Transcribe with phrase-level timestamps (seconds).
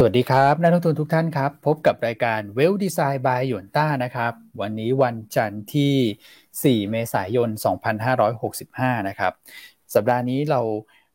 [0.00, 7.48] สวัสดีครับนักลงทุนทุกท่านครับ พบกับรายการเวลดีไซน์บายหยวนต้านะครับ วันนี้วันจันทร์ที่ 4 เมษายน
[8.28, 9.32] 2565 นะครับ
[9.94, 10.60] สัปดาห์นี้เรา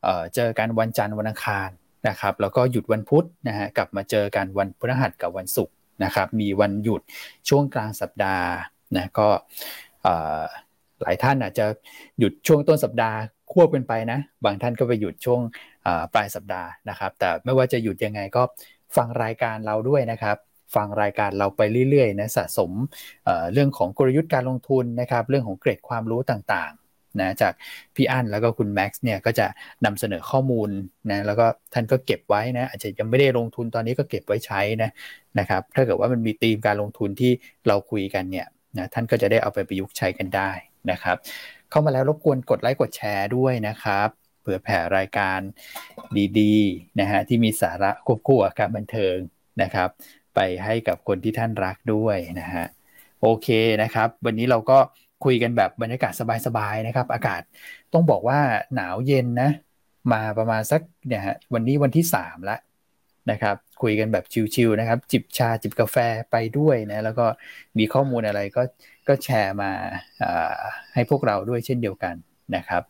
[0.04, 1.70] เเจอกันวันจันทร์วันอังคาร
[2.08, 5.74] นะครับ แล้วก็หยุดวันพุธนะฮะกลับมาเจอกันวันพฤหัสกับวันศุกร์
[6.04, 7.02] นะครับ มีวันหยุด
[7.50, 8.48] ช่วงกลางสัปดาห์
[8.96, 9.28] นะก็
[11.02, 11.66] หลายท่านอาจจะ
[12.20, 13.18] หยุดช่วงต้นสัปดาห์
[13.54, 15.42] ควบกันไปนะ บางท่านก็ไปหยุดช่วง
[16.14, 18.44] ปลายสัปดาห์นะครับ แต่ไม่ว่าจะหยุดยังไงก็
[18.96, 20.38] ฟังรายการเราด้วยนะครับ
[20.76, 22.72] ฟังรายการเราไปเรื่อยๆนะสะสม
[23.26, 27.54] เเรื่องของกลยุทธ์การลงทุนนะครับ เรื่องของเกรดความรู้ต่างๆนะจาก
[27.96, 29.48] พี่อั้นแล้วก็คุณแม็กซ์เนี่ยก็จะ
[29.86, 30.70] นำเสนอข้อมูล
[31.12, 34.90] นะแล้วก็ท่านก็เก็บไว้นะอาจจะยังไม่ได้ลงทุนตอนนี้ก็เก็บไว้ใช้นะ
[35.40, 37.32] นะครับ ถ้าเกิดว่ามันมีธีมการลงทุนที่
[37.68, 38.48] เราคุยกันเนี่ย
[38.78, 40.52] นะท่านก็จะได้เอาไปประยุกต์ใช้กันได้
[40.92, 41.18] นะครับ
[41.70, 44.10] เข้ามาแล้วรบกวนกดไลค์กดแชร์ด้วยนะครับ
[44.44, 45.40] เผื่อแผ่รายการ
[46.40, 49.18] ดีๆนะฮะที่มีสาระควบคู่กับการบันเทิง
[49.62, 49.90] นะครับ
[50.36, 52.66] ไปให้กับคนที่ท่านรักด้วยนะฮะ
[53.22, 53.48] โอเค
[53.82, 54.78] นะครับ วันนี้เราก็
[55.26, 56.14] คุยกันแบบบรรยากาศ
[56.46, 57.42] สบายๆนะครับ อากาศ
[57.94, 58.40] ต้องบอกว่า
[58.76, 59.50] หนาวเย็นนะ
[60.14, 62.60] มาประมาณสักเนี่ยฮะวันนี้วันที่สามแล้ว
[63.32, 65.98] นะครับคุยกันแบบชิวๆนะครับ จิบชาจิบกาแฟ
[66.32, 67.26] ไปด้วยนะแล้วก็
[67.78, 68.62] มีข้อมูลอะไรก็
[69.08, 69.72] ก็แชร์มา
[70.94, 72.16] ให้พวกเราด้วยเช่นเดียวกัน
[72.56, 72.82] นะครับ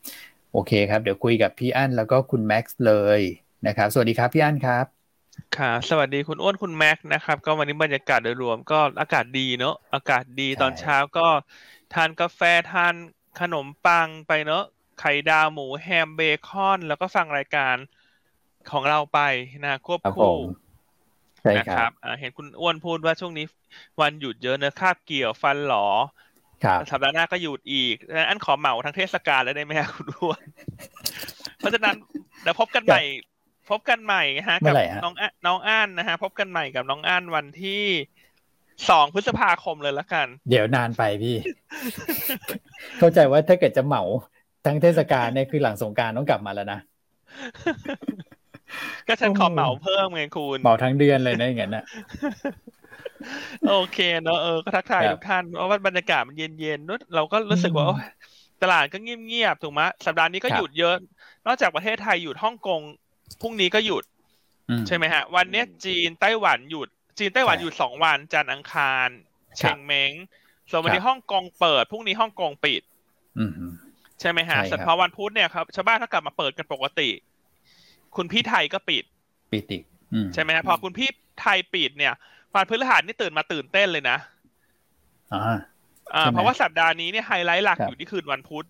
[0.53, 3.21] โอเคครับ เดี๋ยวคุยกับพี่อั้นแล้วก็คุณแม็กซ์เลย
[3.65, 4.85] นะครับ สวัสดีครับพี่อั้นครับ
[5.57, 11.27] ค่ะ สวัสดีคุณอ้วนคุณแม็กซ์นะครับ ก็วันนี้บรรยากาศโดยรวมก็อากาศดีเนอะอากาศดีตอนเช้าก็
[11.93, 12.95] ทานกาแฟทาน
[13.39, 14.63] ขนมปังไปเนอะ
[14.99, 17.75] ไข่ดาวหมูแฮมเบคอนแล้วก็ฟังรายการ
[18.71, 19.19] ของเราไป
[19.63, 20.33] นะควบคู่
[21.57, 23.45] นะครับเห็นคุณอ้วนพูดว่าช่วงนี้
[24.01, 25.85] วันหยุดเยอะเนอะคาบเกี่ยวฟันหลอ
[26.91, 27.95] สัปดาห์หน้าก็หยุดอีก
[28.29, 30.43] อันขอเหมาทั้งเทศกาลแล้วได้ไหมครับคุณอ้วน
[31.57, 31.95] เพราะฉะนั้น
[32.41, 33.01] เดี๋ยวพบกันใหม่
[33.69, 37.83] พบกันใหม่ฮะกับน้องน้องอ้านนะฮะ พบกันใหม่กับน้องอ้านวันที่
[38.89, 41.35] สองพฤษภาคมเลยละกัน เดี๋ยวนานไปพี่
[42.99, 44.03] เข้าใจว่าถ้าเกิดจะเหมา
[44.65, 46.79] ทั้งเทศกาลเนี่ยคือหลังสงการต้องกลับมาแล้วนะ
[49.07, 51.85] ก็ฉันขอเหมาเพิ่มไงคุณ เหมาทั้งเดือนเลยนะอย่างนั้นนะ
[53.69, 57.85] โอเคเนอะเออก็ทักทายทุกท่านเพราะว่าบรรยากาศมันเย็นๆนู้เราก็รู้สึกว่า
[58.63, 60.95] ตลาดก็เงียบๆถูกไหมสัปดาห์นี้ก็หยุดเยอะ
[61.45, 62.81] นอกจากประเทศไทยหยุดฮ่องกง
[63.41, 64.03] พรุ่งนี้ก็หยุด
[64.87, 66.87] ใช่ไหมฮะ วันนี้จีนไต้หวันหยุด
[67.19, 69.09] จีนไต้หวันหยุดสองวันจันทร์อังคาร
[69.57, 70.11] เชงเม้ง
[70.69, 72.81] ส่วนวันนี้ฮ่องกงเปิดพรุ่งนี้ฮ่องกงปิด
[74.19, 77.09] ใช่ไหมฮะสัปดาห์วันพุธเนี่ยครับชาวบ้านเขากลับมาเปิดกันปกติ
[78.15, 79.03] คุณพี่ไทยก็ปิด
[79.53, 79.83] ปิดอีก
[80.33, 81.09] ใช่ไหมฮะพอคุณพี่
[81.41, 82.13] ไทยปิดเนี่ย
[82.55, 84.17] วันพฤหัสนี่ตื่นมาตื่นเต้นเลยนะ
[85.33, 85.57] อ่า
[86.15, 88.67] อ่า เพราะว่าสัปดาห์นี้เนี่ยไฮไลท์หลักอยู่ที่คืนวันพุธ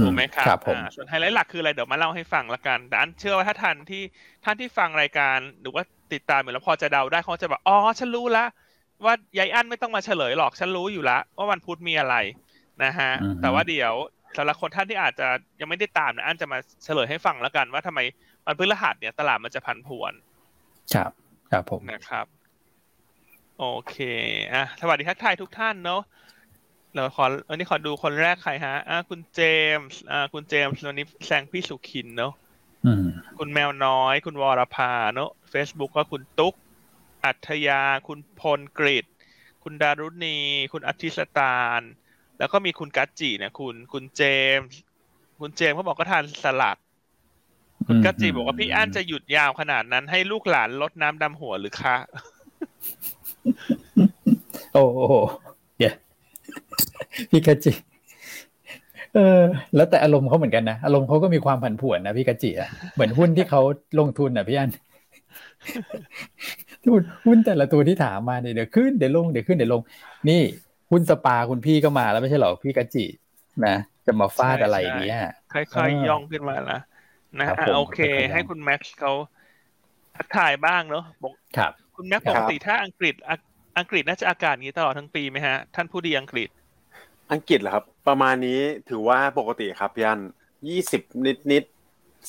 [0.00, 4.02] ถูกไหมครับครับผมส่วนไฮไลท์หลักคืออะไรเดี๋ยวมาเล่าให้ฟังละกันแต่อันเชื่อว่าถ้าท่านที่
[4.44, 5.82] ท่านที่ฟังรายการหรือว่า
[6.12, 8.44] ติดตามอยู่แล้วพอจะเดาได้เขาจะแบบอ๋อฉันรู้ละ
[9.04, 12.16] ว่ายายอันไม่ต้องมาเฉลยหรอกฉันรู้อยู่ละว่าวันพุธมีอะไร
[12.84, 13.10] นะฮะ
[13.42, 13.92] แต่ว่าเดี๋ยว
[14.36, 15.28] สำหรับคนท่านที่อาจจะ
[15.60, 18.00] ยังไม่ได้ตามนะอันจะมาเฉลยให้ฟังแล้วกันว่าทำไม
[18.46, 20.12] วันพฤหัสเนี่ยตลาดมันจะพันผวน
[20.94, 21.12] ครับ
[21.52, 22.26] ครับผมนะครับ
[23.58, 23.96] โอเค
[24.52, 26.02] อะสวัสดีทักทายทุกท่านเนาะ
[26.94, 29.40] เราขอวันนี้ขอดูคนแรกใครฮะอะคุณเจ
[29.76, 32.32] มส์อ่าคุณเจมส์วันนี้แซงพี่สุขินเนาะ
[33.38, 36.54] คุณแมวน้อย คุณวรภาเนาะเฟซบุ๊กก็คุณตุ๊ก
[37.24, 39.04] อัธยา คุณพลกฤษ
[39.62, 40.38] คุณดารุณี
[40.72, 41.80] คุณอธิสตาล
[42.38, 44.22] แล้วก็มีคุณกัจจีเนี่ยคุณ คุณเจ
[44.56, 44.78] มส์
[45.40, 46.76] คุณเจมส์เขาบอกก็ทานสลัด
[47.86, 51.96] คุณกัจจีบอกว่าพี่อั้นจะหยุดยาวขนาดนั้นให้ลูกหลานรดน้ำดำหัวหรือคะ
[54.74, 55.14] โอ้โห
[55.78, 55.94] เดี๋ยว
[57.30, 57.72] พี่กัจจี
[59.14, 59.40] เออ
[59.74, 63.60] แล้วแต่อารมณ์เขาเหมือนกันนะอารมณ์เขาก็มีความผันผวนนะพี่กัจจีอะเหมือนหุ้นที่เขา
[63.98, 64.70] ลงทุนอะพี่อัน
[67.26, 69.82] หุ้นแต่ละตัวที่ถามมาเนี่ยเดี๋ยวขึ้นเดี๋ยวลงเดี๋ยวขึ้นเดี๋ยวลง
[70.28, 70.42] นี่
[70.90, 73.04] หุ้นสปาคุณพี่ก็มาแล้วไม่ใช่หรอพี่กัจจี
[73.66, 75.18] นะจะมาฟาดอะไรเนี้ย
[75.52, 76.78] ค่อยๆย่องขึ้นมาละ
[77.36, 78.00] นะฮะโอเค
[78.32, 79.12] ให้คุณแม็กซ์เขา
[80.16, 83.14] ทักทายบ้างเนาะบอกครับคุณแม็กซ์ปกติถ้าอังกฤษ
[83.78, 86.48] อังกฤษน่าจะอากาศนี้ตลอดทั้งปีไหมฮะ ท่านผู้ดีอังกฤษ
[87.32, 90.20] อังกฤษเหรอครับ ประมาณนี้ถือว่าปกติครับยัน
[90.68, 91.64] ยี่สิบนิดนิด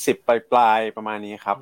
[0.06, 1.58] สิบปลายปลายประมาณนี้ครับ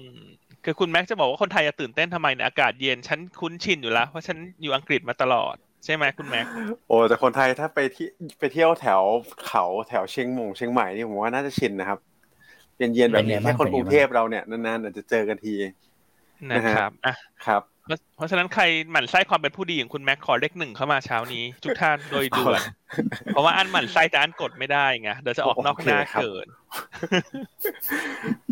[0.66, 5.56] คือคุณแม็กซ์จะบอกว่าคนไทยจะตื่นเต้นทำไมเนี่ยอากาศเย็นฉันคุ้นชินอยู่แล้วเพราะฉันอยู่อังกฤษมาตลอด
[5.86, 6.46] ใช่ไหมคุณแม็ก
[6.88, 8.08] โอ้แต่คนไทยถ้าไปที่
[8.40, 9.02] ไปเที่ยวแถว
[9.48, 12.00] เขาแถวเชียงมงเชียงใหม่นี่ผมว่าน่าจะชินนะครับ
[12.78, 15.54] เย็นๆแบบนี้แค่คนกรุงเทพเราเนี่ยนานๆอาจจะเจอกันที
[16.52, 17.16] นะครับอะ
[17.46, 17.62] ครับ
[18.16, 22.62] เพราะฉะนั้นใครหมั่นไส้ความเป็นผู้ดีอย่างคุณแม็กขอเลขหนึ่งเข้ามาเช้านี้ทุกท่านโดยด่วน
[23.28, 26.48] เพราะว่าอันหมั่นไส้แต่อันกดไม่ได้ไงเดี๋ยวจะออกนอกหน้าเกิน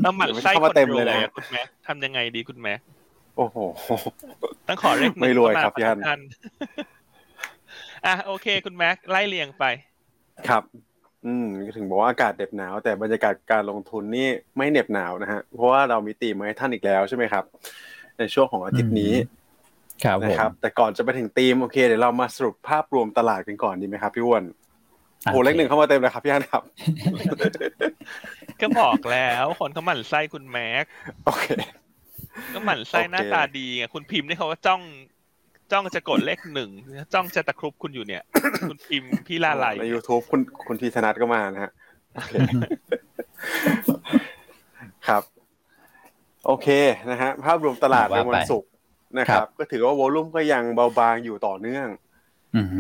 [0.04, 2.74] น้ำมันไส้คนเต็มเลยนะคุณแม่ทำยังไงดีคุณแม่
[3.38, 3.58] โอ้โห
[4.68, 6.20] ต้องขอเรียกไม่รวยครับย่าน
[8.06, 9.66] อะโอเค คุณแม็กไล่เรียงไป
[10.50, 10.64] ครับ
[11.26, 14.28] อืมถึงบอกว่าอากาศเด็บหนาว แต่บรรยากาศการลงทุนนี่
[14.58, 17.44] ไม่เหน็บหนาวนะฮะเพราะว่าเรามีตีมมาให้ท่านอีกแล้วใช่ไหมครับ
[18.18, 19.14] ในช่วงของอาทิตย์นี้
[20.04, 24.44] ครับนะครับ แต่ก่อนจะไปถึงตีมโอเคเดี๋ยวเรามาสรุปภาพรวมตลาดกันก่อนดีไหมครับพี่อ้วน
[25.32, 26.64] โอ้เลขหนึ่งเข้ามาเต็มเลยครับพี่อันครับ
[28.62, 30.86] ก็บอกแล้วคนเขาหมั่นไส้คุณแม็ก
[31.26, 31.48] โอเค
[32.54, 34.82] ก็หมั่นไส้หน้าตาดีไงคุณพิมพ์นี่เขาก็จ้อง
[35.76, 36.70] จ้องจะกดเลขหนึ่ง
[37.14, 38.24] จ้องจะตะครุบคุณอยู่เนี่ย
[38.70, 41.72] คุณพิมพ์พี่ลาไลในยูทูบคุณคุณพีธนัทก็มานะฮะ
[45.08, 45.24] ครับ
[46.46, 46.68] โอเค
[47.12, 48.72] นะฮะภาพรวมตลาดในวันศุกร์
[49.20, 51.88] นะครับ ก็ถือว่า volume ก็ยังเบาบางอยู่ต่อเนื่อง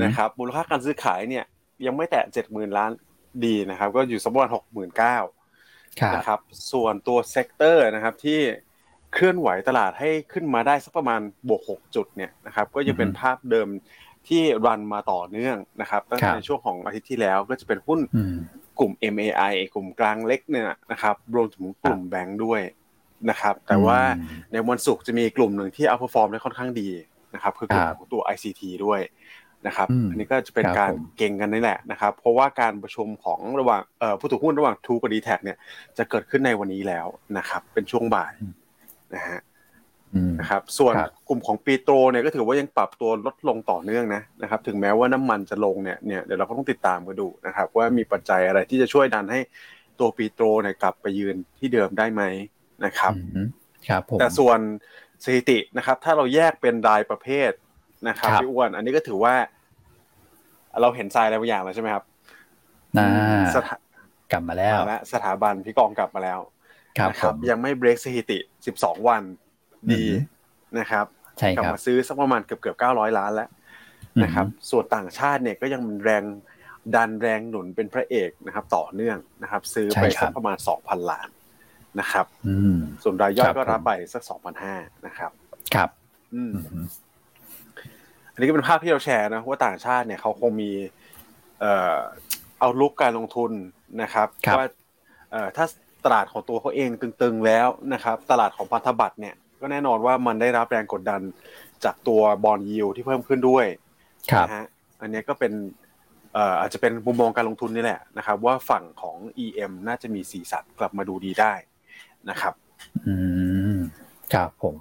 [0.03, 1.45] นะครับ มูลค่าการซื้อขายเนี่ย
[1.85, 2.91] ยังไม่แตะเจ็ดหมื่นล้าน
[3.45, 5.17] ดีนะครับ ก็อยู่สักประมาณหกหมื่นเก้า
[6.15, 6.39] นะครับ
[6.71, 8.39] ส่วนตัว sector นะครับที่
[9.15, 13.67] เคลื่อนไหวตลาดให้ขึ้นมาได้สักประมาณบวกหกจุดเนี่ยนะครับก็ยังเป็นภาพเดิม
[14.27, 17.99] ที่ run มาต่อเนื่องนะครับตั้งแต่ในช่วงของอาทิตย์ที่แล้วก็จะเป็นหุ้น
[18.79, 22.61] กลุ่ม MAI กลุ่มกลางเล็กเนี่ยนะครับรวมถึงกลุ่มแบงค์ด้วย
[23.29, 23.99] นะครับแต่ว่า
[24.51, 26.89] ในวันศุกร์จะมีกลุ่มหนึ่งที่อัพฟอร์มได้ค่อนข้างดี
[27.33, 29.01] นะครับคือกลุ่มของตัว ICT ด้วย
[29.67, 33.81] นะครับอันนี้ก็จะเป็นการเก่งกันนี่แหละนะครับ เพราะว่าการประชุมของระหว่าง
[34.19, 35.57] ผู้ถือหุ้นระหว่างทูกับดีแท็เนี่ย
[35.97, 37.07] จะเกิดขึ้นในวันนี้แล้ว
[37.37, 38.33] นะครับเป็นช่วงบ่าย
[39.13, 39.39] นะฮะ
[40.39, 40.93] นะครับส่วน
[41.27, 49.39] กลุ่มของปีโตรเนี่ยก็ถือว่ายังปรับตัวลดลงต่อเนื่องนะนะครับถึงแม้ว่าน้ำมันจะลงเนี่ยเนี่ยเดี๋ยวเราก็ต้องติดตามกันดูนะครับว่ามีปัจจัยอะไรที่จะช่วยดันให้
[49.99, 52.23] ตัวปีโตรเนี่ยกลับไปยืนที่เดิมได้ไหม
[52.85, 53.13] นะครับ
[53.87, 54.59] ครับผมแต่ส่วน
[55.23, 57.51] สถิตินะครับ ถ้าเราแยกเป็นรายประเภท
[58.07, 59.35] นะครับพี่อ้วนอันนี้ก็ถือว่า
[60.81, 62.03] เราเห็นทรายอะไรบางอย่างแล้วใช่ไหมครับ
[62.97, 63.07] นะ
[64.31, 64.77] กลับมาแล้ว
[65.13, 66.39] สถาบันพี่กองกลับมาแล้ว
[66.97, 68.37] ครับยังไม่เบรกสถิติ
[68.73, 69.23] 12 วัน
[69.91, 70.03] ดี
[70.79, 71.05] นะครับ
[71.37, 73.49] ใช่กลับมาซื้อสักประมาณเกือบเกือบ900 ล้านแล้ว
[74.23, 76.23] นะครับส่วนต่างชาติเนี่ยก็ยังแรง
[76.95, 81.29] ดันแรงหนุนเป็นพระเอกนะครับ ต่อเนื่องนะครับ ซื้อไปสักประมาณ 2,000 ล้าน
[81.99, 82.25] นะครับ
[83.03, 84.23] ส่วนรายย่อยก็รับไปสัก
[84.63, 85.31] 2,500นะครับ
[85.75, 85.89] ครับ
[88.33, 90.71] อันนี้ก็เป็นภาพที่เราแชร์นะว่าต่างชาติเนี่ยเขาคงมี
[91.59, 91.97] เอ่อ
[92.59, 93.51] เอาลุกการลงทุน
[94.01, 94.27] นะครับ
[94.57, 94.67] ว่า
[95.31, 95.65] เอ่อถ้า
[96.05, 101.21] ตลาดของตัวเขาเองตึงๆแล้วนะครับ ตลาดของพันธบัตรเนี่ยก็แน่นอนว่ามันได้รับแรงกดดัน
[101.83, 103.65] จากตัวบอลยิวที่เพิ่มขึ้นด้วย
[104.41, 104.65] นะฮะ
[105.01, 105.53] อันนี้ก็เป็น
[106.59, 111.53] อาจจะเป็นมุมมองการลงทุนนี่แหละนะครับ ว่าฝั่งของ EM น่าจะมีสีสันกลับมาดูดีได้
[112.29, 112.53] นะครับ
[113.07, 113.15] อื
[113.75, 113.77] ม
[114.33, 114.75] ครับผม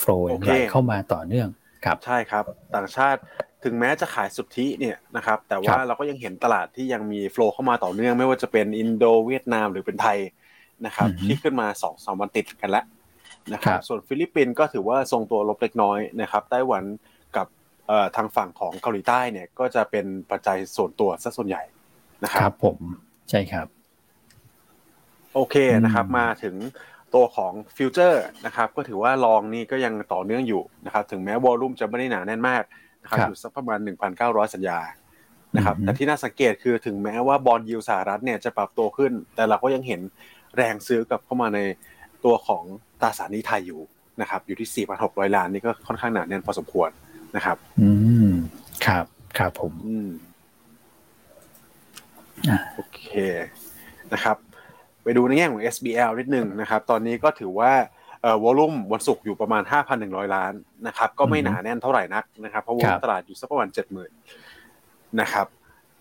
[0.00, 1.48] flow ไหลเข้ามาต่อเนื่อง
[1.84, 2.44] ครับใช่ครับ
[2.74, 3.20] ต่างชาติ
[3.64, 10.18] ถึงแม้จะขายสุทธิเนี่ยนะครับ แต่ว่าเราก็ยังเห็นตลาดที่ยังมี flow เข้ามาต่อเนื่อง ไม่ว่าจะเป็นอินโดเวียดนามหรือเป็นไทย
[10.86, 12.84] นะครับที่ขึ้นมาสองสองวันติดกันแล้ว
[13.52, 16.84] นะครับส่วนฟิลิปปินส์ก็ถือว่าทรงตัวลบเล็กน้อยนะครับไต้หวัน
[17.36, 17.46] กับ
[18.16, 21.62] ทางฝั่งของเกาหลีใต้เนี่ยก็จะเป็นปัจจัยส่วนตัวซะส่วนใหญ่
[22.22, 22.78] นะครับครับ ผม
[23.30, 23.66] ใช่ครับ
[25.34, 26.54] โอเคนะครับ มาถึง
[27.14, 32.62] ตัวของฟิวเจอร์นะครับ ก็ถือว่า long นี่ก็ยังต่อเนื่องอยู่นะครับ ถึงแม้ volume จะไม่ได้หนาแน่นมาก
[33.02, 33.78] นะครับอยู่สักประมาณ
[34.16, 34.78] 1,900 สัญญา
[35.56, 40.00] นะครับแต่ที่น่าสังเกตคือถึงแม้ว่า bond yield สหรัฐเนี่ยจะปรับตัวขึ้น แต่เราก็ยังเห็น
[40.56, 41.60] แรงซื้อกลับเข้ามาใน
[42.24, 42.62] ตัวของ
[43.00, 43.80] ตราสารนี้ไทยอยู่
[44.20, 46.90] นะครับ อยู่ที่ 4,600 ล้านนี่ก็ค่อนข้างหนาแน่นพอสมควร
[47.36, 47.90] นะครับ อื
[48.28, 48.32] ม
[48.86, 49.04] ครับ
[49.38, 50.10] ครับผม อืม
[52.74, 53.02] โอเค
[54.12, 54.36] นะครับ
[55.02, 57.72] ไปดูในแง่ของ SBL นิดนึงนะครับ ตอนนี้ก็ถือว่า
[58.22, 59.62] เอ่อวอลุ่มวันศุกร์อยู่ประมาณ
[59.98, 60.52] 5,100 ล้าน
[60.86, 63.68] นะครับ ก็ไม่หนาแน่นเท่าไหร่นักนะครับ เพราะว่าตลาดอยู่สักประมาณ
[64.44, 65.46] 70,000นะครับ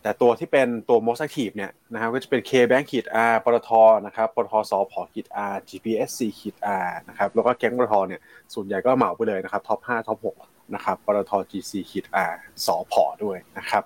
[0.02, 3.70] แต่ตัวที่เป็นตัว most active เนี่ยนะครับก็จะเป็น K-Bank ขีด R ปตท
[4.06, 8.22] นะครับปตทสพขีด R GPSC ขีด R นะครับแล้วก็แก๊งปตทเนี่ย
[8.54, 10.18] ส่วนใหญ่ก็เหมาไปเลยนะครับ top 5 top
[10.48, 12.34] 6นะครับปตท GC ขีด R
[12.66, 12.94] สผ
[13.24, 13.84] ด้วยนะครับ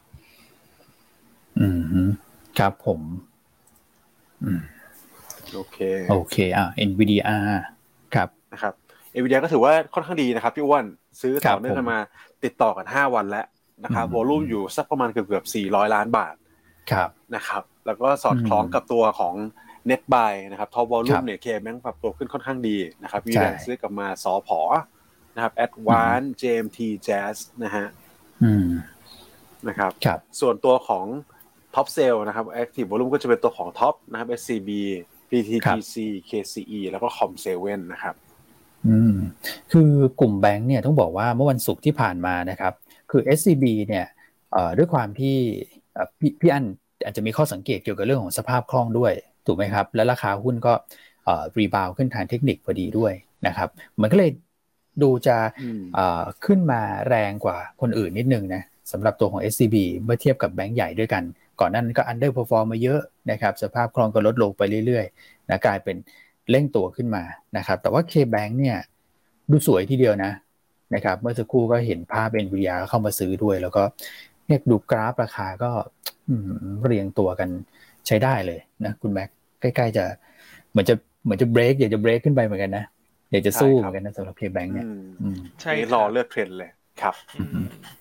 [1.60, 1.68] อื
[2.06, 2.10] ม
[2.60, 3.02] ครับผม
[4.44, 4.62] อืม
[5.54, 5.78] โอเค
[6.12, 7.46] โอเคอะ NVDR
[8.16, 8.74] ครับนะครับ
[9.20, 10.86] NVDR ก็ถือว่าค่อนข้างดีนะครับพี่อ้วน
[11.22, 12.00] ซื้อต่อเนื่องกันมา
[12.44, 13.46] ติดต่อกัน 5 วันแล้ว
[13.84, 16.36] นะครับ volume อยู่สักประมาณเกือบเกือบ400 ล้านบาท
[16.92, 19.36] ครับนะครับ แล้วก็สอดคล้องกับตัวของ
[19.90, 24.60] Net Buy นะครับท็อปวอลุ่มเนี่ยเคแบงปรับตัวขึ้นค่อนข้างดีนะครับมีแรงซื้อกลับมาสอพอ
[25.36, 27.86] นะครับ Advance JMT Jazz นะฮะ
[29.68, 31.06] นะครับครับส่วนตัวของ
[31.76, 34.70] Top Sale นะครับ Active Volume ก็จะเป็นตัวของ Top นะครับ SCB
[35.30, 35.96] PTTC
[36.30, 37.48] KCE แล้วก็ Com7
[37.94, 38.16] นะครับ
[38.88, 39.16] อืม
[39.72, 42.74] คือกลุ่มแบงค์เนี่ยต้องบอกว่าเมื่อวันศุกร์ที่ผ่านมานะครับ
[43.16, 44.06] คือ SCB เนี่ย
[44.78, 45.38] ด้วยความที่
[46.20, 46.66] พี่พี่อัน
[47.06, 49.14] อาจจะมีข้อสังเกตเกี่ยวกับเรื่องของสภาพคล่องด้วย
[49.46, 50.74] ถูกไหมครับ แล้วราคาหุ้นก็
[51.58, 53.14] รีบาวขึ้นทางเทคนิคพอดีด้วย
[53.48, 53.70] นะครับ
[54.02, 54.32] มันก็เลย
[55.04, 55.38] ดูจะ
[56.46, 61.24] ขึ้นมาแรงกว่าคนอื่นนิดนึงนะสำหรับตัวของ SCB เมื่อเทียบกับแบงก์ใหญ่ด้วยกัน
[61.60, 65.96] ก่อนนั้นก็ underperform มาเยอะนะครับ สภาพคล่องก็ลดลงไปเรื่อยๆนะกลายเป็น
[66.50, 67.24] เร่งตัวขึ้นมา
[67.58, 68.78] นะครับ แต่ว่า K-Bank เนี่ย
[69.52, 70.32] ดูสวยทีเดียวนะ
[70.94, 73.84] นะครับเมื่อสักครู่ก็เห็นภาพเป็นวิยาเข้ามาซื้อด้วย แล้วก็
[74.48, 75.72] เนี่ยดูกราฟราคาก็
[76.84, 77.50] เรียงตัวกัน
[78.08, 79.30] ใช้ได้เลยนะคุณแม็ก
[79.62, 80.06] ใกล้ๆจะ
[80.72, 82.86] เหมือนจะเหมือนจะเบรกอยากจะเบรกขึ้นไปเหมือนกันนะ
[83.32, 84.88] อยากจะสู้เหมือนกันนะสำหรับเคแบงค์เนี่ย
[85.62, 86.70] ใช่รอเลือกเทรนเลย
[87.02, 87.16] ครับ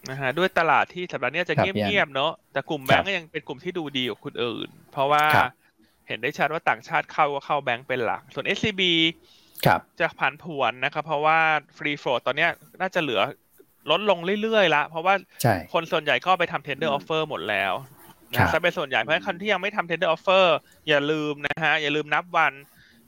[0.08, 5.22] นะฮะด้วยตลาดที่สัปดาห์นี้จะเงียบๆเนาะแต่กลุ่มแบงก์ก็ยังเป็นกลุ่มที่ดูดีกว่าคนอื่น เพราะว่า
[6.08, 8.82] เห็นได้ชัดว่าต่างชาติเข้าก็เข้าแบงก์เป็นหลัก ส่วน SCB
[10.00, 11.38] จะผันผวนนะครับเพราะว่า
[11.76, 12.46] free float ตอนนี้
[12.80, 13.20] น่าจะเหลือ
[13.90, 15.14] ลดลงเรื่อยๆละเพราะว่า
[15.72, 17.72] คนส่วนใหญ่ก็ไปทำ tender offer หมดแล้ว
[18.34, 20.46] นะซะเป็นส่วนใหญ่เพราะฉะนั้นคนที่ยังไม่ทำ tender offer
[20.88, 22.52] อย่าลืมนะฮะอย่าลืมนับวัน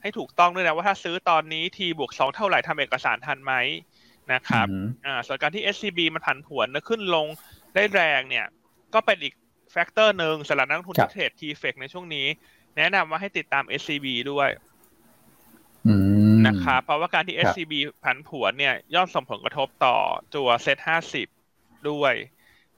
[0.03, 3.53] ให้ถูกต้องด้วยนะว่าถ้าซื้อตอนนี้ T บวกสองเท่าไหร่ทำเอกสารทันไหม
[4.33, 4.67] นะครับ
[5.07, 7.27] อ่าส่วนการที่ SCB มันผันผวนขึ้นลง
[7.75, 8.47] ได้แรงเนี่ย
[8.95, 9.35] ก็เป็นอีก
[9.73, 12.27] factor หนึ่งสำหรับนักลงทุนที่ trade TFEX ในช่วงนี้
[12.77, 14.49] แนะนำว่าให้ติดตาม SCB ด้วย
[16.47, 17.73] นะครับเพราะว่าการที่ SCB
[18.05, 19.97] ผันผวนเนี่ยย่อมส่งผลกระทบต่อ
[20.35, 21.27] ตัวเซ็ตห้าสิบ
[21.91, 22.15] ด้วย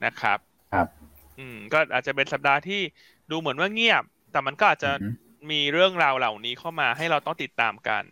[0.05, 0.37] นะครับ
[0.73, 0.87] ครับ
[1.39, 2.81] อืม ก็อาจจะเป็นสัปดาห์ที่
[3.31, 4.91] ดูเหมือนว่าเงียบ แต่มันก็อาจจะ
[5.51, 8.03] มีเรื่องราวเหล่านี้เข้ามาให้เราต้องติดตามกัน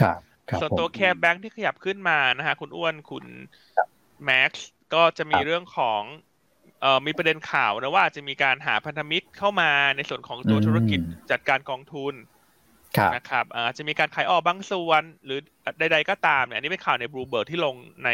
[0.00, 0.18] ครับ
[0.60, 3.24] ส่วนตัวแคร์แบงค์ที่ขยับขึ้นมานะฮะคุณอ้วนคุณ
[4.24, 6.02] แม็กซ์ก็จะมีเรื่องของ
[6.80, 11.00] เอ่อมีประเด็นข่าวนะว่าจะมีการหาพันธมิตรเข้ามาในส่วนของตัวธุรกิจ
[11.30, 12.14] จัดการกองทุน
[13.14, 15.38] นะครับอาจจะมีการขายออกบางส่วนหรือ
[15.78, 18.10] ใด ๆ ก็ตามเนี่ยอันนี้เป็นข่าวในบลูเบิร์กที่ลงใน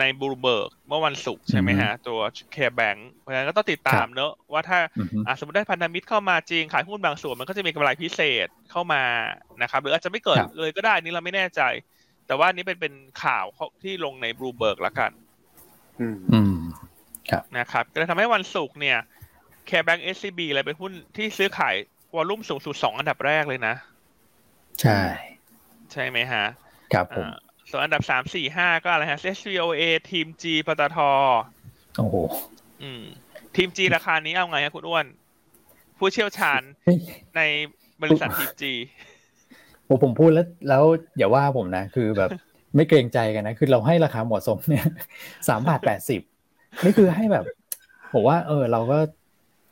[0.00, 2.20] ในบูเบิร์กเมื่อวันศุกร์ใช่ไหมฮะ ตัว
[2.52, 4.78] KBANK เพราะฉะนั้นก็ต้องติดตามเนอะว่าถ้า
[5.38, 9.02] สมมติได้พันธมิตรเข้ามาจริงขายหุ้นบางส่วนมันก็จะมีกำไรพิเศษเข้ามา
[9.62, 11.60] นะครับ หรืออาจจะไม่เกิดเลยก็ได้นี่เราไม่แน่ใจ
[12.26, 13.46] แต่ว่านี้เป็นเป็นข่าว
[13.82, 15.10] ที่ลงในบลูเบิร์กละกัน
[16.00, 16.56] อืม
[17.30, 18.98] ครับนะครับก็ทำให้วันศุกร์เนี่ย
[19.66, 21.74] KBANK SCB อะไรเป็นหุ้นที่ซื้อขาย
[22.14, 23.74] volume สูงสุดสองอันดับแรกเลยนะ
[24.82, 25.00] ใช่
[25.92, 26.44] ใช่ไหมฮะ
[26.92, 27.26] ครับผม
[27.70, 30.98] ส่วนอันดับสามสี่ห้าก็อะไรฮะ SVOA TEAMG ปตท
[31.98, 32.16] โอ้โห
[32.82, 33.02] อืม
[33.56, 35.06] TEAMG ราคานี้เอาไงครับคุณอ้วน
[35.98, 36.62] ผู้เชี่ยวชาญ
[37.36, 37.40] ใน
[38.02, 38.64] บริษัททีม G
[39.88, 40.84] ผมผมพูดแล้วแล้ว
[41.16, 42.30] อย่าว่าผมนะ คือแบบ
[42.76, 44.86] ไม่เกรงใจกันนะ คือเราให้ราคาเหมาะสมเนี่ย
[45.48, 46.20] สามบาทแปดสิบ
[46.84, 47.44] นี่คือให้แบบ
[48.12, 48.98] ผมว่า เออ เราก็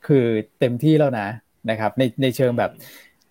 [0.07, 0.25] คือ
[0.59, 1.27] เต็มที่แล้วนะ
[1.69, 2.71] นะครับในในเชิงแบบ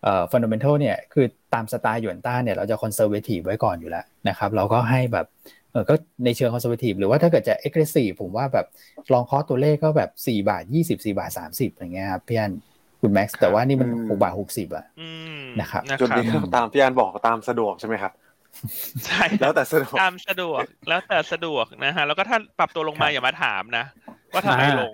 [0.03, 5.27] เอ่อ fundamental เนี่ยคือตามสไตล์หยวนต้าเนี่ยเราจะ conservative ไว้ก่อนอยู่แล้วนะครับเราก็ให้แบบ
[5.73, 8.67] เออก็ในเชิง conservative หรือว่าถ้าเกิดจะ aggressive ผมว่าแบบ
[9.13, 12.53] ลองคอสตัวเลขก็แบบสี่บาทยี่สิบสี่บาทสามสิบอย่างเงี้ยครับพี่อั้น
[13.01, 14.85] คุณแม็กซ์แต่ว่านี่มันหกบาทหกสิบอะ
[15.61, 18.13] นะครับจนนี้ตามพี่อันบอกตามสะดวกใช่ไหมครับ
[19.07, 23.85] ใช่แล้วแต่สะดวกตามสะดวกแล้วแต่สะดวกนะฮะแล้วก็ถ้าปรับตัวลงมาอย่ามาถามนะ
[24.33, 24.93] ว่าทำไมลง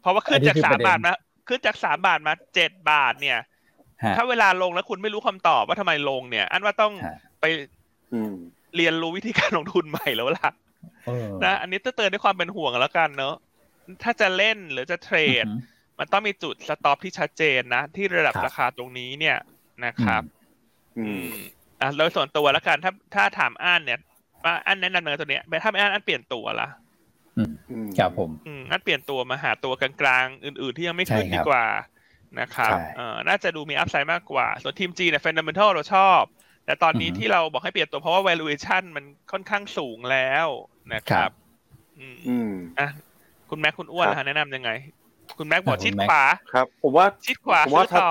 [0.00, 1.14] เพราะว่าขึ้นจากสามบาทมา
[1.48, 3.38] ขึ้นจากสามบาทมาเจ็ดบาทเนี่ย
[4.16, 6.92] ถ้าเวลาลงแล้วคุณไม่รู้คำตอบว่าทำไมลงเนี่ย อันว่าต้อง
[7.40, 7.44] ไป
[8.76, 10.50] เรียนรู้วิธีการลงทุนใหม่แล้วล่ะ
[11.44, 13.34] นะอันนี้จะเตือนด้วยความเป็นห่วงแล้วกันเนอะ
[14.02, 15.46] ถ้าจะเล่นหรือจะ trade
[15.98, 19.36] มันต้องมีจุด stop ที่ชัดเจนนะ ที่ระดับราคาตรงนี้เนี่ย
[19.84, 20.22] นะครับ
[20.98, 21.28] อืม
[21.80, 23.98] อะโดยส่วนตัวแล้วกันถ้าถ้าถามอั้นเนี่ย
[24.44, 26.68] ว่าอั้นแนะนำเนื้อตัวเนี้ยถ้าไม่อั้นอั้นเปลี่ยนตัวละ
[27.98, 28.30] ครับผม
[28.70, 31.66] อั้นเปลี่ยนตัวมาหาตัวกลางๆ อื่นๆที่ยังไม่ขึ้นดีกว่า
[32.40, 36.22] นะครับเอ่อน่าจะดูมี upside มากกว่า ส่วน TEAMG เนี่ย fundamental เราชอบ
[36.66, 40.46] แต่ตอนนี้ที่เราบอกให้เปลี่ยนตัวเพราะว่า valuation มันค่อนข้างสูงแล้ว
[40.94, 41.30] นะครับ
[41.98, 42.88] อืมอะ
[43.50, 44.70] คุณแม็กคุณอ้วนนะแนะนำยังไง
[45.38, 46.22] คุณแม็กบอกชิดขวา
[46.52, 48.10] ครับ ผมว่าชิดขวาผมว่าต่อ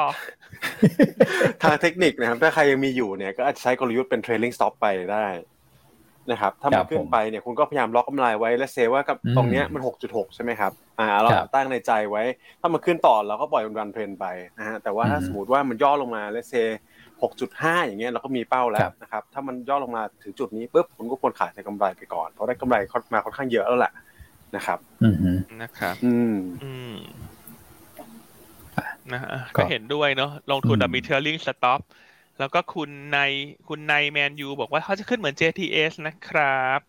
[1.64, 5.26] ทางเทคนิคนะครับ ถ้าใครยังมีอยู่เนี่ยก็อาจจะใช้กลยุทธ์เป็น trailing stop ไปได้
[6.32, 12.24] นะครับถ้ามันขึ้นไปเนี่ยคุณก็พยายามล็อกกำไรไว้และเซว่ากับตรงเนี้ยมัน 6.6 ใช่ไหมครับอ่าเราตั้งในใจไว้
[12.62, 14.26] ถ้ามันขึ้นต่อเราก็ปล่อยมันรันเทรนไป
[14.60, 16.54] นะฮะแต่ว่าถ้าสมมติว่ามันย่อลงมาและเซ
[17.22, 22.76] 6.5 อย่างเงี้ยเราก็มีเป้าแล้วนะครับถ้ามันย่อลงมาถึงจุดนี้ปุ๊บคุณก็ควรขายในกำไรไปก่อน เพราะได้กำไร
[23.14, 23.94] มาค่อนข้างเยอะแล้วแหละ
[24.56, 24.80] นะครับ
[25.62, 26.96] นะครับอืมอืม
[29.14, 31.80] นะฮะก็เห็นด้วยเนาะลงทุนแบบมี trailing stop
[32.40, 33.20] แล้วก็คุณใน
[33.68, 36.80] คุณในแมนยูบอกว่าเขาจะขึ้นเหมือน JTS นะครับ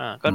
[0.00, 0.28] อ่าก็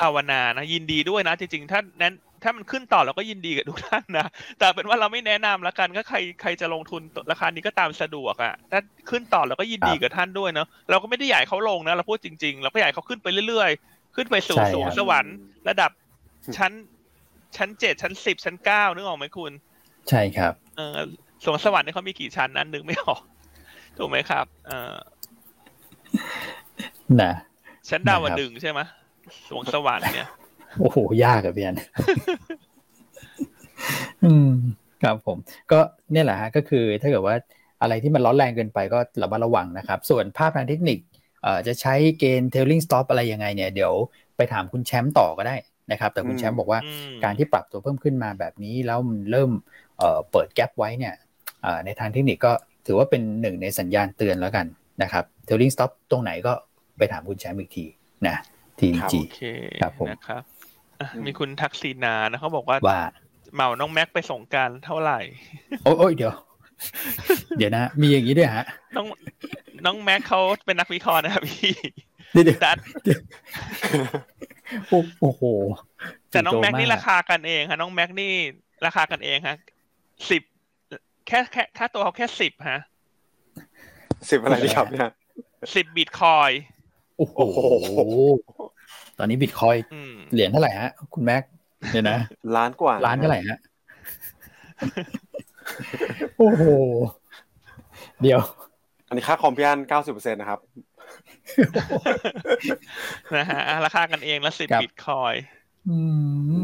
[0.00, 4.26] ภาวนานะ ยินดีด้วยนะ จริงๆ ถ้านั้นถ้ามันขึ้นต่อเราก็ยินดีกับทุกท่านนะ
[4.58, 8.80] แต่เป็นว่าเราไม่แนะนำแล้วกันก็ใครใครจะลงทุนราคานี้ก็ตามสะดวกอะถ้า
[9.10, 15.36] ขึ้นต่อเราก็ยินดีกับท่านด้วยเนาะเราก็ไม่ได้ใหญ่เขาลงนะ เราพูดจริงๆ เราก็ใหญ่เขาขึ้นไปเรื่อยๆ ขึ้นไปสู่สูงสวรรค์
[15.68, 15.90] ระดับ
[16.56, 16.72] ชั้น
[17.56, 19.52] ชั้นเจ็ดชั้นสิบชั้นเก้านึกออกไหมคุณ
[20.08, 20.98] ใช่ครับ เออ
[21.44, 23.22] สวงสวรรค์เนี่ยเขามีกี่ชั้นนั้นนึกไม่ออก
[23.98, 24.94] ถูกไหมครับ เออ
[27.22, 27.32] นะ
[27.88, 28.80] ชั้นดาวดึงใช่ไหม
[29.48, 30.28] สวงสวรรค์เนี่ย
[30.80, 31.76] โอ้โห ยากอะพี่อัน
[34.24, 34.50] อืม
[35.02, 35.38] ครับผม
[35.72, 35.78] ก็
[36.12, 37.36] เนี่ยแหละฮะ ก็คือถ้าเกิดว่า
[37.82, 40.98] อะไรที่มันร้อนแรงเกินไปก็ระมัดระวังนะครับ ส่วนภาพทางเทคนิค
[41.42, 43.92] เอ่อจะใช้เกณฑ์ tailing stop อะไรยังไงเนี่ยเดี๋ยว
[44.36, 45.56] ไปถามคุณแชมป์ต่อก็ได้
[45.90, 46.80] นะครับ แต่คุณแชมป์บอกว่า
[47.24, 49.50] การที่ปรับตัวเพิ่มขึ้นมาแบบนี้แล้วมันเริ่ม
[49.98, 51.14] เอ่อเปิดแกลบไว้เนี่ย
[51.84, 52.52] ในทางเทคนิคก็
[52.86, 54.66] ถือว่าเป็นหนึ่งในสัญญาณเตือนแล้วกัน
[55.02, 56.52] นะครับ tailing stop ตรงไหนก็
[56.98, 57.84] ไปถามคุณแชมป์อีกที
[58.28, 58.36] นะ
[58.78, 59.42] ทีจีโอเค
[59.82, 60.42] ครับผมนะครับ
[61.26, 63.02] มีคุณทักษีนานะเขาบอกว่าว่า
[63.54, 65.20] เหมาน้องแม็กไปส่งการเท่าไหร่
[65.84, 66.32] โอ้ยเดี๋ยว
[67.58, 68.64] เดี๋ยวนะ มีอย่างนี้ด้วยฮะ
[68.96, 69.06] น้อง
[69.86, 71.72] น้องแม็กเขาเป็นนักวิเคราะห์นะครับพี่
[72.32, 72.78] เดี๋ยวดัด
[75.20, 75.42] โอ้โห
[76.30, 78.32] แต่น้องแม็กนี่ราคากันเองฮะน้องแม็กนี่
[78.86, 79.56] ราคากันเองฮะ
[80.30, 80.42] สิบ
[81.30, 82.80] แค่แค่ค่าตัวเขาแค่สิบฮะ
[84.30, 85.10] สิบอะไรดีครับเนี่ย
[85.74, 86.50] สิบบิตคอย
[87.18, 87.38] โอ้โห
[89.18, 89.76] ตอนนี้บิตคอย
[90.32, 91.42] เหรียญเท่าไหร่ฮะ คุณแม็ก
[91.92, 92.18] เนี่ยนะ
[92.56, 93.58] ล้านกว่าล้านเท่าไหร่ฮะ
[96.38, 96.62] โอ้โห
[98.22, 98.40] เดี๋ยว
[99.08, 100.60] อันนี้ค่าคอมพิวเตอร์เก้าสิบเปอร์เซ็นต์นะครับ
[103.36, 105.34] นะฮะราคากันเองแล้วสิบบิตคอย
[105.88, 105.98] อื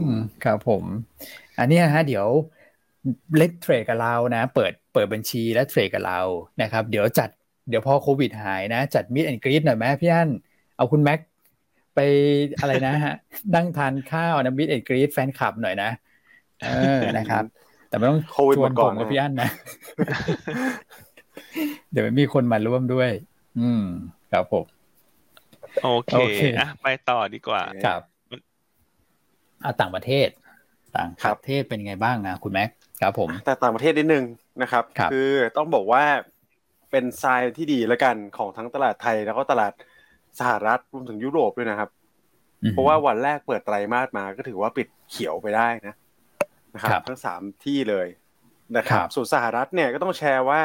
[0.09, 0.11] ม
[0.45, 0.85] ครับผม
[1.59, 2.27] อันนี้ฮะ เดี๋ยว
[3.37, 6.21] เล็กเทรดกับเรานะ เปิดเปิดบัญชีและเทรดกับเรา
[6.63, 7.31] นะครับ เดี๋ยวจัด
[7.69, 10.29] เดี๋ยวพอโควิดหายนะ จัดมิดแอนกรีดหน่อยไหมพี่อัน
[10.77, 11.21] เอาคุณแม็ก
[11.95, 12.01] ไป
[12.61, 13.15] อะไรนะฮะ
[13.55, 15.91] นั่งทานข้าวนะมิดแอนกรีดแฟนคลับหน่อยนะ
[16.63, 17.45] เออนะครับ
[17.89, 18.21] แต่ไม่ต้อง
[18.57, 19.51] ชวนผมกับพี่อันนะ
[21.91, 23.11] เดี๋ยวมีคนมาร่วมด้วย
[23.61, 23.85] อืม
[24.33, 24.65] ครับผม
[25.85, 26.13] โอเค
[26.59, 28.01] อะไปต่อดีกว่าครับ
[29.63, 30.29] เอาต่างประเทศ
[30.97, 32.71] ต่างประเทศเป็นไงบ้างนะคุณแม็ก
[33.03, 34.25] ครับผมแต่ต่างประเทศนิดนึง
[34.63, 36.05] นะครับคือต้องบอกว่า
[36.91, 39.73] เป็นทรายที่ดีแล้วกันของทั้งตลาดไทยแล้วก็ตลาด
[40.39, 41.91] สหรัฐรวมถึงยุโรปด้วยนะครับ
[42.73, 45.95] เพราะว่าวันแรกเปิดไตรมาสมาก็ถือว่าปิดเขียวไปได้นะ
[46.75, 48.07] นะครับ ทั้งสามที่เลย
[48.77, 50.61] นะครับ ส่วนสหรัฐเนี่ยก็ต้องแชร์ว่า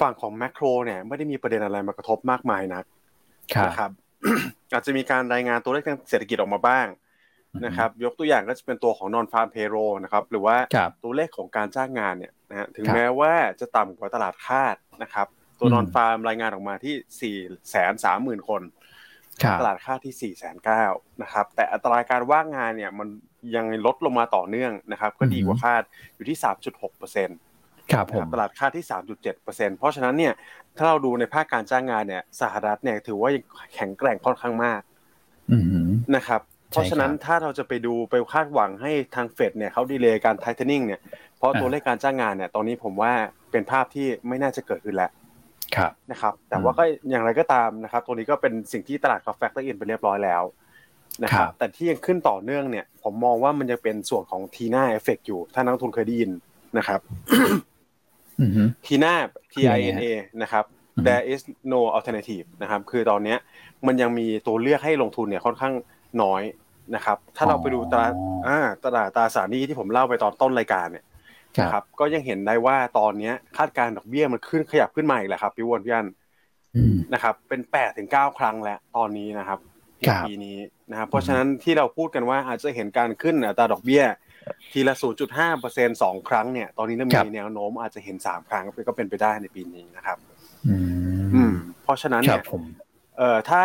[0.00, 2.84] ฝั่งของแมคโครเนี่ยไม่ได้มีประเด็นอะไรมากระทบมากมายนัก
[3.66, 3.90] นะครับ
[4.72, 6.86] อาจจะมีการรายงานตัวเลขทางเศรษฐกิจออกมาบ้าง
[7.64, 10.56] นะครับยกตัวอย่างก็จะเป็นตัวของ non farm payroll นะครับหรือว่า
[11.02, 15.26] ตัวเลขของการจ้างงานเนี่ยนะฮะถึงแม้ว่าจะต่ำกว่าตลาดคาดนะครับ
[15.58, 17.36] ตัว non farm รายงานออกมาที่สี่
[17.70, 18.62] แสนสามหมื่นคน
[19.60, 20.84] ตลาดคาดที่สี่แสนเก้า
[21.22, 23.08] นะครับ แต่อัตราการว่างงานเนี่ยมัน
[23.56, 25.82] ยังลดลงมาต่อเนื่องนะครับ ก็ดีกว่าคาด
[26.14, 27.38] อยู่ที่สามจุดหกเปอร์เซ็นต์
[27.92, 28.86] ครับผมตลาดคาดที่
[29.30, 30.34] 3.7%เพราะฉะนั้นเนี่ย
[30.76, 33.30] ถ้าเราดูในภาคการจ้างงานเนี่ยสหรัฐเนี่ยถือว่า
[33.74, 34.82] แข็งแกร่งค่อนข้างมาก
[36.16, 41.00] นะครับ เพราะฉะนั้นถ้าเราจะไปดูไปคาดหวังให้ทางเฟดเนี่ยเขา delay การ tightening เนี่ย
[41.38, 43.12] เพราะตัวเลขการจ้างงานเนี่ยตอนนี้ผมว่า
[43.50, 45.10] เป็นภาพที่ไม่น่าจะเกิดขึ้นแล้ว
[46.10, 50.42] นะครับ แต่ว่าก็อย่างไรก็ตามนะครับ ตัวนี้ก็เป็นสิ่งที่ตลาดเขา factor in ไปเรียบร้อยแล้ว
[51.22, 56.30] นะครับแต่ที่ยังขึ้นต่อเนื่องเนี่ย ผมมองว่ามันจะเป็นส่วนของ TINA effect อยู่ ถ้านักลงทุนเคยได้ยิน
[56.78, 57.00] นะครับ
[58.86, 59.14] ทีน่า
[59.52, 60.06] T I N A
[60.42, 60.64] นะครับ
[61.06, 61.40] there is
[61.72, 63.36] no alternative นะครับ คือตอนนี้
[63.86, 65.74] มันยังมีตัวเลือกให้ลงทุนเนี่ยค่อนข้าง
[66.22, 66.42] น้อย
[66.94, 68.14] นะครับ ถ้าเราไปดูตลาด
[68.46, 71.04] อ่าตลาดตราสารหนี้ที่ผมเล่าไปตอนต้นรายการเนี่ย
[71.62, 76.06] นะครับ ก็ยังเห็นได้ว่าตอนนี้คาดการณ์ดอกเบี้ยมันขึ้นขยับขึ้นมาอีกแล้วครับพี่วอนพี่อัน
[77.14, 79.58] นะครับ เป็นแปดถึงเก้าครั้งแล้วตอนนี้นะครับ
[80.26, 80.58] ปีนี้
[80.90, 84.02] นะครับ เพราะฉะนั้นที่เราพูดกันว่าอาจจะเห็นการขึ้นอัตราดอกเบี้ย
[84.72, 84.94] ทีละ
[85.28, 90.18] 0.5เปอร์เซ็นสองครั้งเนี่ย ตอนนี้เริ่มมีแนวโน้มอาจจะเห็น3ครั้งก็เป็นไปได้ในปีนี้นะครับ
[91.34, 92.44] อืม เพราะฉะนั้นเนี่ย
[93.18, 93.62] เอ่อถ้า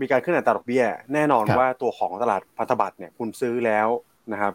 [0.00, 3.88] มีการขึ้นอัตราดอกเบี้ย แน่นอนว่าตัวของตลาดพันธบัตรเนี่ยคุณซื้อแล้ว
[4.32, 4.52] นะครับ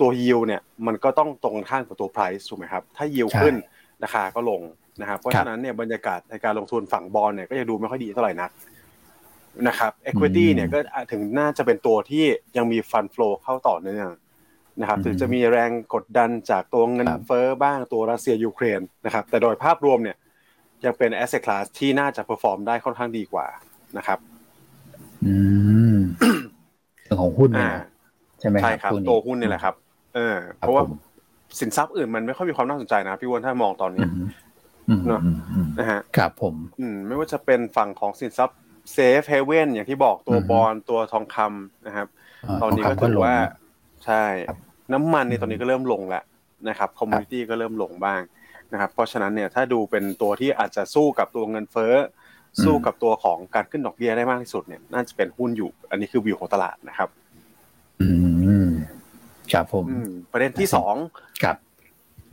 [0.00, 3.54] ตัวยิวเนี่ยมันก็ต้องตรงข้ามกับตัว price ถูกไหมครับ ถ้ายิวขึ้น
[4.02, 4.62] ราคาก็ลง
[5.00, 8.50] นะครับ เพราะฉะนั้นเนี่ยบรรยากาศในการลงทุนฝั่งบอลเนี่ยก็จะดูไม่ค่อยดีเท่าไหร่นัก
[9.68, 10.78] นะครับ equity เนี่ยก็
[11.12, 12.24] ถึงน่าจะเป็นตัวที่
[12.56, 14.08] ยังมีฟันฟลูเข้าต่อเนื่อง
[14.80, 20.16] นะครับถึงจะมีแรงกดดันจากตัวเงินเฟ้อบ้างตัวรัสเซียยูเครนนะครับแต่โดยภาพรวมเนี่ย
[20.84, 23.46] ยังเป็น asset class ที่น่าจะ perform ได้ค่อนข้างดีกว่า
[23.96, 24.18] นะครับ
[25.26, 25.34] อื
[25.94, 25.98] ม
[27.04, 27.74] เรื่องของหุ้นเนี่ย
[28.40, 29.74] ใช่ไหมใช่ครับตัวหุ้นนี่แหละครับ
[30.14, 30.82] เออ เพราะว่า
[31.60, 34.06] สินทรัพย์อื่นมันไม่ค่อยมีความน่าสนใจนะพี่วอนถ้ามองตอนนี้
[35.08, 35.20] เนาะ
[35.78, 38.58] นะฮะครับผม อืม ไม่ว่าจะเป็นฝั่งของสินทรัพย์
[38.92, 42.06] safe haven อย่างที่บอกตัวบอลตัวทองคำนะครับ
[42.62, 43.36] ตอนนี้ก็ถือว่า
[44.04, 44.24] ใช่
[44.92, 46.24] น้ำมันในตอนนี้ก็เริ่มลงแล้ว
[46.68, 48.20] นะครับ commodity ก็เริ่มลงบ้าง
[48.72, 51.94] นะครับ เพราะฉะนั้นเนี่ยถ้าดูเป็นตัวที่อาจจะสู้กับตัวเงินเฟ้อ
[52.64, 57.08] สู้กับตัวของการขึ้นดอกเบี้ยได้มากที่สุดเนี่ยน่าจะเป็นหุ้นอยู่ อันนี้คือวิวของตลาดนะครับ
[58.00, 58.08] อื
[58.66, 58.68] ม
[59.52, 59.84] ครับผม
[60.32, 60.94] ประเด็นที่สอง
[61.42, 61.56] ครับ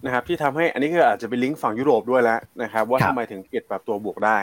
[0.06, 4.40] นะครับ ที่ทำให้อันนี้ก็อาจจะเป็นลิงก์ฝั่งยุโรปด้วยแล้วนะครับ ว่าทำไมถึงเปลี่ยนปรับตัวบวกได้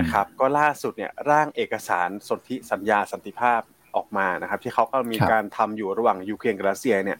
[0.00, 3.60] นะครับ ก็ล่าสุดเนี่ยร่างเอกสารสนธิสัญญาสันติภาพ
[3.96, 7.18] ออกมานะครับ ที่เขาก็มีการทำอยู่ระหว่างยูเครนกับรัสเซียเนี่ย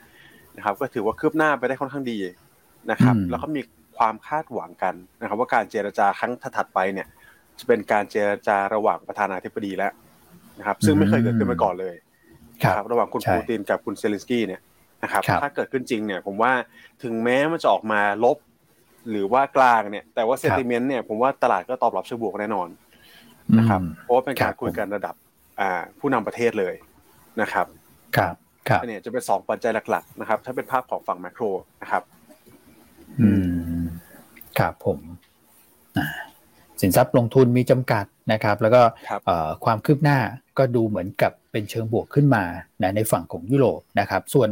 [0.56, 2.18] นะครับ ก็ถือว่าคืบหน้าไปได้ค่อนข้างดี
[2.90, 3.60] นะครับ แล้วก็มี
[3.96, 7.06] ความคาดหวังกันนะครับ ว่าการเจรจาครั้งถัดไปเนี่ย
[7.58, 9.92] จะเป็นการเจรจาระหว่างประธานาธิบดีแล้ว
[10.58, 11.94] นะครับ ซึ่งไม่เคยเกิดขึ้นมาก่อนเลย
[12.64, 14.60] ครับระหว่างคุณปูตินกับคุณเซเลนสกี้เนี่ย
[15.02, 16.52] นะครับ ถ้าเกิดขึ้นจริงเนี่ย ผมว่า
[17.02, 18.38] ถึงแม้มันจะออกมาลบ
[19.10, 22.68] หรือว่ากลางเนี่ย แต่ว่า sentiment เนี่ยผมว่าตลาดก็ตอบรับเชิงบวกแน่นอน
[23.58, 25.14] นะครับ เพราะว่าเป็นการคุยกันระดับ
[25.60, 26.74] อ่าผู้นำประเทศเลย
[27.40, 27.66] นะครับ
[28.16, 28.34] ครับ
[28.68, 31.42] ครับเนี่ยจะเป็นสองปัจจัยหลักๆนะครับ ถ้าเป็นภาพของฝั่ง macro
[31.82, 32.02] นะครับ
[33.20, 33.30] อื
[33.78, 33.82] ม
[34.58, 34.98] ครับผม
[36.80, 38.82] สินทรัพย์ลงทุนมีจำกัดนะครับ แล้วก็
[39.64, 40.18] ความคืบหน้า
[40.58, 42.44] ก็ดูเหมือนกับเป็นเชิงบวกขึ้นมา
[42.82, 44.50] นะในฝั่งของยุโรปนะครับ ส่วน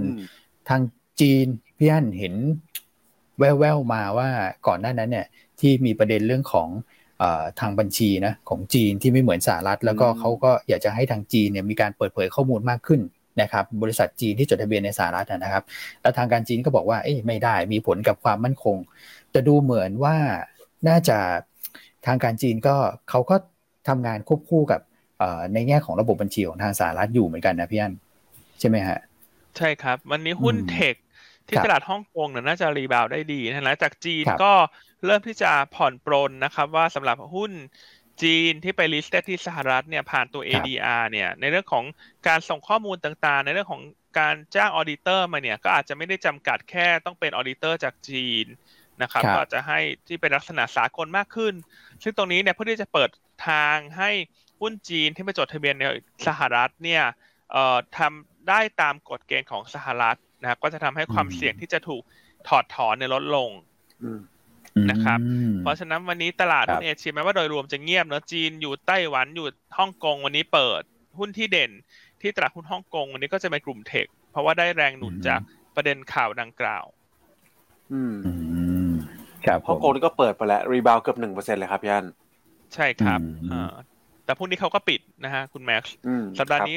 [0.68, 0.80] ทาง
[1.20, 1.46] จีน
[1.78, 2.34] พี่อันเห็น
[3.38, 4.28] แว่วๆมาว่า
[4.66, 5.26] ก่อนหน้านั้นเนี่ย
[5.60, 6.68] ที่มีประเด็นเรื่องของ
[7.60, 13.00] ทางบัญชีนะของจีนที่ไม่เหมือนสหรัฐ แล้วก็เขาก็อยากจะให้ทางจีนเนี่ยมีการเปิดเผยข้อมูลมากขึ้น
[13.40, 15.64] นะครับบริษัทจีนที่จดทะเบียนในสหรัฐนะครับ
[16.02, 18.76] แล้วทางการจีนก็บอกว่าเอ้ไม่ได้มีผลกับความมั่นคง
[19.34, 20.16] จะดูเหมือนว่า
[20.88, 21.18] น่าจะ
[22.06, 22.76] ทางการจีนก็
[23.10, 23.36] เขาก็
[23.88, 24.80] ทำงานควบคู่กับ
[25.54, 27.94] ในแง่ของระบบบัญชีของทางสหรัฐอยู่เหมือนกันนะพี่อัน
[28.60, 28.98] ใช่ไหมฮะ
[29.56, 30.94] ใช่ครับ วันนี้หุ้น tech
[31.48, 34.52] ที่ตลาดฮ่องกงเนี่ยน่าจะ rebound ได้ดีนะหลังจากจีนก็
[35.06, 37.52] เริ่มที่จะผ่อนปรนนะครับ ว่าสำหรับหุ้น
[38.22, 41.84] จีนที่ไป list ที่สหรัฐเนี่ยผ่านตัว ADR เนี่ย ในเรื่องของ
[42.28, 43.82] การส่งข้อมูลต่างๆ ในเรื่องของ
[44.18, 48.46] การจ้าง auditor มาเนี่ยก็อาจจะไม่ได้จำกัดแค่ต้องเป็น auditor จากจีน
[49.02, 49.78] นะครับก็อาจจะให้
[50.08, 51.54] ที่เป็นลักษณะสากลมากขึ้น
[52.02, 53.10] ซึ่งตรงนี้เนี่ยเพื่อที่จะเปิด
[53.48, 54.10] ทางให้
[54.60, 55.82] หุ้นจีนที่ไปจดทะเบียนใน
[56.26, 57.02] สหรัฐเนี่ย
[57.52, 62.02] เอ่อทำได้ตามกฎเกณฑ์ของสหรัฐนะครับก็จะทำให้ความเสี่ยงที่จะถูก
[62.48, 63.50] ถอดถอนในลดลง
[64.90, 65.18] นะครับ
[65.60, 69.46] เพราะฉะนั้นวันนี้ตลาดหุ้นเอเชียแม้ว่าโดยรวมจะเงียบเนอะจีนอยู่ไต้หวันอยู่
[69.78, 70.82] ฮ่องกงวันนี้เปิด
[71.18, 71.70] หุ้นที่เด่น
[72.20, 75.40] ที่ตลาดหุ้นฮ่องกงวันนี้ก็จะเป็นกลุ่มเทค เพราะว่าได้แรงหนุนจาก
[75.74, 76.84] ประเด็นข่าวดังกล่าว
[77.92, 78.16] อืม
[79.46, 82.04] ครับฮ่องกงนี่ก็เปิดไปแล้ว rebound เกือบหนึ่งเปอร์เซ็นเลยครับอัน
[82.74, 83.20] ใช่ครับ
[83.52, 83.72] อ่า
[84.24, 85.94] แต่พรุ่งนี้เขาก็ปิดนะฮะคุณแม็กซ์
[86.38, 86.76] สัปดาห์นี้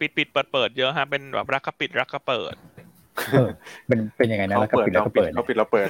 [0.00, 2.54] ปิดปิดเปิดเปิดเยอะฮะเป็นแบบลักก็ปิดลักก็เปิด
[3.86, 5.88] เป็นเป็นยังไงนะแล้วก็ปิดแล้วก็เปิดเขาปิดแล้วเปิด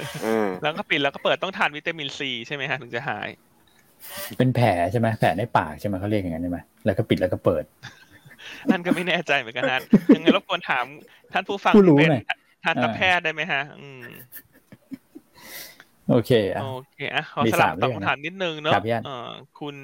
[0.63, 3.29] แล้วก็ปิดแล้วก็เปิดต้องทานวิตามินซีใช่ไหมฮะถึงจะหาย
[4.37, 7.63] เป็นแผลใช่ไหมแผลในปากใช่ไหมเขาเรียกอย่างนั้นใช่ไหมแล้วก็ปิดแล้วก็เปิด
[8.71, 9.81] นั่นก็ไม่แน่ใจเหมือนกันนะ
[10.15, 10.85] ยังไงรบกวนถาม
[11.33, 12.11] ท่านผู้ฟังเป็น
[12.65, 14.01] ทันตแพทย์ได้ไหมฮะ อืม
[16.09, 16.31] โอเค
[16.73, 18.73] โอเคอะขอสลับตอบคำถามนิดนึงเนาะ
[19.59, 19.75] คุณ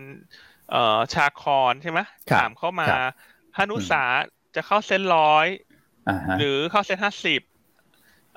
[0.71, 1.99] เอ่อชาคอนใช่ไหม
[2.41, 2.87] ถามเข้ามา
[3.55, 4.03] พานุสา
[4.55, 5.47] จะเข้าเส้นร้อย
[6.39, 7.41] หรือเข้าเส้นห้าสิบ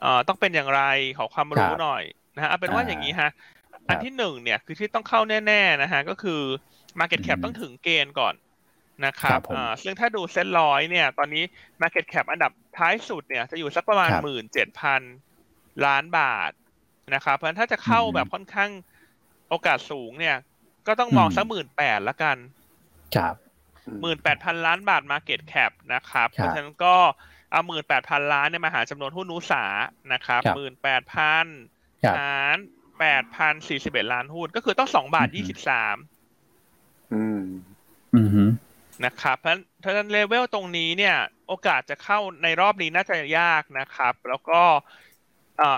[0.01, 0.83] เอ่อต้องเป็นอย่างไร
[1.19, 2.03] ขอความรู้หน่อย
[2.35, 3.31] นะฮะเอาเป็นว่าอย่างนี้ฮะ
[3.89, 6.41] อันที่หนึ่งเนี่ยคือที่ต้องเข้าแน่ๆนะฮะก็คือ
[6.99, 8.35] Market Cap ต้องถึงเกณฑ์ก่อน
[9.07, 11.45] นะครับอ่าซึ่งถ้าดูเส้นร้อยเนี่ย ตอนนี้
[11.83, 15.03] Market Cap อันดับท้ายสุดเนี่ย จะอยู่สักประมาณหมื่นเจ็ดพัน
[15.87, 16.53] ล้านบาท
[17.15, 18.71] นะครับ เพราะฉะนั้นถ้าจะเข้าแบบค่อนข้าง
[19.49, 20.37] โอกาสสูงเนี่ย
[20.87, 22.37] ก็ต้องมองสักหมื่นแปดละกัน
[23.17, 23.35] ครับ
[24.03, 26.97] หมื่นแปดพันล้านบาทมาเก็ตแคปนะครับ เพราะฉะนั้นก็
[27.53, 29.65] เอาหมื่นแปดพันล้านเนี่ยมาหาจำนวนหุ้นนุสา
[30.13, 31.47] นะครับหมื่นแปดพัน
[32.19, 32.57] หาร
[32.99, 35.97] แปดพันสี่สิบเอ็ดล้านหุ้น ก็คือต้องสองบาทยี่สิบสาม
[37.15, 37.43] อืม
[38.15, 38.29] อืม
[39.05, 41.17] นะครับ เพราะฉะนั้นเลเวลตรงนี้เนี่ย
[41.49, 44.63] โอกาสจะเข้าในรอบนี้น่าจะยากนะครับ แล้วก็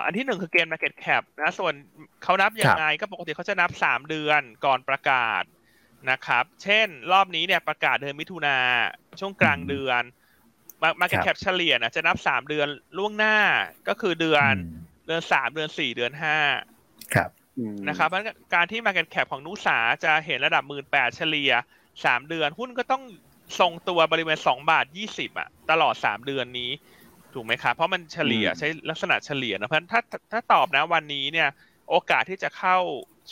[0.04, 1.74] อันที่หนึ่งคือเกณฑ์ market cap นะส่วน
[2.22, 5.42] เขานับยังไงก็ปกติเขาจะนับสามเดือนก่อนประกาศ
[6.10, 8.56] นะครับ เช่นรอบนี้เนี่ยประกาศเดือนมิถุนา
[9.20, 10.02] ช่วงกลางเดือน
[11.00, 13.36] market cap เฉลี่ยนะจะนับสามเดือนล่วงหน้า
[13.88, 14.52] ก็คือเดือน
[15.06, 16.36] เดือนสามเดือนสี่เดือนห้า
[17.14, 17.30] ครับ
[17.88, 18.22] นะครับเพราะ
[18.54, 21.52] การที่ market cap ของนุสาจะเห็นระดับหมื่นแปดเฉลี่ย
[22.04, 23.02] สามเดือนหุ้นก็ต้อง
[23.60, 26.70] ทรงตัวบริเวณสองบาทยี่สิบอะตลอดสามเดือนนี้
[27.34, 30.00] ถูกไหมครับเพราะมันเฉลี่ยใช้ลักษณะเฉลี่ยนะเพราะถ้า
[30.32, 31.48] ถ้าตอบนะวันนี้เนี่ย
[31.90, 32.78] โอกาสที่จะเข้า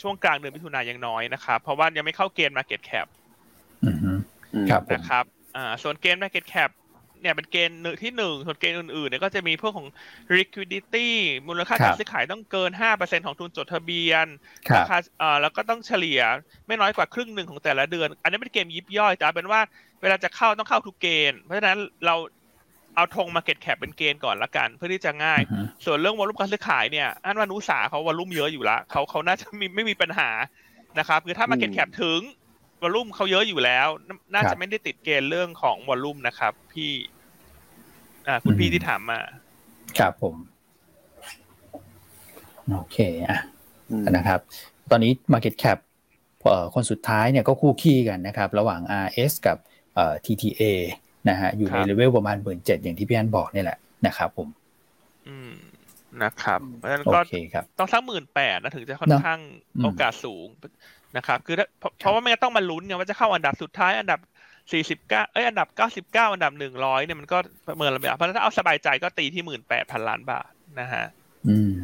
[0.01, 3.07] ช่วงกลางเดือนมิถุนายนยังน้อยนะครับเพราะว่ายังไม่เข้าเกณฑ์ Market Cap
[4.69, 5.23] ครับนะครับ
[5.55, 6.71] อ่าส่วนเกณฑ์ Market Cap
[7.21, 9.87] เนี่ยเป็นเกณฑ์ที่หนึ่งส่วนเกณฑ์อื่นๆเนี่ยก็จะมีพวกของ
[10.37, 11.07] liquidity
[11.47, 14.25] มูลค่าการซื้อขายต้องเกินห้าเปอร์เซ็นของทุนจดทะเบียน
[14.75, 16.21] ราคาอ่าแล้วก็ต้องเฉลี่ย
[16.67, 19.61] ไม่น้อยกว่าครึ่งหนึ่งของแต่ละเดือน อันนี้เป็นเกณฑ์ยิบย่อยแต่เป็นว่า
[20.01, 22.15] เวลาจะเข้าต้องเข้าทุกเกณฑ์ เพราะฉะนั้นเรา
[22.95, 25.41] เอาธง Market Cap เป็นเกณฑ์ก่อนละกัน เพื่อที่จะง่าย
[25.85, 30.29] ส่วนเรื่อง volume การซื้อขายเนี่ยอันว่า NUSA เขา volume เยอะอยู่แล้วเขาเขาน่าจะมีไม่มีปัญหา
[30.99, 32.19] นะครับคือถ้า Market Cap ถึง
[32.81, 33.87] volume เขาเยอะอยู่แล้ว
[34.33, 36.91] น่าจะไม่ได้ติดเกณฑ์เรื่องของ volume นะครับ พี่
[38.27, 39.19] อ่าคุณพี่ที่ถามมา
[39.99, 40.35] ครับผม
[42.71, 42.97] โอเค
[43.27, 43.39] อะ
[44.17, 44.39] นะครับ
[44.91, 45.77] ตอนนี้ Market Cap
[46.73, 49.57] คนสุดท้ายเนี่ยก็คู่คี่กันนะครับ ระหว่าง RS กับ
[50.25, 50.63] TTA
[51.29, 53.77] นะฮะอยู่ในเลเวลประมาณหมื่นเจ็ดอย่างที่พี่อันบอกนี่แหละ
[54.07, 54.47] นะครับผม
[55.27, 55.51] อืม
[56.23, 57.19] นะครับเพราะฉะนั้นก็
[57.79, 59.39] ต้องสักหมื่นแปดนะถึงจะค่อนข้าง
[59.83, 60.47] โอกาสสูง
[61.17, 61.55] นะครับ คือ
[61.99, 64.19] เพราะว่าไม่ต้องมาลุ้นไงว่าจะเข้าอันดับสุดท้ายอันดับ
[64.71, 71.05] สี่สิบเก้าเอ้ยอันดับเก้าสิบเก้าอันดับหนึ่งร้อยเนี่ยมันก็ประเมินระเบียบเพราะถ้าเอาสบายใจก็ตีที่หมื่นแปดพันล้านบาทนะฮะ
[71.47, 71.75] อืม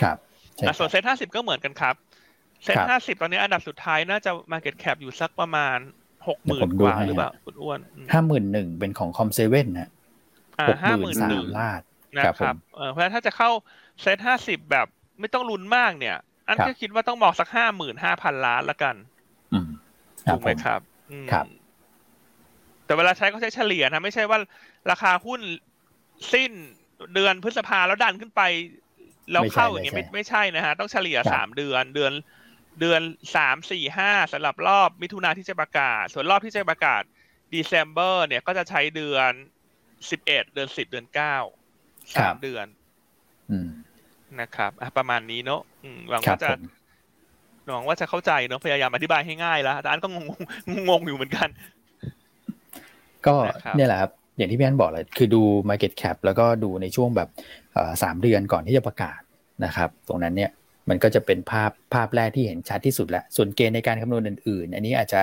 [0.00, 0.16] ครับ
[0.78, 1.94] ส่วนเซ็ตห้าสิบก็เหมือนกันครับ
[2.64, 5.78] เซ็ตห้าสิบตอนนี้อันดับสุดท้ายน่าจะ Market Cap อยู่สักประมาณ
[6.26, 7.78] หกหมื่นกว่าหรือเปล่าคุณอัน
[8.12, 9.90] ห้าหมื่นหนึ่งเป็นของ COM7นะ
[10.68, 11.82] หกหมื่นสามลาด
[12.16, 12.54] นะครับ
[12.90, 13.50] เพราะฉะนั้นถ้าจะเข้า
[14.02, 14.86] เซ็ตห้าสิบแบบ
[15.20, 16.16] ไม่ต้องลุ้นมากเนี่ย
[16.48, 18.96] อันก็คิดว่าต้องบอกสักห้าหมื่นห้าพันล้านละกัน
[20.26, 20.80] ถูกไหมครับ
[21.32, 21.46] ครับ
[22.84, 24.38] แต่เวลาใช้ก็ใช้เฉลี่ยนะไม่ใช่ว่า
[24.90, 25.40] ราคาหุ้น
[26.32, 26.52] สิ้น
[27.14, 28.42] เดือนพฤษภาแล้วดันขึ้นไป
[29.32, 32.12] แล้วเข้าอย่างเงี้ยไม่ไม่ใช่นะฮะ ต้องเฉลี่ยสามเดือนเดือน
[32.80, 33.02] เดือน
[33.36, 37.02] สามสี่ห้าสำหรับรอบมิถุนาที่จะประกาศ ส่วนรอบที่จะประกาศ
[37.54, 39.32] December เนี่ยก็จะใช้เดือน
[40.10, 41.36] สิบเอ็ดเดือนสิบเดือนเก้า
[42.16, 42.66] สามเดือน
[44.40, 45.60] นะครับประมาณนี้เนาะ
[46.10, 46.50] หวังว่าจะ
[47.72, 50.26] หวังว่าจะเข้าใจเนาะพยายามอธิบายให้ง่ายแล้วแต่อันก็งง
[50.88, 51.48] งงอยู่เหมือนกัน
[53.26, 53.34] ก็
[53.76, 57.28] เนี่ยแหละครับ อย่างที่พี่อันบอกเลยคือดู Market Cap แล้วก็ดูในช่วงแบบ
[58.02, 59.20] สามเดือนก่อนที่จะประกาศ
[59.64, 60.50] นะครับ ตรงนั้นเนี่ย
[60.88, 65.20] มันก็จะเป็นภาพภาพแรกที่เห็นชัดที่สุดแล้วส่วนเกณฑ์ในการคำนวณอื่นๆ อันนี้อาจจะ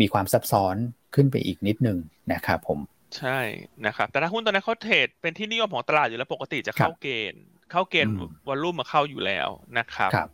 [0.00, 0.76] มีความซับซ้อน
[1.14, 1.98] ขึ้นไปอีกนิดนึง
[2.32, 2.78] นะครับผม
[3.18, 3.38] ใช่
[3.86, 8.12] นะครับแต่ถ้าหุ้นตอนนี้เขาเทรดเป็นที่นิยมของตลาดอยู่แล้วปกติจะเข้าเกณฑ์ เข้าเกณฑ์
[8.48, 9.48] วอลลุ่มมาเข้าอยู่แล้ว
[9.78, 10.28] นะครับรบ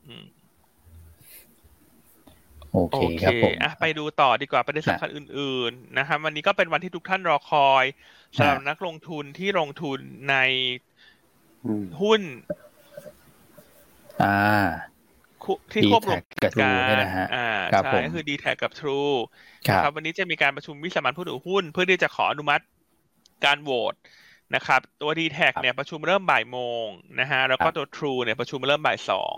[2.72, 7.84] โอเคครับผมอะไปดูต่อดีกว่าประเด็นสำคัญอื่น ๆ นะครับวันนี้ก็เป็นวันที่ทุกท่านรอคอย
[8.36, 9.98] สำหรับนักลงทุนที่ลงทุน
[10.30, 10.36] ใน
[12.02, 12.20] หุ้น
[14.24, 14.64] อ่า
[15.72, 17.50] ที่ควบรวมกับทรูนี่นะฮะอ่า
[17.84, 19.00] ใช่ก็คือดีแท็กับทรู
[19.68, 22.62] ครับวันนี้จะมีการประชุมวิสามันผู้ถือหุ้น เพื่อที่จะขออนุมัติ
[23.44, 23.94] การโหวต
[24.54, 26.86] นะครับตัวดีแท็เนี่ยประชุมเริ่มบ่ายโมง
[27.20, 29.36] นะฮะแล้วก็ตัวทรูเนี่ยประชุมเริ่มบ่ายสอง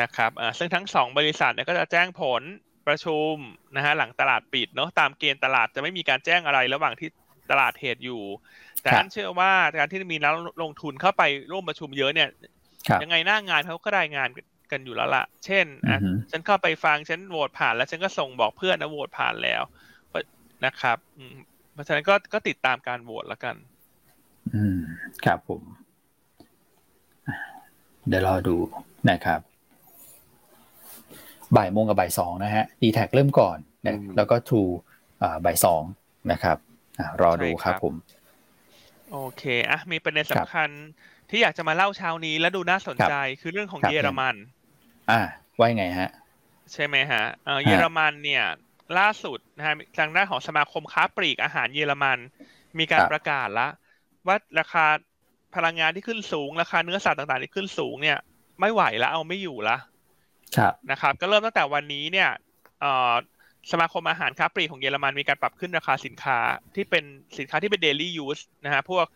[0.00, 2.42] นะครับอ่าซึ่งทั้งสองบริษัทเนี่ยก็จะแจ้งผล
[2.86, 3.32] ประชุม
[3.76, 7.08] นะฮะหลังตลาดปิดเนาะตามเกณฑ์ตลาดจะไม่มีการแจ้งอะไรระหว่างที่
[7.50, 8.22] ตลาดเหตุอยู่
[8.82, 11.22] แต่ท่านเชื่อว่าการที่มีนักลงทุนเข้าไป
[11.52, 12.28] ร่วมประชุมเยอะเนี่ย
[13.02, 14.28] ยังไงหน้างานเขาก็รายงาน
[14.70, 15.98] กันอยู่แล้วละเช่นอะ
[16.30, 19.62] ฉันเข้าไปฟังฉันโหวตผ่าน แล้วฉันก็ส่งบอกเพื่อนนะโหวตผ่านแล้ว
[20.64, 20.98] นะครับ
[21.72, 23.56] เพราะฉะนั้นก็ก็ติดตามการโหวตแล้วกัน
[24.54, 24.78] อืม
[25.24, 25.62] ครับผม
[28.08, 28.56] เดี๋ยวรอดู
[29.10, 29.40] นะครับ
[31.56, 34.60] บ่ายโมงกับบ่ายสองนะฮะดีแท็เริ่มก่อนนะแล้วก็ทู
[35.44, 35.82] บ่ายสอง
[36.32, 36.56] นะครับ
[37.22, 37.94] รอดูครับผม
[39.12, 40.68] โอเคอะมีประเด็นสำคัญ
[41.30, 44.34] ที่อยากจะมาเล่าเช้านี้และดูน่าสนใจคือเรื่องของเยอรมัน
[45.10, 45.20] อ่า
[45.58, 46.10] ว่าไงฮะ
[46.72, 48.44] ใช่ไหมฮะเออเยอรมันเนี่ย
[48.98, 52.18] ล่าสุดนะฮะทางด้านของสมาคมค้าปลีกอาหารเยอรมัน
[52.78, 53.70] มีการประกาศแล้ว
[54.26, 54.84] ว่าราคา
[55.54, 58.18] พลังงานที่ขึ้นสูงราคาเนื้อสัตว์ต่างๆที่ขึ้นสูงเนี่ย
[58.60, 59.76] ไม่ไหวแล้วเอาไม่อยู่ละ
[60.56, 62.30] ครับนะครับ ก็เริ่มตั้งแต่วันนี้เนี่ย
[62.80, 63.12] เอ่อ
[63.72, 66.38] สมาคมอาหารค้าปลีกของเยอรมันมีการปรับขึ้นราคาสินค้า
[66.74, 67.04] ที่เป็น
[67.38, 69.06] สินค้าที่เป็น daily use นะฮะพวก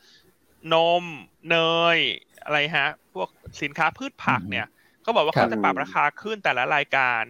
[0.74, 1.04] นม
[1.50, 1.56] เน
[1.96, 1.98] ย
[2.44, 3.28] อะไรฮะ พวก
[3.62, 4.66] สินค้าพืชผักเนี่ย
[5.02, 7.22] เขาบอกว่าเขาจะปรับราคาขึ้นแต่ละรายการ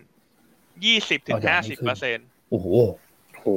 [0.84, 2.66] ยี่สิบถึงห้าสิบเปอร์เซ็นต์โอ้โห
[3.42, 3.54] โอ้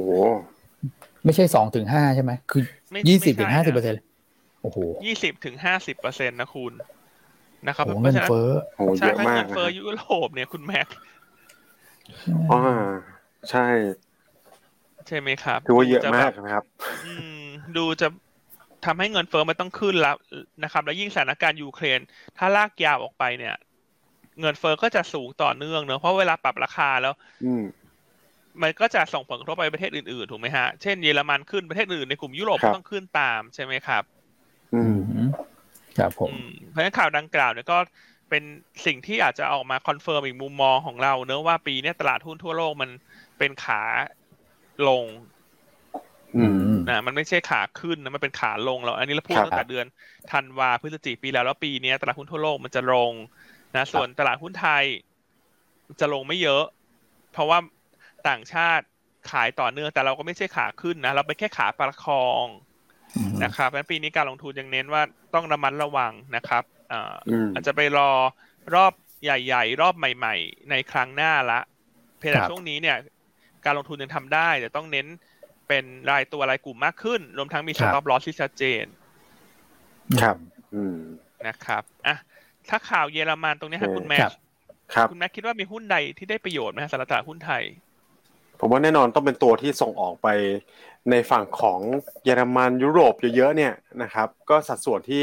[1.24, 2.62] ไม่ใช่สองถึงห้าใช่ไหมคือ
[3.08, 4.00] ยี่สิบถึงห้าสิบเปอร์เซ็นต์
[4.62, 6.72] โอ้โหยี่สิบถึงห้าสิบเปอร์เซ็นต์นะคุณ
[7.66, 8.48] นะครับเงินเฟ้อ
[8.98, 10.88] ใช่เงินเฟ้อยุโรปเนี่ยคุณแม็ก
[12.52, 12.62] อ่า
[13.50, 13.66] ใช่
[15.06, 16.64] ใช่ไหมครับถือว่าเยอะมากนะครับ
[17.06, 17.44] อืม
[17.76, 18.08] ดูจะ
[18.86, 20.16] ทำให้เงินเฟ้อมันต้องขึ้นแล้ว
[20.64, 22.00] นะครับ แล้วยิ่งสถานการณ์ยูเครน
[22.38, 23.54] ถ้าลากยาวออกไปเนี่ย
[24.40, 27.14] เงินเฟ้อก็จะสูงต่อเนื่องเนอะเพราะเวลาปรับราคาแล้ว
[28.62, 34.02] มันก็จะส่งผลกระทบไปประเทศอื่นๆ ถูกไหมฮะ เช่นเยอรมันขึ้นประเทศอื่นในกลุ่มยุโรปก็ต้องขึ้นตามใช่ไหมครับ
[34.74, 34.96] อืม
[35.98, 36.30] ครับผม
[36.70, 37.78] เพราะฉะนั้นข่าวดังกล่าวเนี่ยก็
[38.30, 38.42] เป็น
[38.86, 42.90] สิ่งที่อาจจะออกมา confirm อีกมุมมองของเรา เนอะว่าปีนี้ตลาดหุ้นทั่วโลกมัน
[43.38, 43.82] เป็นขา
[44.88, 45.04] ลง
[46.88, 49.86] นะมันไม่ใช่ขาขึ้นนะมันเป็นขาลงแล้วอันนี้เราพูดตั้งแต่เดือน
[50.32, 53.12] ธันวาพฤศจิกปีแล้วแล้วปีนี้ตลาดหุ้นทั่วโลกมันจะลง
[53.76, 54.84] นะส่วนตลาดหุ้นไทย
[56.00, 56.64] จะลงไม่เยอะ
[57.32, 57.58] เพราะว่า
[58.28, 58.84] ต่างชาติ
[59.30, 62.46] ขายต่อเนื่องแต่เราก็ไม่ใช่ขาขึ้นนะเราเป็นแค่ขาประคอง
[63.44, 65.02] นะครับเพราะปีนี้การลงทุนยังเน้นว่า
[65.34, 66.64] ต้องระมัดระวังนะครับ
[67.54, 68.10] อาจจะไปรอ
[68.74, 68.92] รอบ
[69.22, 71.60] ใหญ่ๆ รอบใหม่ ๆ ในครั้งหน้าละ
[72.18, 72.96] เพียงแต่ช่วงนี้เนี่ย
[73.64, 75.06] การลงทุนยังทำได้ แต่ต้องเน้น
[75.68, 78.84] เป็นรายตัวรายกลุ่มมากขึ้น รวมทั้งมีสต็อปลอสที่ชัดเจน
[80.22, 80.36] ครับ
[81.46, 82.16] นะครับอะ
[82.68, 84.18] ถ้าข่าวเยอรมันตรงนี้ครับคุณแม่
[84.94, 87.62] ครับคุณแม่คิดว่ามีหุ้นใดที่ได้ประโยชน์ไหมสำหรับตลาดหุ้นไทย
[88.60, 90.28] ผมว่าแน่นอนต้องเป็นตัวที่ส่งออกไป
[91.10, 91.80] ในฝั่งของ
[92.24, 93.72] เยอรมันยุโรปเยอะๆเนี่ย
[94.02, 95.22] นะครับ ก็สัดส่วนที่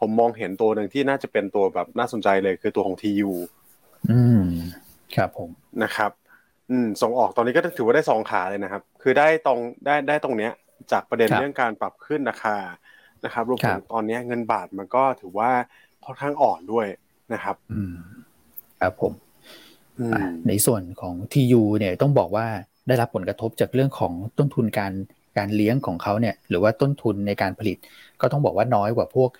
[0.00, 3.30] ผมมองเห็นตัวหนึ่งที่น่าจะเป็นตัวแบบน่าสนใจเลยคือตัวของ TU
[4.10, 4.42] อืม
[5.16, 5.50] ครับผม
[5.82, 6.10] นะครับ
[6.70, 10.52] อืมส่งออกตอนนี้ก็ถือว่าได้สองขาเลยนะครับ คือได้ตรงได้ได้ตรงเนี้ย
[10.92, 12.56] จากประเด็นเรื่องการปรับขึ้นราคา
[13.24, 15.50] นะครับรวมถึงตอนนี้เงินบาทมันก็ถือว่า
[16.04, 16.86] ค่อนข้างอ่อนด้วย
[17.32, 17.94] นะครับ อืม
[18.80, 19.12] ครับผม
[20.48, 22.46] ในส่วนของ TU เนี่ยต้องบอกว่า
[22.88, 24.92] ได้รับผลกระทบจากเรื่องของต้นทุนการ
[25.38, 27.76] การเลี้ยงของเขาเนี่ย หรือว่าต้นทุนในการผลิต
[28.20, 29.30] ก็ต้องบอกว่าน้อยกว่าพวก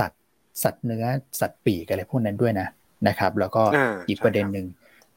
[0.00, 0.22] สัตว์
[0.62, 1.04] สัตว์เนื้อ
[1.40, 2.68] สัตว์ปีกอะไรพวกนั้นด้วยนะ
[3.08, 3.62] นะครับ แล้วก็
[4.08, 4.66] อีกประเด็นหนึ่ง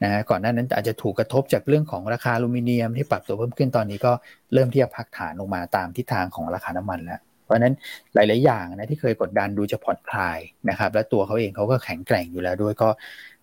[0.03, 4.11] นะก่อนหน้านั้นอาจจะถูกกระทบจากเรื่องของราคาอลูมิเนียมที่ปรับตัวเพิ่มขึ้นตอนนี้ก็
[4.53, 7.73] เริ่มที่จะพักฐานลงมาตามทิศทางของราคาน้ำมันแล้ว เพราะฉะนั้น
[8.13, 10.39] หลาย ๆ อย่างนะที่เคยกดดันดูจะผ่อนคลาย
[10.69, 12.89] นะครับ และตัวเขาเองเขาก็แข็งแกร่งอยู่แล้วด้วยก็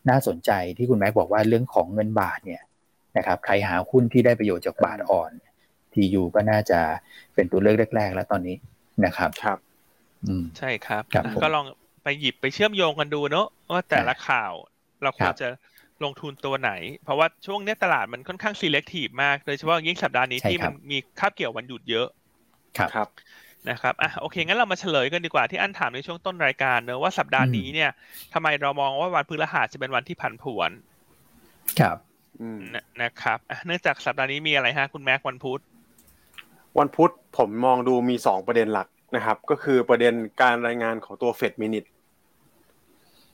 [0.08, 2.62] น่าสนใจที่คุณแม็กบอกว่าเรื่องของเงินบาทเนี่ย
[3.16, 5.32] นะครับใครหาหุ้นที่ได้ประโยชน์จากบาทอ่อน
[5.92, 6.80] ทียูก็น่าจะ
[7.34, 8.56] เป็นตัวเลือกแรก ๆ แล้วตอนนี้
[9.04, 9.58] นะครับครับ
[10.58, 11.02] ใช่ครับ
[11.42, 11.66] ก็ลอง
[12.02, 14.52] ไปหยิบไปเชื่อมโยงกันดูเนอะว่าแต่ละข่าว
[15.02, 15.48] เราควรจะ
[16.04, 16.72] ลงทุนตัวไหน
[17.04, 22.08] เพราะว่าช่วงนี้ตลาดมันค่อนข้าง selective มากโดยเฉพาะยิ่งสัปดาห์นี้ที่มันมีคาบเกี่ยววันหยุดเยอะ
[22.78, 23.08] ครับ
[23.70, 27.90] นะครับอะโอเค งั้นเรามาเฉลยกันดีกว่าที่อันถามในช่วงต้นรายการเนอะว่าสัปดาห์นี้เนี่ย
[28.34, 30.70] ทำไมเรามองว่าวันพฤหัสจะเป็นวันที่ผันผวน
[31.80, 31.96] ครับ
[33.02, 35.60] นะครับเนื่องจากสัปดาห์นี้มีอะไรฮะคุณแม็กวันพุธ
[36.78, 41.84] วันพุธผมมองดูมีสองประเด็นหลักนะครับ ก็คือประเด็นการรายงานของตัว Fed Minutes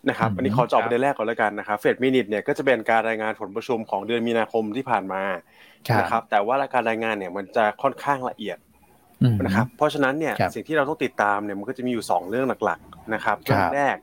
[0.09, 5.23] นะครับอันนี้ขอจบประเด็นแรกก่อนแล้วกันนะครับ Fed Minutes เนี่ยก็จะเป็นการรายงานผลประชุมของเดือนมีนาคมที่ผ่านมา
[5.99, 8.59] นะครับแต่ว่าการรายงานเนี่ยมันจะค่อนข้างละเอียด
[9.45, 13.97] นะครับเพราะฉะนั้นเนี่ยสิ่งที่เราต้องติดตามเนี่ยมันก็จะมีอยู่ 2 เรื่องหลักๆนะครับเรื่องแรก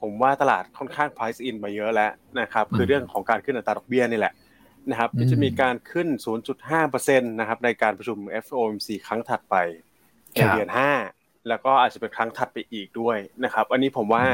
[0.00, 4.34] ผมว่าตลาดค่อนข้าง price in มาเยอะแล้วนะครับคือเรื่องของการขึ้นอัตราดอกเบี้ยนี่แหละ
[4.90, 6.08] นะครับจะมีการขึ้น
[6.58, 9.56] 0.5%นะครับในการประชุม FOMC ครั้งถัดไป
[10.34, 10.70] ในเดือน
[11.08, 14.24] 5แล้วก็อาจจะเป็นครั้งถัดไปอีกด้วยนะครับ อันนี้ผมว่า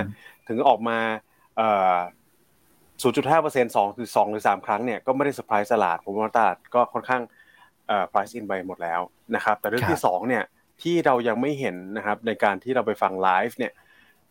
[0.49, 0.99] ถึงออกมา
[1.57, 1.97] เอ่อ
[3.03, 7.23] 0.5%สองหรือสองหรือสามครั้งเนี่ยก็ไม่ได้เซอร์ไพรส์ตลาดผมว่าตลาดก็ค่อนข้าง
[7.89, 9.01] เอ่อ price in ไปหมดแล้ว
[9.35, 10.45] นะครับแต่เรื่องที่สองเนี่ย
[10.83, 13.73] ที่เรายังไม่เห็นนะครับในการที่เราไปฟังไลฟ์เนี่ย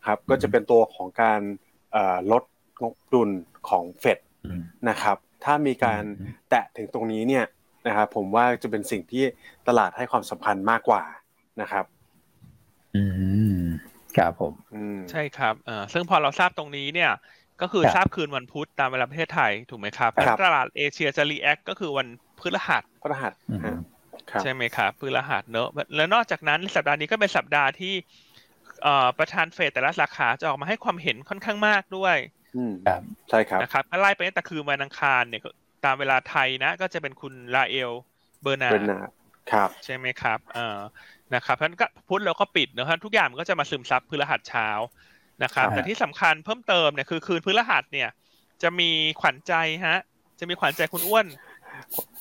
[0.06, 1.40] ครับก็จะเป็นตัวของการ
[2.32, 2.42] ลด
[2.82, 3.30] งบดุล
[3.68, 4.18] ของเฟด
[4.88, 6.02] นะครับถ้ามีการ
[6.50, 7.44] แตะถึงตรงนี้เนี่ย
[7.86, 9.24] นะครับผมว่าจะเป็นสิ่งที่
[9.68, 11.02] ตลาดให้ความสำคัญมากกว่า
[11.60, 11.84] นะครับ
[12.96, 13.04] อื
[13.60, 13.63] ม
[14.16, 14.52] ครับผม
[15.10, 17.12] ใช่ครับเออซึ่งพอเราทราบตรงนี้เนี่ย
[17.60, 20.10] ก็คือทราบคืนวันพุธตามเวลาประเทศไทยถูกไหมครับ
[20.44, 22.06] ตลาดเอเชียจะ react ก็คือวัน
[22.40, 23.32] พฤหัสพฤหัส
[24.42, 27.94] ใช่ไหมครับพฤหัสเนอะแล้วนอกจากนั้นสัปดาห์นี้ก็เป็นสัปดาห์ที่
[29.18, 32.16] ประธานเฟดแต่ละสาขาจะออกมาให้ความเห็นค่อนข้างมากด้วย
[32.86, 35.42] ครับใช่ครับนะครับไล่ไปตั้งแต่คืนวันอังคารเนี่ย
[35.84, 37.90] ตามเวลาไทยนะ ก็จะเป็นคุณ Lael
[38.42, 38.70] Brainard
[39.52, 40.78] ครับใช่ไหมครับเอ่อ
[41.34, 44.68] นะครับเพราะนั้นก็พุธเราก็ปิดนะครับทุกอย่างมันก็จะมาซึมซับพฤหัสเช้า
[45.42, 48.08] นะครับแต่ที่สำคัญเพิ่มเติมเนี่ยคือคืนพฤหัสเนี่ย
[48.62, 49.54] จะมีขวัญใจ
[49.86, 49.98] ฮะ
[50.40, 51.26] จะมีขวัญใจคุณอ้วน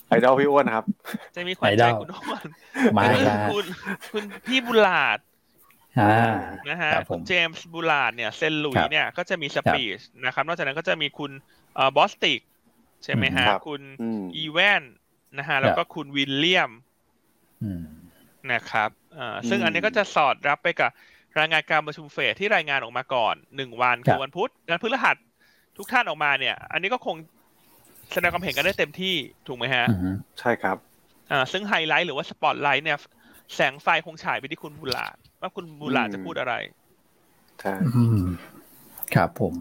[0.07, 0.85] ไอดอลพี่อ้วนครับ
[1.35, 2.45] จะมีขวัญใจคุณอ้วน
[2.97, 3.03] มา
[3.51, 3.65] คุณ
[4.11, 5.19] คุณพี่บุลาด
[6.69, 11.31] นะฮะคุณเจมส์บูลาดเนี่ยเซนลุยเนี่ยก็จะมีสปีชนะครับนอกจากนั้นก็จะมีคุณ
[11.97, 12.39] บอสติก
[13.03, 13.81] ใช่ไหมฮะ คุณ
[14.35, 14.83] อีแวน
[15.37, 16.71] นะฮะแล้วก็คุณวิลเลียม
[18.51, 18.89] นะครับ
[19.49, 20.91] ซึ่งอันนี้ก็จะสอดรับไปกับ
[21.39, 25.17] รายงานการประชุมเฟดที่รายงานออกมาก่อนหนึ่งวันคือวันพุธวันพฤหัส
[25.77, 27.15] ทุกท่านออกมาเนี่ย อันนี้ก็คง
[28.13, 29.15] แสดงความเห็นกันได้เต็มที่
[29.47, 29.85] ถูกไหมฮะ
[30.39, 30.77] ใช่ครับ
[31.31, 32.97] อ่าซึ่งไฮไลท์หรือว่าสปอตไลท์เนี่ย
[33.55, 36.53] แสงไฟคงฉายไปที่คุณบูลลาร์ดว่าคุณบูลลาร์ดจะพูดอะไร
[37.61, 37.73] ใช่
[39.15, 39.53] ครับผม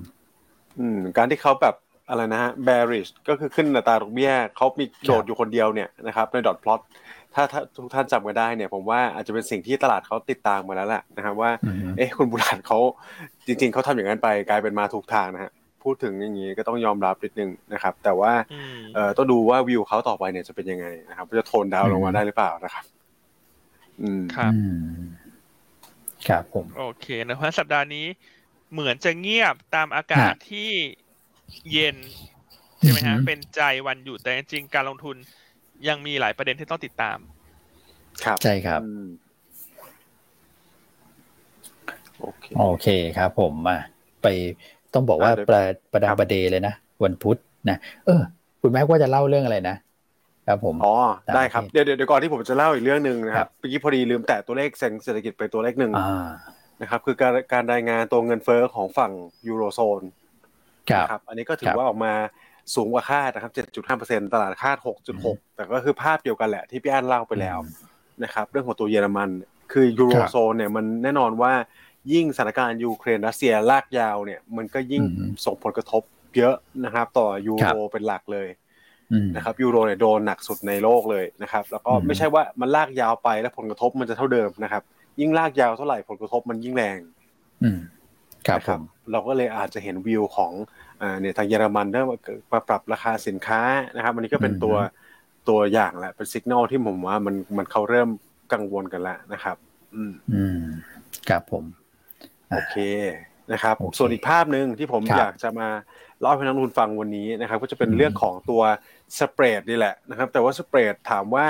[0.79, 1.77] อืม การที่เขาแบบ
[2.09, 6.81] อะไรนะฮะ bearish ก็คือขึ้นอัตราดอกเบี้ยเขามีโดดอยู่คนเดียวเนี่ยนะครับในดอทพลอต
[7.35, 11.51] ถ้าถ้าทุกท่านจำกันได้เนี่ยผมว่าอาจจะเป็นสิ่งที่ตลาดเขาติดตามมาแล้วแหละนะครับว่า
[11.97, 12.79] เอ๊ะคุณบุลาดเขา
[13.47, 15.53] จริง ๆเขาทำอย่างนั้นไปกลายเป็นมาถูกทางนะฮะ
[15.83, 18.33] พูดถึงอย่างนี้ก็ต้องยอมรับนิดนึงนะครับ แต่ว่า
[18.95, 22.85] เอ่อต้องดูว่าวิวเขาต่อไปเนี่ยจะเป็นยังไงนะครับจะโทนดาวลงมาได้หรือเปล่านะครับ
[24.03, 24.53] อืมครับ
[26.29, 28.07] ครับผมโอเคนะเพราะสัปดาห์นี้
[28.73, 30.71] เหมือนจะเงียบตามอากาศที่
[31.73, 31.97] เย็น
[32.79, 35.17] ใช่ไหมฮะเป็นใจวันหยุดแต่จริงการลงทุน
[35.89, 37.19] ยังมีหลายประเด็นที่ต้องติดตาม
[38.25, 38.81] ครับใช่ครับ
[42.21, 42.87] โอเคโอเค
[43.19, 43.79] ครับ ผมมา
[44.23, 44.27] ไป
[44.95, 45.61] ต้องบอกว่าประ
[45.93, 47.39] ประดาประเดเลยนะวันพุธ
[47.71, 48.23] นะเออ
[48.63, 49.77] คุณแม่ว่าจะเล่าเรื่องอะไรนะ
[50.49, 50.95] ครับผมอ๋อ
[51.35, 54.71] ได้ครับเดี๋ยวเดี๋ยวก่อนที่ผมจะเล่าอีกเรื่องหนึ่งนะครับเมื่อกี้พอดีลืมแตะตัวเลข
[55.05, 55.93] เศรษฐกิจไปตัวเลขหนึ่ง
[56.83, 59.13] นะครับ คือการการรายงานตัวเงินเฟ้อของฝั่ง
[59.47, 60.03] ยูโรโซน
[61.11, 62.13] ครับอันนี้ก็ถือว่าออกมา
[62.75, 63.53] สูงกว่าคาดนะครับ
[63.93, 64.77] 7.5%ตลาดคาด
[65.17, 67.59] 6.6 แต่ก็คือภาพเดียวกันแหละที่พี่อันเล่าไปแล้ว
[68.25, 69.31] นะครับเรื่องของตัวเยอรมัน
[69.73, 71.53] คือยูโรโซนเนี่ยมันแน่นอนว่า
[72.13, 75.03] ยิ่งสถานการณ์ยูเครนรัสเซียลากยาวเนี่ยมันก็ยิ่ง
[75.45, 76.03] ส่งผลกระทบ
[76.37, 76.55] เยอะ
[76.85, 78.49] นะครับ ต่อยูโรเป็นหลักเลย
[79.37, 84.83] นะครับยูโรเนี่ยโดนหนักสุดในโลกเลยนะครับ แล้วก็ไม่ใช่ว่ามันลากยาวไปแล้วผลกระทบมันจะเท่าเดิมนะครับ
[85.21, 86.99] ยิ่งลากยาวเท่าไหร่ผลกระทบมันยิ่งแรง
[88.49, 90.53] ครับรบเราก็เลยอาจจะเห็นวิวของ
[91.21, 92.07] เนี่ยทางเยอรมันเริ่ม
[92.53, 93.61] มาปรับราคาสินค้า
[93.97, 94.77] นะครับอันนี้ก็เป็นตัว
[95.49, 98.09] ตัวอย่างแหละเป็นสัญญาณที่ผมว่ามันมันเขาเริ่ม
[98.53, 99.57] กังวลกันแล้วนะครับ
[99.95, 100.63] อืมอืม
[101.29, 101.65] ครับผม
[102.51, 102.77] โอเค
[103.53, 105.69] นะครับ ส่วนอีกภาพหนึ่งที่ผมอยากจะมา
[106.21, 108.63] เล่าให้นักลงทุนฟังวันนี้นะครับ ก็จะเป็นเรื่องของตัว
[109.19, 111.47] spread นี่แหละนะครับ แต่ว่า spread ถามว่า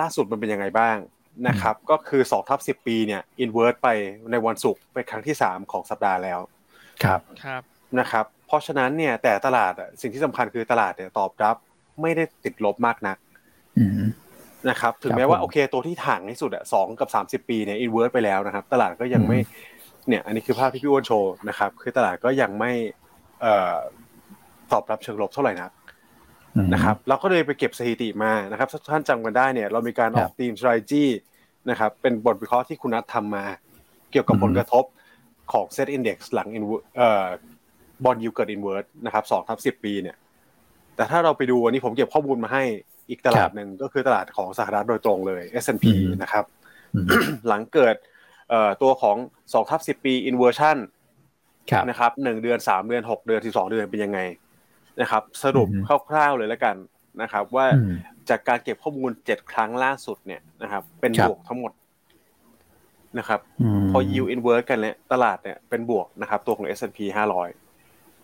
[0.00, 0.96] ล่าสุดมันเป็นยังไงบ้าง
[1.48, 3.88] นะครับ ก็คือ2ทับ10 ปีเนี่ย inverse ไป
[4.30, 6.40] ในวันศุกร์เป็นครั้งที่ 3 ของสัปดาห์แล้ว
[7.04, 7.62] ครับครับ
[7.98, 11.56] นะครับ เพราะฉะนั้นเนี่ยแต่ตลาดสิ่งที่สำคัญคือตลาดเนี่ยตอบรับ
[12.02, 13.16] ไม่ได้ติดลบมากนัก
[14.70, 19.38] นะครับ ถึงแม้ว่าโอเคตัวที่ถ่างที่สุดอะสองกับสามสิบปีเนี่ย inverse ไปแล้วนะครับ ตลาดก็ยังไม่
[20.08, 22.72] เนี่ย อันนี้คือภาพที่พี่อ้วนโชว์นะครับ คือตลาดก็ยังไม่
[24.72, 25.70] ตอบรับเชิงลบเท่าไหร่นัก
[26.74, 31.04] นะครับเราก็เลยไปเก็บสถิติมานะครับถ้าท่านจำกันได้เนี่ย เรามีการออกทีม strategy
[31.70, 33.44] นะครับ เป็นบทวิเคราะห์ที่คุณนัททำมา
[34.10, 34.84] เกี่ยวกับผลกระทบ
[35.52, 36.48] ของ SET index หลัง
[36.96, 37.26] เอ่อ
[38.04, 40.16] bond yield curve inverse นะครับสองทับสิบปีเนี่ย
[40.96, 42.62] แต่ถ้าเราไปดูวันนี้ผมเก็บข้อมูลมาให้
[43.08, 45.86] อีกตลาดหนึ่งก็คือตลาดของสหรัฐโดยตรงเลย S&P
[46.22, 46.44] นะครับ
[47.48, 47.96] หลังเกิด
[48.82, 49.16] ตัวของ
[49.52, 50.76] สองทับสิบปี inversion
[51.88, 54.20] นะครับหนึ่งเดือนสามเดือนหกเดือนสิบสองเดือนเป็นยังไง
[55.00, 55.68] นะครับ สรุป
[56.08, 56.76] คร่าวๆเลยแล้วกัน
[57.22, 57.66] นะครับ ว่า
[58.28, 61.72] จากการเก็บข้อมูลเจ็ดครั้งล่าสุดเนี่ยนะครับ เป็นบวกทั้งหมด
[63.18, 63.40] นะครับ
[63.90, 67.65] พอ yield inverse กันเนี่ยตลาดเนี่ยเป็นบวกนะครับ ตัวของ S&P 500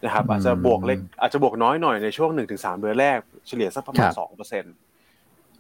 [0.05, 4.75] นะครับอาจจะบวกเล็กอาจจะบวกน้อยหน่อยในช่วงหนึ่งถึงสามเดือนแรกเฉลี่ยสักประมาณสองเปอร์เซ็นต์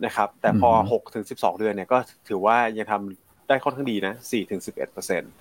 [0.04, 5.32] นะครับแต่พอหกถึงสิบสองเดือนเนี่ยก็ถือว่ายังทำได้ค่อนข้างดีนะสี่ถึงสิบเอ็ดเปอร์เซ็นต์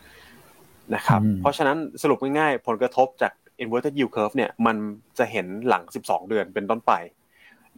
[0.96, 3.34] นะครับเพราะฉะนั้นสรุปง่ายๆ ผลกระทบจาก
[3.64, 4.76] inverted yield curve เนี่ยมัน
[5.18, 6.94] จะเห็นหลัง 12 เดือนเป็นต้นไป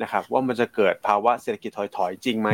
[0.02, 2.50] นะครับว่ามันจะเกิดภาวะเศรษฐกิจถอยๆ จริงไหม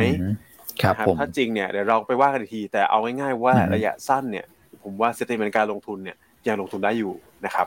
[0.82, 4.46] ครับถ้าจริงเนี่ยเดี๋ยวเราไปว่ากันที แต่เอาง่ายๆว่าระยะสั้นเนี่ย
[4.82, 6.16] ผมว่าเศรษฐกิจการลงทุนเนี่ย
[6.46, 7.12] ยังลงทุนได้อยู่
[7.44, 7.66] นะครับ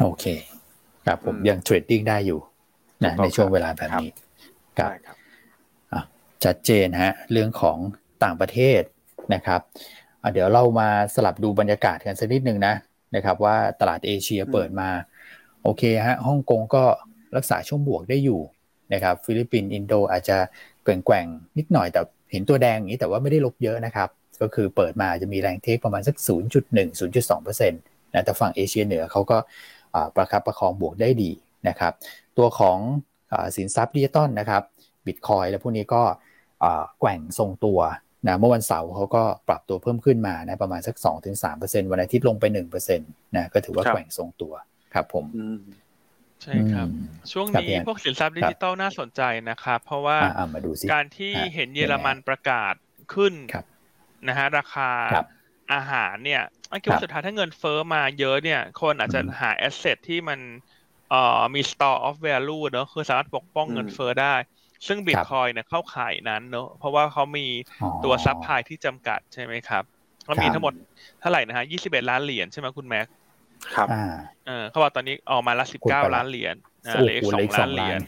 [0.00, 0.24] โอเค
[1.06, 2.40] ครับผมยัง trading ได้อยู่
[3.04, 4.10] นะในช่วงเวลาแบบนี้
[4.78, 4.90] ครับ
[6.44, 7.78] ชัดเจนฮะเรื่องของ
[8.24, 8.82] ต่างประเทศ
[9.34, 9.60] นะครับ
[10.32, 12.74] เดี๋ยวเรามาสลับดูบรรยากาศกันสักนิดนึงนะ
[13.14, 14.88] นะครับว่าตลาดเอเชียเปิดมา
[15.62, 16.84] โอเคฮะฮ่องกงก็
[17.36, 18.40] รักษาช่วงบวกได้อยู่
[18.92, 20.38] นะครับฟิลิปปินส์อินโดอาจจะ
[20.84, 22.00] แกว่งๆนิดหน่อยแต่
[22.32, 24.08] เห็นตัวแดงอย่างนี้แต่ว่าไม่ได้ลบเยอะนะครับ
[24.42, 26.16] ก็คือเปิดมาจะมีแรง take ประมาณสัก
[26.56, 29.38] 0.1 0.2%นะแต่ฝั่งเอเชียเหนือเขาก็
[30.16, 31.30] ประคับประคองบวกได้ดี
[31.68, 31.92] นะครับ
[32.38, 32.78] ตัวของ
[33.56, 34.62] สินทรัพย์ดิจิตอลนะครับ
[35.06, 36.02] บิตคอยน์และพวกนี้ก็
[37.00, 37.80] แกว่งทรงตัว
[38.26, 40.96] นะเมื่อวันเสาร์เขาก็ปรับตัวเพิ่มขึ้นมานะประมาณสัก
[41.42, 42.44] 2-3%วันอาทิตย์ลงไป
[42.76, 44.52] 1%นะก็ถือว่าแกว่งทรงตัว
[44.94, 45.24] ครับผม
[46.42, 46.88] ใช่ครับ
[47.32, 50.18] ช่วงนี้พวกสินทรัพย์ดิจิตอลน่าสนใจนะครับ เพราะว่า
[50.92, 52.74] การที่เห็นเยอรมันประกาศ
[53.14, 53.34] ขึ้น
[54.28, 54.90] นะฮะราคา
[55.72, 60.40] อาหารเนี่ยอันคิดว่าสุดท้ายถ้าเงินเฟ้อมาเยอะเนี่ย คนอาจจะหา asset ที่มัน
[61.10, 64.34] เอ่อมี store of value เนอะคือสามารถปกป้องเงินเฟ้อได้
[64.86, 67.46] ซึ่งบิตคอยน์เนี่ยเข้าข่ายนั้นเนอะเพราะว่าเขามี
[68.04, 69.84] ตัว supply ที่จำกัดใช่ไหมครับ
[70.24, 70.74] เขามีทั้งหมด
[71.20, 73.06] เท่าไหร่นะฮะยี่สิบเอ็ดล้านเหรียญใช่ไหมคุณแม็ก
[73.74, 73.88] ครับ
[74.46, 78.00] เออเขาบอกตอนนี้ออกมาละสิบเก้าล้านเหรียญเหลืออีกสองล้านเหรียญ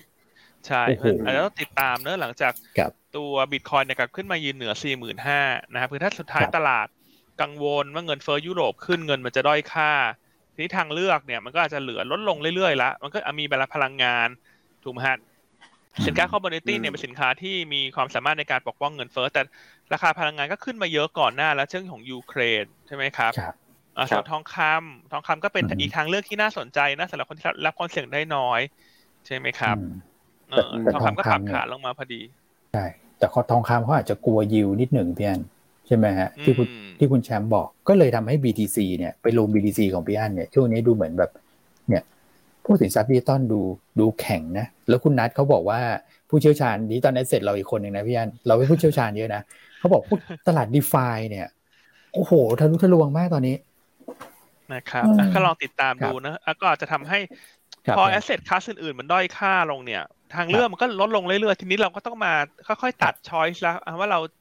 [0.66, 0.82] ใช่
[1.24, 2.52] อาจจะต้องติดตามเนอะหลังจาก
[3.16, 5.40] ตัวบิตคอยน์เนี่ยกลับขึ้นมายืนเหนือสี่หมื่นห้า
[5.72, 6.86] นะครับคือถ้าสุดท้ายตลาด
[7.42, 9.92] กังวลว่าเงินเฟ้อยุโรปขึ้นเงินมันจะด้อยค่า
[10.52, 14.28] ทีนี้ทางเลือกเนี่ยมันก็อาจจะเหลือลดลงเรื่อยๆละมันก็มีเวลาพลังงาน
[14.84, 15.18] ถูกไหมฮะ
[16.06, 19.42] สินค้า commodity เนี่ยเป็นสินค้าที่มีความสามารถในการปกป้องเงินเฟ้อแต่
[19.92, 23.32] ราคาพลังงานก็ขึ้นมาเยอะก่อนหน้าแล้วช่วงของยูเครนใช่ไหมครับ
[24.10, 28.60] ส่วนทองคำทองคำก็เป็นอีกทางเลือกที่น่าสนใจนะสำหรับคนที่รับความเสี่ยงได้น้อย
[29.26, 29.76] ใช่ไหมครับ
[30.92, 32.20] ทองคำก็ปรับขาลงมาพอดี
[32.72, 32.84] ใช่
[33.18, 35.40] แต่ทองคำเขาอาจจะกลัวยิวนิดหนึ่งพี่อัน
[35.88, 36.66] ใช่ไหมฮะที่คุณ
[36.98, 41.30] ที่คุณแชมป์บอกก็เลยทำให้ BTC เนี่ยไปลง BTC ของพี่อันเนี่ยช่วงนี้ดูเหมือนแบบ
[41.88, 42.02] เนี่ย
[42.64, 43.60] พวกสินทรัพย์ดิจิตอลดู
[44.00, 45.80] ดูแข็งนะ แล้วคุณนัทเขาบอกว่า
[46.28, 49.42] ผู้เชี่ยวชาญ digital asset เราอีกคนหนึ่งนะพี่อันเราเป็นผู้เชี่ยวชาญเยอะนะ
[49.78, 51.46] เขาบอกพวกตลาด DeFi เนี่ย
[52.14, 53.56] โอ้โหทะลุทะลวงมากตอนนี้
[54.74, 57.18] นะครับก็ลองติดตามดูนะก็อาจจะทำให้
[57.96, 60.02] พอ asset class อื่นๆ มันด้อยค่าลงเนี่ย
[60.34, 62.32] ทางเลือกมันก็ลดลงเรื่อยๆ ทีนี้เราก็ต้องมา
[62.66, 64.37] ค่อยๆตัด choice แล้วว่าเราไป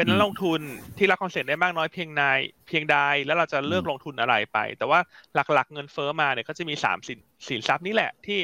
[0.00, 0.60] เป็นนักลงทุน
[0.98, 2.38] ที่รับความเสี่ยงได้มากน้อยเพียงนาย
[2.68, 2.96] เพียงใด
[3.26, 5.00] แล้วเราจะเลือกลงทุนอะไรไป แต่ว่า
[5.34, 8.40] หลักๆ เงินเฟ้อมาเนี่ยก็จะมีสามสินสินทรัพย์นี่แหละที่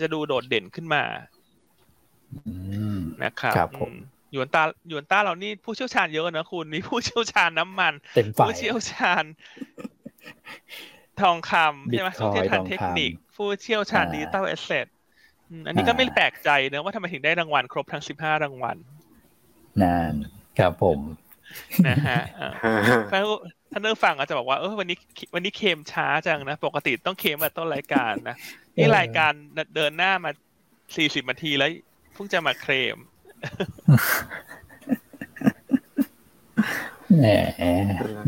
[0.00, 1.02] จะดูโดดเด่นขึ้นมา
[3.24, 3.54] นะครับ
[4.32, 7.92] หยวนตาหยวนต้าเรานี่ผู้เชี่ยวชาญเยอะนะคุณ มีผู้เชี่ยวชาญน้ำมัน
[8.38, 9.24] ผู้เชี่ยวชาญ
[11.20, 14.86] ทองคำใช่ไหมผู้เชี่ยวชาญเทคนิค ผู้เชี่ยวชาญดิจิตอลแอสเซท
[15.66, 18.76] อันนี้ก็ไม่แปลกใจเนะว่าทำไมถึงได้รางวัลครบทั้งสิบห้ารางวัล
[19.82, 20.14] นาน
[20.58, 20.98] ครับผม
[21.88, 22.20] นะฮะ
[23.10, 23.22] ท่าน
[23.70, 24.96] ท่านเรื่องฟังอาจจะบอกว่าเออวันนี้
[25.34, 28.36] วันนี้เคมช้าจังนะ ปกติต้องเคมมาต้นรายการนะ
[28.76, 29.32] นี่รายการ
[29.76, 30.30] เดินหน้ามา
[30.96, 31.70] สี่สิบนาทีแล้ว
[32.14, 32.96] เพิ่งจะมาเคลม
[37.18, 37.26] แหม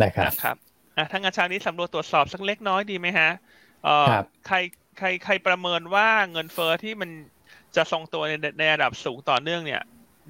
[0.02, 0.56] นะครับครับ
[0.96, 3.30] อะทางอาจารย์นี้สำรวจตรวจสอบสักเล็กน้อยดีไหมฮะ
[3.84, 4.06] เออ
[4.46, 4.56] ใคร
[4.98, 7.10] ใครใครประเมินว่าเงินเฟ้อที่มัน
[7.76, 9.82] จะทรงตัวในในระดับสูงต่อเนื่องเนี่ย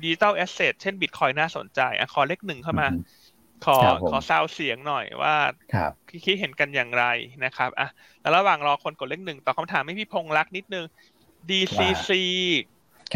[0.02, 2.88] digital asset เช่นบิตคอยน์น่าสนใจอะขอเลขหนึ่งเข้ามา
[3.64, 3.78] ขอ
[4.08, 5.34] ขอซาวเสียงหน่อยว่า
[6.24, 7.04] คิดเห็นกันอย่างไร
[7.44, 7.88] นะครับอะ
[8.20, 10.86] แล้วระหว่างรอคนกดเลขหนึ่งตอบคำถามให้พี่พงษ์รักนิดนึง
[11.50, 12.10] DCC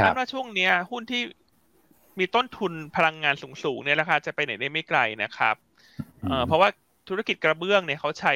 [0.03, 1.23] คาดว่าช่วงเนี้ย หุ้นที่
[2.19, 5.55] มีต้นทุนพลังงานสูงๆเนี่ยราคาจะไปไหนได้ไม่ไกลนะครับ
[6.23, 6.69] เเพราะว่า
[7.09, 8.33] ธุรกิจกระเบื้องเนี่ยเขาใช้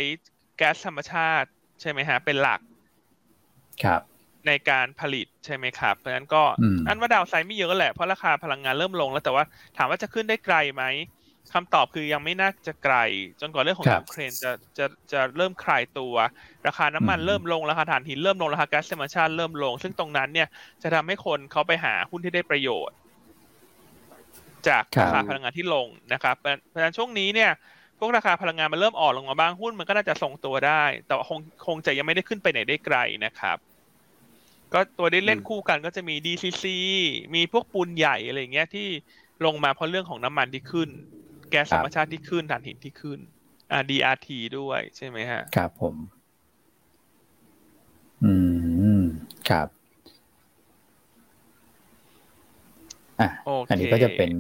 [0.56, 1.48] แก๊สธรรมชาติ
[1.80, 2.60] ใช่ไหมฮะ เป็นหลัก
[3.84, 4.02] ครับ
[4.46, 6.42] ในการผลิตใช่ไหมครับ เพราะฉะนั้นก็
[6.86, 9.44] อันว่าดาวไซด์ไม่เยอะแหละ เพราะราคาพลังงานเริ่มลงแล้วแต่ว่า
[9.76, 10.84] ถามว่าจะขึ้นได้ไกลไหม
[11.54, 12.96] คำตอบคือยังไม่น่าจะไกล
[13.40, 16.14] จนกว่าเรื่องของยูเครนจะจะจะเริ่มคลายตัว
[16.66, 20.48] ราคาน้ำมันเริ่มลงราคาถ่านหินเริ่มลงราคาก๊าซธรรมชาติเริ่มลง ซึ่งตรงนั้นเนี่ย
[20.82, 22.96] จะทำให้คนเขาไปหาหุ้นที่ได้ประโยชน์
[24.68, 27.50] จากราคาพลังงานที่ลงนะครับเพราะฉะนั้นช่วงนี้เนี่ย
[27.98, 33.58] พวกราคาพลังงานมันเริ่มอ่อนลงมาบ้างหุ้นมันก็น่าจะทรงตัวได้ แต่คงคงจะยังไม่ได้ขึ้นไปไหนได้ไกลนะครับ
[34.72, 36.64] ก็ตัวได้เล่นคู่กันก็จะมี DCC
[37.34, 38.88] มีพวกปูนใหญ่อะไรเงี้ยที่
[39.44, 40.88] ลงมาเพราะเรื่องของน้ำมันที่ขึ้น
[41.50, 43.18] แก๊สธรรมชาติที่ขึ้นถ่านหินที่ขึ้น
[43.72, 45.94] อ่า DRT ด้วยใช่ไหมฮะ ครับผม
[48.24, 48.32] อื
[49.00, 49.02] ม
[49.48, 49.68] ครับ
[53.20, 53.28] อะ
[53.70, 54.30] อันนี้ก็จะเป็น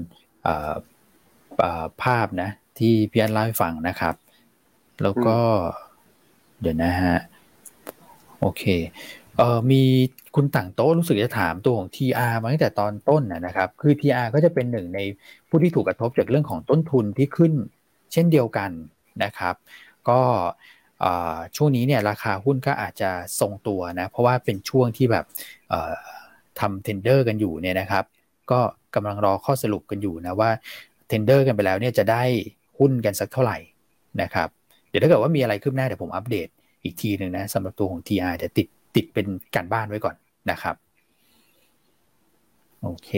[2.02, 4.14] ภาพนะ ที่พี่อันเล่าให้ฟังนะครับ
[5.02, 5.38] แล้วก็
[6.60, 7.16] เดี๋ยวนะฮะ
[8.40, 8.64] โอเค
[9.38, 9.82] เอ่อมี
[10.36, 15.00] คุณต่างโต๊ะรู้สึกจะถามตัวของ TR มาตั้งแต่ตอนต้นนะครับ คือ TR ก็จะเป็นหนึ่งใน
[15.48, 17.52] ผู้ที่ถูกกระทบจากเรื่องของต้นทุนที่ขึ้น
[18.12, 18.70] เช่นเดียวกัน
[19.24, 19.54] นะครับ
[20.08, 20.20] ก็
[21.56, 23.10] ช่วงนี้เนี่ยราคาหุ้นก็อาจจะ
[23.40, 25.24] ทรงตัวนะ เพราะว่าเป็นช่วงที่แบบ
[26.60, 28.04] ทำ tender กันอยู่เนี่ยนะครับ
[28.50, 28.60] ก็
[28.94, 30.50] กำลังรอข้อสรุปกันอยู่นะว่า
[31.08, 32.22] tender กันไปแล้วเนี่ยจะได้
[32.78, 33.58] หุ้นกันสักเท่าไหร่
[34.22, 34.48] นะครับ
[34.88, 36.48] เดี๋ยวถ้าเกิดว่ามีอะไรขึ้นหน้าเดี๋ยวผมอัปเดต
[36.82, 40.16] อีกทีหนึ่งนะสำหรับตัวของ TR จะติด ติดเป็นการบ้านไว้ก่อน
[40.50, 40.76] นะครับ
[42.82, 43.10] โอเค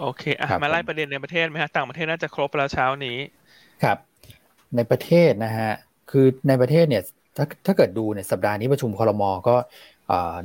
[0.00, 3.16] โอเคอะมาไล่ประเด็นในประเทศไหมฮะ ต่างประเทศน่าจะครบแล้วเช้านี้
[3.84, 3.98] ครับ
[4.76, 5.70] ในประเทศนะฮะ
[6.10, 7.02] คือในประเทศเนี่ย
[7.36, 9.56] ถ้าถ้าเกิดดูเนี่ยสัปดาห์นี้ประชุมคอรมอก็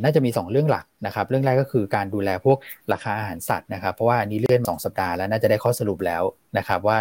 [0.03, 2.57] น่าจะมี 2 เรื่องหลักนะครับ เรื่องแรกก็คือการดูแลพวก
[2.93, 6.23] ราคาอาหารสัตว์นะครับ เพราะว่าอันนี้เลื่อน 2 สัปดาห์แล้วน่าจะได้ข้อสรุปแล้ว
[6.57, 6.97] นะครับ ว่า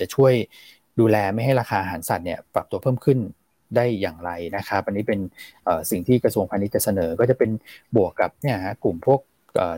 [0.00, 0.32] จะช่วย
[1.00, 3.18] ดูแลไม่ให้ราคาอาหารสัตว์เนี่ยปรับตัวเพิ่มขึ้น
[3.76, 5.20] ได้อย่างไรนะครับ อันนี้เป็น
[5.90, 7.50] สิ่งที่กระทรวงพาณิชย์จะเสนอ ก็จะเป็น
[7.96, 9.20] บวกกับเนี่ยฮะกลุ่มพวก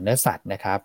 [0.03, 0.81] เนื้อสัตว์นะครับ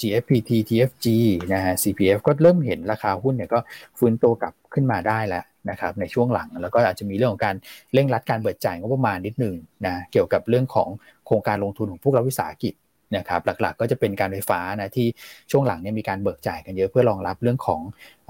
[0.00, 1.06] GFPT TFG
[1.52, 3.58] นะฮะ CPF ก็เริ่มเห็นราคาหุ้นเนี่ยก็
[3.98, 7.56] ฟื้นตัวกลับขึ้นมาได้แล้วนะครับในช่วงหลังแล้วก็อาจจะมีเรื่องของการ
[7.94, 9.54] เร่งรัดการเบิดจ่ายงบประมาณนิดหนึ่ง
[9.86, 10.88] นะเกี่ยวกับเรื่องของ
[11.26, 12.74] โครงการลงทุนของพวกรัฐวิสาหกิจ
[13.16, 15.06] นะครับหลักๆก็จะเป็นการไฟฟ้านะที่
[15.50, 17.80] ช่วงหลังเนี่ยมีการเบิกจ่ายกันเยอะเพื่อรองรับเรื่องของ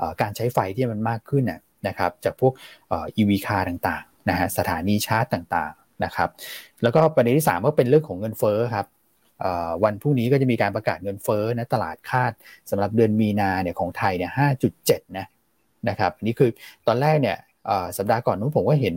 [0.01, 1.57] อการใช้ไฟที่มันมากขึ้นน่
[1.89, 2.53] นะครับจากพวก
[3.16, 6.28] EV คาร์ต่างๆนะฮะสถานีชาร์จต่างๆนะครับ
[6.82, 8.87] แล้วก็ประเด็นที่ 3 ก็เป็นเรื่องของเงินเฟ้อครับ
[9.85, 12.32] วันพรุ่งนี้ก็จะมีการประกาศเงินเฟ้อนะตลาดคาด
[12.70, 14.30] สำหรับเดือนมีนาเนี่ยของไทยเนี่ย
[14.74, 15.26] 5.7นะ
[15.89, 16.51] นะครับนี่คือ
[16.87, 17.37] ตอนแรกเนี่ย
[17.97, 18.95] สัปดาห์ก่อนนู้นผมก็เห็น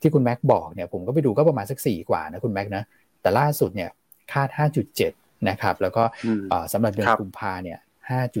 [0.00, 2.82] ที่คุณแม็กบอกเนี่ยผมก็ไปดูก็ประมาณสัก 4 กว่านะคุณแม็กนะ
[3.20, 3.90] แต่ล่าสุดเนี่ย
[4.32, 4.48] คาด
[4.98, 6.02] 5.7 นะครับ แล้วก็
[6.72, 7.78] สำหรับเดือนกุมภาเนี่ย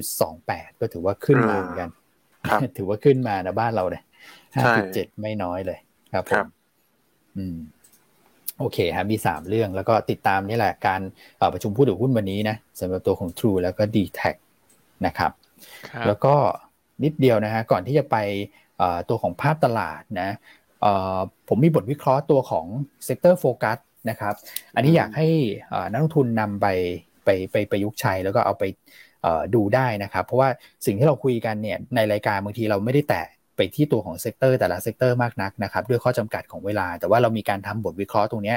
[0.08, 1.90] 5.28 ก็ถือว่าขึ้นมาเหมือนกัน
[2.76, 4.02] ถือว่าขึ้นมานะบ้านเราเลย
[4.54, 5.78] ห้าจุดเจ็ดไม่น้อยเลย
[6.12, 6.46] ครับผม
[7.36, 7.56] อืม
[8.58, 11.00] โอเคครับมีสามเรื่องแล้วก็ติดตามนี่แหละการ
[11.52, 14.20] ประชุมผู้ถือหุ้นวันนี้นะสำหรับตัวของ True แล้วก็ d t แท
[15.06, 15.32] นะครับ
[16.06, 16.34] แล้วก็
[17.04, 18.16] นิดเดียวนะฮะก่อนที่จะไป
[19.08, 20.30] ตัวของภาพตลาดนะ
[21.48, 22.66] ผมมีบทวิเคราะห์ตัวของ
[23.06, 23.78] Sector Focus
[24.10, 24.34] นะครับ
[24.74, 25.28] อันนี้อยากให้
[25.90, 26.66] นักลงทุนนำไป
[27.24, 28.64] ไปไปประยุกต์ใช้แล้วก็เอาไป
[29.54, 30.48] ดูได้นะครับ เพราะว่า
[30.86, 33.24] สิ่งที่เราคุยกันเนี่ยในรายการบางทีเราไม่ได้แตะ
[33.56, 38.54] ไปที่ตัวของ sector แต่ละ sector มากนักนะครับด้วยข้อจำกัดของเวลา แต่ว่าเรามีการทำบทวิเคราะห์ตรงนี้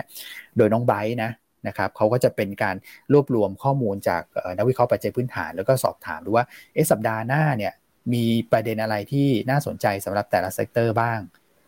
[0.57, 1.31] โดยน้องไบร์นะ
[1.67, 2.75] นะครับเขาก็จะเป็นการ
[3.13, 4.21] รวบรวมข้อมูลจาก
[4.57, 7.73] นักวิเคราะห์ปัจจัยพื้นฐาน แล้วก็สอบถามดูว่าเอสัปดาห์หน้าเนี่ย
[8.13, 11.19] มีประเด็นอะไรที่น่าสนใจสำหรับแต่ละ sector บ้าง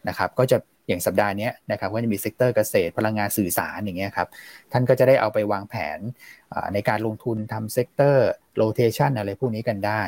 [0.08, 0.58] นะครับก็จะ
[0.88, 4.28] อย่างสัปดาห์นี้นะครับก็จะมี sector เกษตรพลังงานสื่อสารอย่างเงี้ยครับ
[4.72, 6.00] ท่านก็จะได้เอาไปวางแผน
[6.74, 10.04] ในการลงทุนทำ sector rotation อะไรพวกนี้กันได้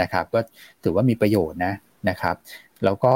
[0.00, 0.40] นะครับก็
[0.84, 1.74] ถือว่ามีประโยชน์นะ
[2.08, 2.36] นะครับ
[2.84, 3.14] แล้วก็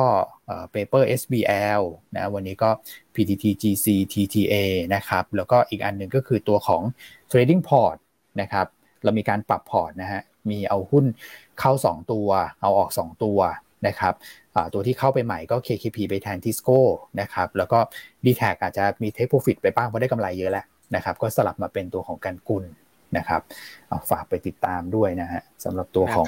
[0.75, 1.83] paper SBL
[2.17, 2.71] นะวันนี้ก็
[3.15, 4.55] PTT GC TTA
[4.95, 6.83] นะครับแล้วก็อีกอันหนึ่งก็คือตัวของ
[7.31, 7.97] trading port
[8.41, 8.67] นะครับ
[9.05, 11.05] เรามีการปรับพอร์ตนะฮะมีเอาหุ้น
[11.61, 12.29] เข้า 2 ตัว
[12.61, 13.39] เอาออก 2 ตัว
[13.87, 14.15] นะครับ
[14.73, 16.81] ตัวที่เข้าไปใหม่ก็ KKP ไปแทนทิสโก้
[17.21, 17.79] นะครับแล้วก็
[18.25, 20.65] d t แทอาจจะมีเทคโปรฟิตไปบ้างเพราะได้กำไรเยอะแล้ว
[20.95, 22.65] นะครับก็สลับมาเป็นตัวของกันกุล
[23.17, 23.41] นะครับ
[24.11, 26.27] ฝากไปติดตามด้วยนะฮะสำหรับตัวของ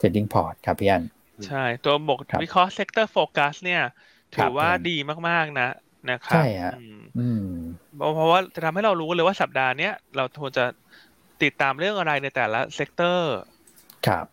[0.00, 1.02] Trading Port ครับพี่อัน
[1.46, 3.82] ใช่ ตัวบทวิเคราะห์ Sector Focus เนี่ย
[4.36, 4.96] ถือว่าดี
[5.28, 5.68] มากๆนะ
[6.10, 6.74] นะครับใช่ฮะ
[8.14, 10.64] เพราะว่าจะทำให้เรารู้เลยว่าสัปดาห์นี้เราควรจะ
[11.42, 13.36] ติดตามเรื่องอะไรในแต่ละ sector
[14.06, 14.26] ครับ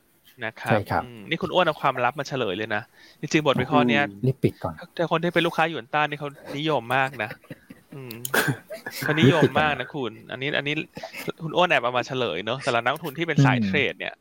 [0.46, 2.82] นะครับใช่ครับ นี่คุณอ้วนเอาความลับมาเฉลยเลยนะ
[3.22, 7.30] จริงๆบทวิเคราะห์เนี้ยรีบปิดก่อน แต่คนที่เป็นลูกค้าหยวนต้านี่เขานิยมมากนะ
[7.94, 8.14] อืม
[9.04, 10.76] เขานิยมมากนะคุณ อันนี้ อันนี้
[11.44, 14.14] คุณอ้วนแอบเอามาเฉลยเนาะสำหรับนักลงทุนที่เป็นสายเทรด เนี่ย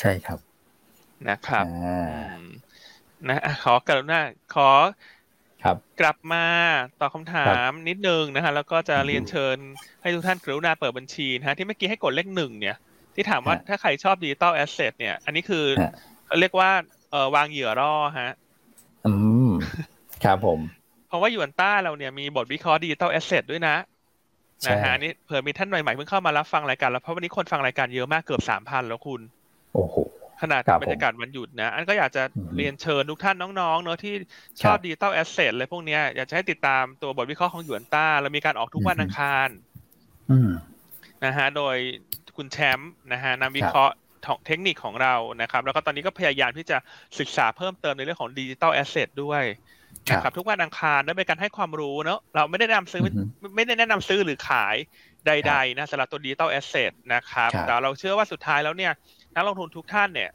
[0.00, 0.38] ใช่ครับ
[1.28, 1.64] นะครับ
[3.28, 4.20] นะขอกรุณา
[4.54, 4.70] ขอ
[5.64, 6.44] ครับกลับมา
[7.00, 9.56] ตอบคำถามนิดนึงนะฮะแล้วก็จะเรียนเชิญ
[10.02, 12.76] ให้ทุกท่านกรุณาเปิดบัญชีนะฮะที่เมื่อกี้ให้กดเลขหนึ่งเนี่ย
[13.14, 15.64] ที่ถามว่าถ้าใครชอบ digital asset เนี่ย อันนี้คือ
[16.40, 16.70] เรียกว่า
[17.10, 18.32] เออวางเหยื่อรอฮะ
[19.06, 19.14] อื
[19.48, 19.50] ม
[20.24, 20.58] ครับผม
[21.08, 23.76] เพราะว่าหยวนต้าเราเนี่ยมีบทวิเคราะห์ digital asset ด้วยนะ
[24.68, 29.20] นะฮะนี่เผื่อมีท่านใหม่ๆเพิ่งเข้ามารับฟังรายการแล้วเพราะวันนี้คนฟังรายการเยอะมากเกือบสามพันแล้วคุณ
[29.74, 29.94] โอ้โห
[30.42, 32.22] ขนาดบรรยากาศวันหยุดนะ อันก็อยากจะ
[32.56, 34.14] เรียนเชิญทุกท่านน้องๆ เนอะที่
[34.62, 39.48] ชอบ digital asset อะไรพวกนี้อยากจะให้ติดตามตัวบทวิเคราะห์ของหยวนต้าเรามีการออกทุกวันอังคาร
[41.24, 41.76] นะฮะ โดย
[42.36, 43.94] คุณแชมป์นะฮะนักวิเคราะห์
[44.46, 46.76] เทคนิคของเรานะครับ แล้วก็ตอนนี้ก็พยายามที่จะ
[47.18, 49.42] ศึกษาเพิ่มเติมในเรื่องของ digital asset ด้วย
[50.12, 53.02] นะครับทุกวันอังคารได้เป็นการให้ความรู้เนอะเราไม่ได้แนะนำซื้อ
[53.56, 54.76] ไม่ได้แนะนำซื้อหรือขาย
[55.26, 58.92] ใด ๆ นะสำหรับตัวดิจิตอลแอสเซทนะครับ แต่เราเชื่อว่าสุดท้ายแล้วเนี่ย
[59.34, 60.30] นักลงทุนทุกท่านเนี่ย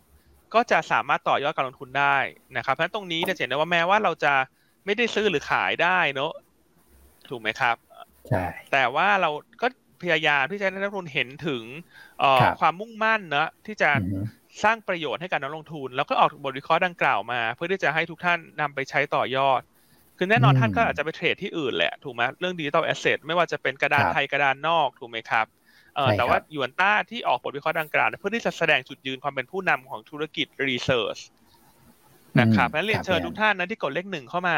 [0.53, 2.17] ก็จะสามารถต่อยอดการลงทุนได้
[2.57, 4.33] นะครับเพราะฉะนั้นตรงนี้จะเห็นได้ว่าแม้ว่าเราจะ
[4.85, 6.31] ไม่ได้ซื้อหรือขายได้เนอะ
[7.29, 7.75] ถูกไหมครับ
[8.29, 9.29] ใช่แต่ว่าเรา
[9.61, 9.67] ก็
[10.03, 11.63] พยายามที่จะให้นักลงทุนเห็นถึง
[12.59, 13.89] ความมุ่งมั่นเนอะที่จะ
[14.63, 19.61] สร้างประโยชน์ให้กับนักลงทุน แล้วก็ออกบทวิเคราะห์ดังกล่าวมา เพื่อที่จะให้ทุกท่านนำไปใช้ต่อยอด
[20.17, 25.45] คือแน่นอนท่านก็อาจจะไปเทรดที่อื่นแหละถูกไหมเรื่อง digital asset ไม่ว่าจะเป็นกระดานไทยกระดานนอกถูกไหมครับ
[26.17, 31.17] แต่ว่าหยวนต้าที่ออกบทวิเคราะห์ดังกล่าว เพื่อที่จะแสดงจุดยืนความเป็นผู้นำของธุรกิจ research
[32.39, 34.57] นะครับและเรียนเชิญทุกท่านนะที่กดเลขหนึ่งเข้ามา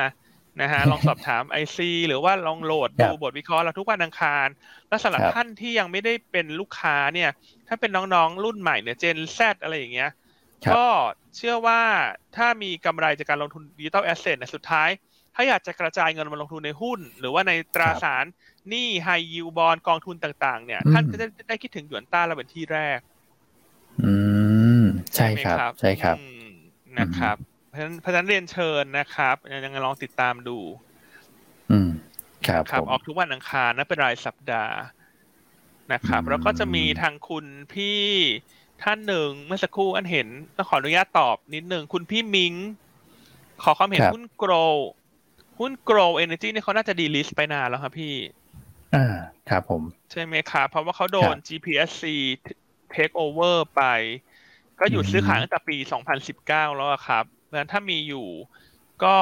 [0.60, 4.48] นะฮะลองสอบถาม IC หรือว่าลองโหลดดูบทวิเคราะห์เราทุกวันอังคาร
[4.90, 7.30] และสำหรับท่านที่ยังไม่ได้เป็นลูกค้าเนี่ย
[7.68, 10.12] ถ้าเป็นน้องๆ รุ่นใหม่เนี่ย Gen Z อะไรอย่างเงี้ย
[10.76, 10.86] ก็
[11.36, 11.82] เชื่อว่า
[12.36, 14.90] ถ้ามีกำไรจากการลงทุน digital asset ในสุดท้าย
[15.36, 18.26] ถ้าอยากจะกระจายเงินมาลงทุนในหุ้น หรือว่าในตราสาร
[18.70, 23.00] หนี้ไฮยิวบอลกองทุนต่างๆ เนี่ย ท่านก็จะได้คิดถึงหยวนต้าเราเป็นที่แรก
[24.04, 24.14] อื
[24.82, 24.84] ม
[25.16, 26.18] ใช่ครับ ใช่ครับ
[27.00, 27.38] นะครับ
[27.72, 30.58] เพราะฉะนั้นเพราะฉะนั้นเรียนเชิญนะครับ ยังไงลองติดตามดู
[31.72, 31.90] อืม
[32.48, 34.76] ครับครับออกทุกวันอังคารนะเป็นรายสัปดาห์
[35.94, 38.02] นะครับ แล้วก็จะมีทางคุณพี่
[38.84, 42.54] ท่านหนึ่งเมื่อสักครู่อันเห็นต้องขออนุญาตตอบนิดหนึ่งคุณพี่มิง
[43.64, 44.54] ขอความเห็นหุ้นโกล
[45.60, 48.16] หุ้น Grow Energy นี่เขาน่าจะดีลิสต์ไปนานแล้วครับพี่
[48.96, 49.06] อ่า
[49.50, 52.04] ครับผม ใช่ไหมครับเพราะว่าเขาโดน GPSC
[52.94, 53.84] take over ไป
[54.80, 55.78] ก็หยุดซื้อขายตั้งแต่ปี
[56.28, 58.28] 2019 แล้วครับเพ ราะฉะนั้นถ้ามีอยู่
[59.04, 59.16] ก็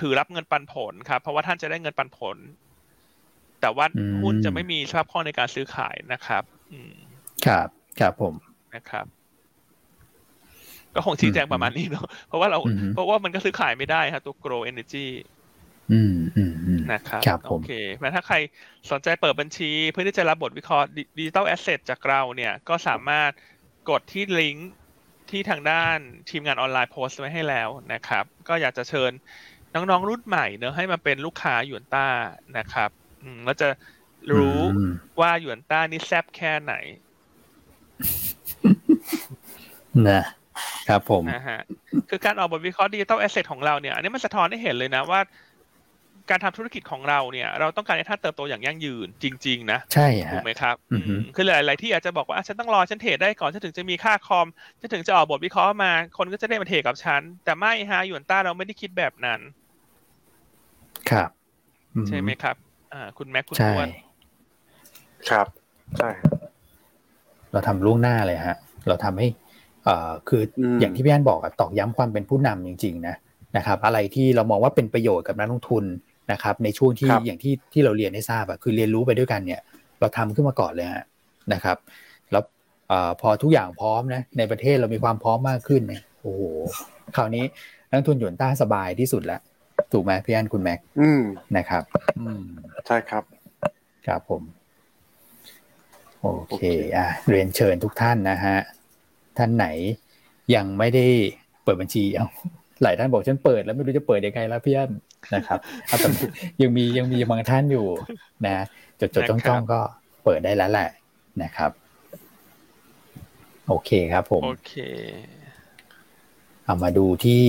[0.00, 2.36] ถือรับเงินปันผลครับ เพราะว่าท่านจะได้เงินปันผล
[3.60, 3.86] แต่ว่า
[4.22, 6.42] หุ้นจะไม่มีสภาพคล่องในการซื้อขายนะครับ
[6.72, 6.94] อืม
[7.46, 7.68] ครับ
[8.00, 8.34] ครับผม
[8.74, 9.06] นะครับ
[10.94, 12.58] ก็คงชี้แจงประมาณนี้เนาะเพราะว่าเรา
[12.94, 15.06] เพราะว่ามันก็ซื้อขายไม่ได้ครับตัว Grow Energy
[15.92, 18.36] อืมอืมนะครับครับโอเคแม้ถ้าใคร
[18.90, 20.86] สนใจเปิดบัญชี เพื่อที่จะรับบทวิเคราะห์
[21.18, 23.30] digital asset จากเราเนี่ย ก็สามารถ
[23.90, 24.70] กดที่ลิงก์
[25.30, 25.98] ที่ทางด้าน
[26.30, 29.12] ทีมงานออนไลน์โพสต์ไว้ให้แล้วนะครับ ก็อยากจะเชิญ
[29.74, 32.06] น้องๆรุ่นใหม่เนอะให้มาเป็นลูกค้าหยวนต้า
[32.58, 32.90] นะครับ
[33.22, 33.68] อืมแล้วจะ
[34.38, 34.60] รู้
[35.20, 36.74] ว่าหยวนต้านี่แซบแค่ไหน
[40.08, 40.22] นะ
[40.88, 41.60] ครับผมนะฮะ
[42.10, 45.20] คือการออกบทวิเคราะห์ digital asset ของเราเนี่ย อันนี้มันสะท้อนให้เห็นเลยนะว่า
[46.30, 50.74] การทำธุรกิจของเราเนี่ย เราต้องการให้ท่านเติบโตอย่างยั่งยืนจริง ๆ นะ ใช่ถูกไหมครับ
[51.34, 54.46] คือหลายๆที่อาจจะบอกว่าฉันต้องรอฉันเทรดได้ก่อนฉันถึงจะมีค่าคอม
[54.80, 59.40] ฉันถึงจะออกบทวิเคราะห์มา คนก็จะได้มาเทรดกับฉัน แต่ไม่ฮะหยวนต้าเราไม่ได้คิดแบบนั้น
[61.10, 61.30] ครับ
[62.08, 62.56] ใช่ไหมครับ
[62.92, 63.88] อ่า คุณแม็กคุณอ้วน
[65.30, 65.46] ครับ
[65.98, 66.08] ใช่
[67.52, 68.56] เราทำล่วงหน้าเลยฮะ
[68.88, 69.26] เราทำให้
[69.84, 70.42] เอ่อคือ
[70.80, 73.14] อย่างที่พี่อันบอกอะตอกย้ำความเป็นผู้นำจริง ๆ นะ
[73.56, 75.84] นะครับอะไรที่เรามองว่าเป็นประโยชน์กับนักลงทุน
[76.32, 79.60] นะครับในช่วงที่อย่างที่ที่เราเรียนให้ทราบอะคือเรียนรู้ไปด้วยกันเนี่ย
[80.00, 81.04] เราทำขึ้นมาก่อนเลยฮะ
[81.52, 81.76] นะครับ
[82.32, 82.42] แล้ว
[83.20, 86.42] พอทุกอย่างพร้อมนะในประเทศเรามีความพร้อมมากขึ้นเนี่ยโอ้โห
[87.16, 87.44] คราวนี้
[87.90, 89.40] นักทุนหยวนต้าสบายที่สุดแล้ว
[89.92, 90.78] ถูกไหมพี่อันคุณแม็ก
[91.56, 91.82] นะครับ
[92.18, 92.42] อืม
[92.86, 93.22] ใช่ครับ
[94.06, 94.42] ครับผม
[96.20, 96.62] โอเค
[96.96, 98.58] อะเรียนเชิญทุกท่านนะฮะ
[99.38, 99.66] ท่านไหน
[100.54, 101.06] ยังไม่ได้
[101.64, 102.26] เปิดบัญชีเอา
[102.82, 104.90] หลายท่านบอกฉันเปิดแล้วไม่รู้จะเปิดยังไงแล้วพี่อัน
[105.34, 106.08] นะครับแต่
[106.62, 107.86] ยังมียังมีบางท่านอยู่
[108.46, 108.64] นะ
[109.00, 109.80] จดจดจ้องจ้องก็
[110.24, 110.90] เปิดได้แล้วแหละ
[111.42, 111.70] นะครับ
[113.68, 114.74] โอเคครับผมโอเค
[116.64, 117.44] เอามาดูที่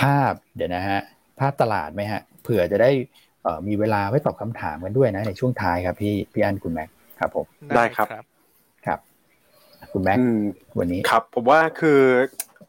[0.00, 1.00] ภาพเดี๋ยวนะฮะ
[1.40, 2.90] ภาพตลาดไหมฮะเผื่อจะได้
[3.68, 6.88] มีเวลาไว้ตอบคำถามกันด้วยนะ ในช่วงท้ายครับพี่พี่อันคุณแม็ก
[7.20, 7.46] ครับผม
[7.76, 8.06] ได้ครับ
[8.86, 8.98] ครับ
[9.92, 10.18] คุณแม็ก
[10.78, 12.00] วันนี้ครับ ผมว่าคือ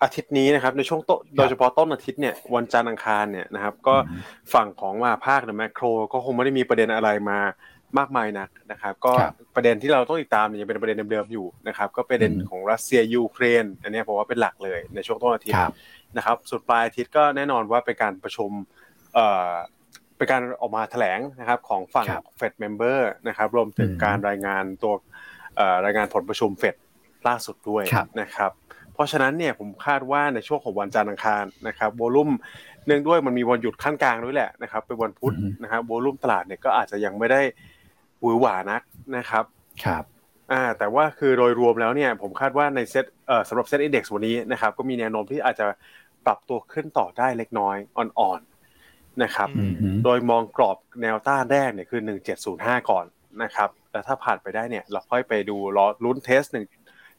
[0.04, 3.96] อาทิตย์นี้นะครับในช่วงต้นโดยเฉพาะต้นอาทิตย์เนี่ยวันจันทร์อังคารเนี่ยนะครับก็
[4.54, 7.40] ฝั่งของมหภาคหรือ macro ก็คงไม่ได้มีประเด็นอะไรมา
[7.98, 9.14] มากมายนักนะครับก็
[9.56, 15.64] ประเด็นที่เราต้องติดตามยังเป็นประเด็นเดิมๆอยู่นะครับก็ประเด็นของรัสเซียยูเครนอันนี้ผมว่าเป็นหลักเลยในช่วงต้นอาทิตย์
[16.18, 18.52] นะครับสุดปลายอาทิตย์ก็แน่นอนว่าเป็นการประชุม
[19.14, 19.52] เอ่อ
[20.18, 24.94] เป็นการออกมาแถลงนะครับของฝั่ง Fed member นะครับรวมถึงการรายงานตัว
[25.86, 26.76] รายงานผลประชุมเฟด
[27.28, 27.84] ล่าสุดด้วย
[28.22, 28.52] นะครับ
[28.94, 32.32] เพราะฉะนั้นเนี่ยผมคาดว่าในช่วงของวันจันทร์อังคารนะครับโวลุ่ม
[32.86, 35.34] เนื่องด้วยมันมีวันหยุดขั้นกลางด้วยแหละนะครับเป็นวันพุธ
[35.64, 37.42] นะครับโวลุ่มตลาดเนี่ยก็อาจจะยังไม่ได้
[38.22, 38.82] หวือหวานัก
[39.18, 39.44] นะครับ
[39.86, 40.04] ครับ
[40.52, 45.66] อ่าแต่ว่าคือโดยรวมแล้วเนี่ยผมคาดว่าในเซตเอ่อสำหรับเซตอินดี x วันนี้นะครับก็มีแนวโน้มที่อาจจะ
[46.26, 49.50] ปรับตัวขึ้นต่อได้เล็กน้อยอ่อนๆนะครับ
[50.04, 52.02] โดยมองกรอบแนวต้านแรกเนี่ยคือ
[52.46, 53.06] 1705 ก่อน
[53.44, 56.56] นะครับแล้วถ้าผ่านไปได้เนี่ยเราค่อยไปดูรอลุ้น test 1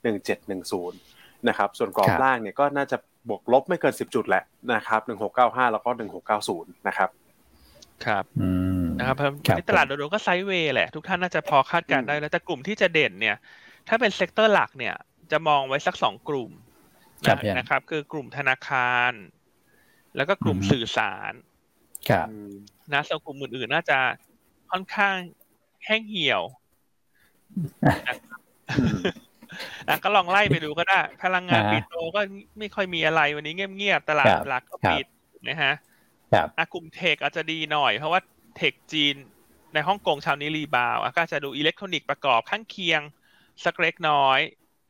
[0.05, 2.97] 1710 นะครับส่วนกรอบล่างเนี่ยก็น่าจะ
[3.29, 5.01] บวกลบไม่เกิน 10 จุดแหละนะครับ
[5.37, 5.91] 1695 แล้วก็
[6.39, 7.11] 1690 นะครับ
[8.07, 8.25] ครับ
[8.99, 9.17] นะครับ
[9.57, 13.37] ในตลาดโดยรวมก็ sideway แหละ ทุกท่านน่าจะพอคาดการณ์ได้แล้วแต่กลุ่มที่จะเด่นเนี่ย
[13.89, 14.95] ถ้าเป็น sector หลักเนี่ย
[15.33, 16.51] จะมองไว้สักสองกลุ่ม
[17.59, 19.13] นะครับ คือกลุ่มธนาคาร
[20.17, 21.33] แล้วก็กลุ่มสื่อสาร
[22.11, 22.27] ครับ
[22.93, 23.99] นะส่วนกลุ่มอื่นๆน่าจะ
[24.71, 25.17] ค่อนข้าง
[25.85, 26.43] แห้งเหี่ยว
[29.89, 32.21] นะก็ลองไล่ไปดูก็ได้ พลังงานปิโตก็
[32.59, 35.07] ไม่ค่อยมีอะไรวันนี้เงียบๆ ตลาดหลักก็ปิด
[35.49, 35.73] นะฮะ
[36.59, 38.21] อกลุ่มเทคอาจจะดีหน่อย เพราะว่า
[38.57, 39.15] เทคจีน
[39.75, 43.01] ในฮ่องกงชาวนี้รีบาวก็จะดูอิเล็กทรอนิกส์ประกอบข้างเคียง
[43.65, 44.41] สักเล็กน้อย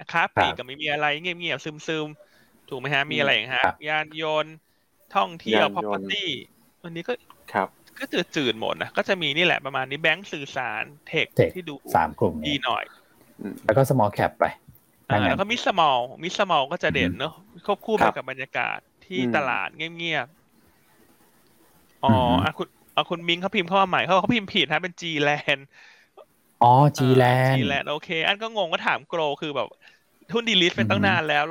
[0.01, 4.55] นะครับปีก็ไม่มีอะไรเงียบๆซึมๆ ถูกไหมฮะ มีอะไรอย่างฮะ ยานยนต์
[5.15, 6.27] ท่องเที่ยว property
[6.83, 7.13] วันนี้ก็
[7.53, 12.85] ครับก็จืดจืดหมดนะก็จะมีนี่แหละประมาณนี้แบงก์สื่อสาร tech ที่ดูสามกลุ่มดีหน่อย
[13.65, 14.45] แล้วก็ small cap ไป
[15.09, 17.35] แล้วก็ mid small mid small ก็จะเด่นเนอะ
[17.67, 20.27] ควบคู่ไปกับบรรยากาศที่ตลาดเงียบ
[22.05, 22.15] อ๋อ
[22.45, 25.59] อะคุณอะคุณมิงเขาพิมพ์เข้ามาใหม่เขาเขาพิมพ์ผิดนะเป็น GLAND
[26.63, 29.69] อ๋อจีแลน GLANDโอเค อันก็งงก็ถาม Grow คือแบบ
[30.33, 31.43] หุ้น delist ไปตั้งนานแล้ว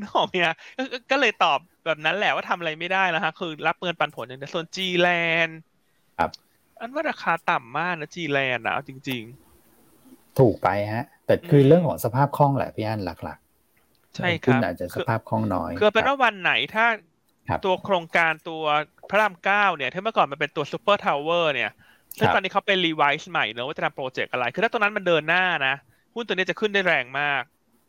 [0.00, 0.54] นึกออกไหมฮะ
[1.10, 5.48] ก็เลยตอบแบบนั้นแหละว่าทำอะไรไม่ได้แล้วฮะ คือรับเงินปันผลอย่างเดียวส่วน GLAND
[6.18, 6.30] ครับ
[6.80, 9.22] อันว่าราคาต่ำมากนะ GLAND นะจริง
[9.80, 16.86] ๆ ถูกไหมฮะ แต่คือเรื่องของสภาพคล่องแหละพี่อันหลักๆ ใช่ครับอาจจะสภาพคล่องน้อยคือเป็นว่าวันไหนถ้า
[17.64, 18.62] ตัวโครงการตัว
[19.10, 21.70] พระรามเก้าเนี่ยที่เมื่อก่อนมันเป็นตัว Super Tower เนี่ย
[22.18, 25.74] ซึ่งตอนนี้เขาเป็น revise ใหม่เนอะว่าจะทำโปรเจกต์อะไร คือถ้าตรงนั้นมันเดินหน้านะ
[26.14, 27.42] หุ้นตัวนี้จะขึ้นได้แรงมาก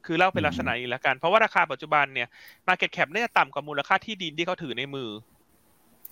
[0.06, 2.28] คือเล่าเป็นลักษณะนี้แล้วกัน เพราะว่าราคาปัจจุบันเนี่ย
[2.68, 5.10] market cap น่าจะต่ำกว่ามูลค่าที่ดินที่เขาถือในมือ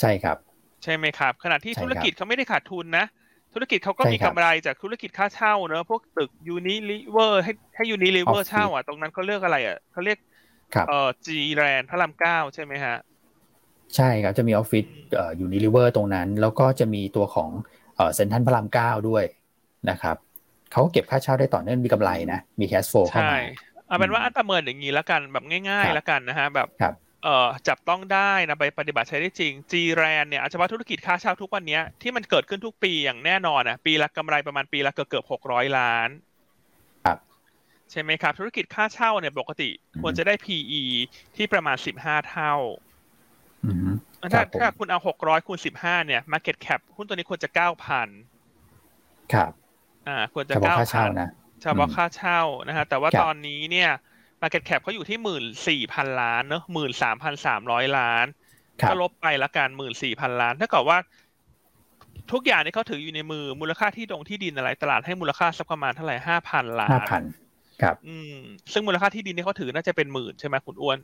[0.01, 0.37] ใช่ครับ
[0.83, 3.05] ใช่ไหมครับ ขณะที่ธุรกิจเขาไม่ได้ขาดทุนนะ
[3.53, 10.17] ธุรกิจเขาก็มีกำไรจากธุรกิจค่าเช่าเนอะพวกตึกยูนิลีเวอร์ให้ให้ยูนิลีเวอร์เช่าอะตรงนั้นเขาเลือกอะไรอะเขาเรียก
[10.85, 12.95] เอ่อ G Land พระรามเก้าใช่ไหมฮะ
[13.95, 14.85] ใช่ครับจะมีออฟฟิศ
[15.37, 17.49] อยู่นิลิเวอร์ตรงนั้น แล้วก็จะมีตัวของ
[18.15, 19.23] เซ็นทรัลพระรามเก้าด้วย
[19.89, 20.15] นะครับ
[20.71, 23.39] เขาเก็บค่าเช่าได้ต่อเนื่องมีกำไรนะ มี cash flow เข้ามา
[23.87, 26.67] เอาเป็นว่าอันประเมินอย่างนี้แล้วกันแบบง่ายๆแล้วกันนะฮะแบบ
[27.23, 36.09] เอ่อจับต้องได้นะไปปฏิบัติใช้ได้จริง G Land เนี่ยเฉพาะธุรกิจค่าเช่าทุกวันนี้ที่มันเกิดขึ้นทุกปีอย่างแน่นอนนะปีละกำไรประมาณปีละเกือบเกือบหกร้อยล้าน
[37.05, 37.17] ครับ
[37.91, 39.69] ใช่ไหมครับ ธุรกิจค่าเช่าเนี่ยปกติ
[40.01, 40.83] ควรจะได้ PE
[41.35, 42.55] ที่ประมาณสิบห้าเท่า
[44.33, 48.07] ถ้าถ้าคุณเอาหกร้อยคูณสิบห้าเนี่ย Market Cap หุ้นตัวนี้ควรจะเก้าพัน
[49.33, 49.51] ครับ
[50.07, 51.29] อ่า ควรจะเก้าพันนะ
[51.61, 53.89] เฉพาะค่าเช่านะฮะแต่ว่าตอนนี้เนี่ย
[54.41, 58.25] Market Cap เขาอยู่ที่หมื่นสี่พันล้านเนอะหมื่นสามพันสามร้อยล้าน
[58.89, 60.97] ก็ลบไปละกันหมื่นสี่พันล้านถ้าเกิดว่า
[62.31, 67.23] ทุกอย่างที่เขาถืออยู่ในมือมูลค่าที่ดงที่ดินอะไรตลาดให้มูลค่าสักประมาณเท่าไหร่ห้าพันล้านห้าพัน
[67.81, 68.35] ครับ อืม
[68.73, 70.97] ซึ่งมูลค่าที่ดินที่เขาถือน่าจะเป็นหมื่นใช่ไหมคุณอ้วน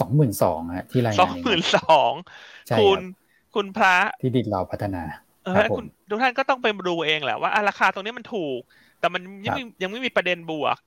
[0.00, 2.12] สองหมื่นสองฮะที่รายงานสองหมื่นสอง
[2.68, 3.02] ใช่คุณรั
[3.50, 5.02] บคุณพระที่ดินเราพัฒนา
[5.44, 8.60] เออครับผมคุณทุกท่านก็ต้องไปดูเองแหละว่าอะราคาตรงนี้มันถูก
[9.00, 10.80] แต่มันยังไม่ยังไม่มีประเด็นบวกใ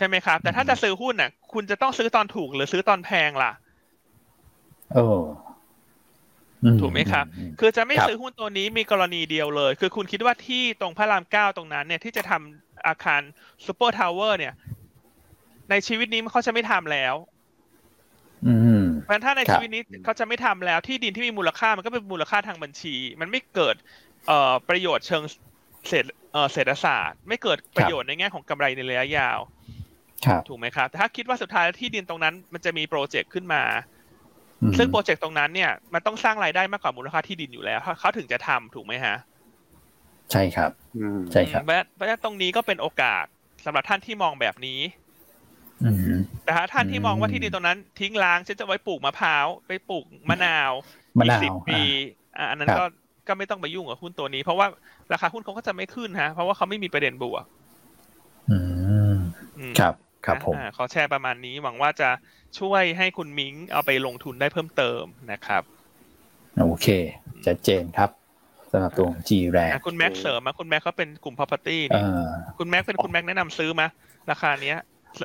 [0.00, 3.48] ช่ไหมครับ แต่ถ้าอืมจะซื้อหุ้นน่ะ คุณจะต้องซื้อตอนถูกหรือซื้อตอนแพงล่ะ
[4.92, 5.00] โอ้
[6.62, 13.22] อืถูกไหมครับอืมคือจะไม่ครับซื้อหุ้นตัวนี้มีกรณีเดียวเลย คือคุณคิดว่าที่ตรงพระรามเก้าตรงนั้น เนี่ยที่จะทำอาคาร
[13.66, 14.52] ซูเปอร์ทาวเวอร์เนี่ย
[15.70, 17.14] ในชีวิตนี้เขาจะไม่ทำแล้ว
[18.44, 22.88] อืมเพราะฉะนั้นถ้าในครับชีวิตนี้เขาจะไม่ทำแล้ว ที่ดินที่มีมูลค่ามันก็เป็นมูลค่าทางบัญชี
[23.20, 23.76] มันไม่เกิด
[24.24, 24.34] เอ่อ
[24.68, 25.24] ประโยชน์เชิง
[25.88, 29.59] เศรษฐเอ่อเศรษฐศาสตร์ ไม่เกิดประโยชน์ในแง่ของกำไรในระยะยาวครับ
[30.48, 33.62] ถูกไหมครับแต่ถ้าคิดว่าสุดท้ายที่ดินตรงนั้นมันจะมีโปรเจกต์ขึ้นมา
[34.62, 39.16] อืมซึ่งโปรเจกต์ตรงนั้นเนี่ยมันต้องสร้างรายได้มากกว่ามูลค่าที่ดินอยู่แล้วเขาเขาถึงจะทำถูกไหมฮะ
[40.32, 43.24] ใช่ครับอืมใช่ครับเพราะเพราะฉะนั้นตรงนี้ก็เป็นโอกาส
[43.64, 44.80] สำหรับท่านที่มองแบบนี้
[45.84, 50.72] อืมแต่ถ้าท่านที่มองว่าอืมที่ดินตรงนั้น ทิ้งร้างฉันจะไว้ปลูกมะพร้าวไปปลูกมะนาว
[51.18, 51.80] มะนาวอีกสิบปี
[52.36, 52.84] อะอันนั้นครับก็
[53.28, 54.66] ก็ไม่ต้องไปยุ่งกับหุ้นตัวนี้ เพราะว่า
[55.12, 57.44] ราคาหุ้นเขาก็จะไม่ขึ้นฮะ เพราะว่าเขาไม่มีประเด็นบวก
[58.50, 58.58] อื
[59.12, 59.14] ม
[59.58, 59.94] อืมครับ
[60.26, 62.10] ครับผมอ่าขอแชร์ประมาณนี้หวังว่าจะ
[62.58, 65.02] ช่วยให้คุณมิงเอาไปลงทุนได้เพิ่มเติม
[65.32, 65.62] นะครับ
[66.60, 66.86] โอเค
[67.46, 68.10] ชัดเจนครับ
[68.72, 73.86] สำหรับตัวของ G แรงอะคุณแม็กเสริมมาคุณแม็กเขาเป็นกลุ่ม property เอนี่อคุณแม็กเป็นคุณแม็กแนะนำซื้อมา
[74.30, 74.78] ราคาเนี้ย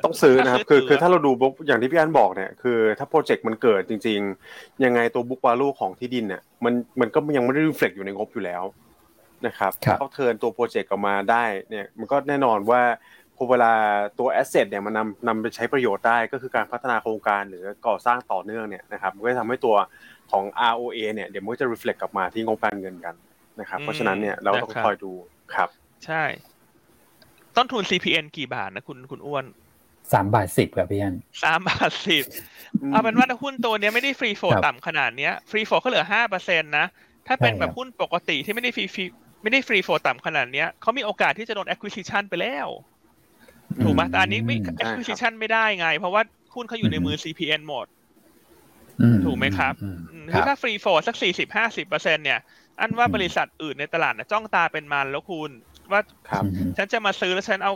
[0.04, 4.18] ต้องซื้อนะครับคือคือถืถ้าเราดู book อย่างที่พี่อันบอกเนี่ยคือถ้าโปรเจกต์มันเกิดจริง
[4.50, 8.62] ๆ ยังไงตัว book value ของที่ดินเนี่ยมันมันก็ยังไม่ได้ reflect อยู่ในงบอยู่แล้ว
[9.46, 12.82] นะครับครับเขา turn ตัวโปรเจกต์ออกมาได้เนี่ยมันก็แน่นอนว่า
[13.36, 13.72] พอเวลา
[14.18, 19.76] ตัว asset เนี่ยมันนำนำไปใช้ประโยชน์ได้ก็คือการพัฒนาโครงการหรือก่อสร้างต่อเนื่องเนี่ยนะครับมันก็จะทำให้ตัว
[20.30, 23.14] ของ ROA เนี่ยเดี๋ยวมันก็จะ reflect กลับมาที่งบการเงินกัน
[23.60, 25.12] นะครับ เพราะฉะนั้นเนี่ยเราต้องคอยดู
[25.54, 25.68] ครับ
[26.06, 26.22] ใช่
[27.56, 29.44] ต้นทุน CPN กี่บาทนะคุณคุณอ้วน
[30.12, 31.14] สามบาทสิบครับพี่อัน
[31.44, 32.24] สามบาทสิบ
[32.82, 36.86] อืมเอาเป็นว่าถ้าหุ้นตัวเนี้ยไม่ได้ free float ครับต่ำขนาดเนี้ย free float ก็เหลือห้าเปอร์เซ็นต์นะ
[37.26, 39.04] ถ้าเป็นใช่แบครับบหุ้นปกติที่ไม่ได้ free free
[39.42, 42.68] ไม่ได้ free float ต่ำขนาดเนี้ยเขามีโอกาสที่จะโดน acquisition ไปแล้ว
[43.84, 46.22] ถูกไหมแต่อันนี้ไม่อืม acquisition ไม่ได้ไง เพราะว่า
[46.54, 47.86] หุ้นเขาอยู่ในมือ CPN หมด
[49.02, 52.40] อืถูกไหมครับอืมอืมคคือรับถ้า free float สักสี่สิบห้าสิบเปอร์เซ็นเนี่ย
[52.80, 55.50] อันว่าอืมบริษัทอื่นในตลาดนะจ้องตาเป็นมันแล้วคุณ
[55.92, 57.72] ว่าครับอืมฉันจะมาซื้อแล้วฉันเอา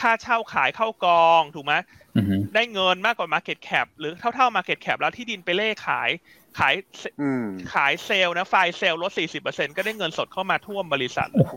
[0.00, 1.74] ค่าเช่าขายเข้ากอง ถูกไหม
[2.16, 6.10] อืมได้เงินมากกว่า Market Cap หรือเท่าๆ Market Cap แล้วที่ดินไปเร่ขาย
[6.58, 9.12] ขายเซอืมขายเซลล์นะ fire sale ลด
[9.44, 11.56] 40%ก็ได้เงินสดเข้ามาท่วมบริษัท โอ้โห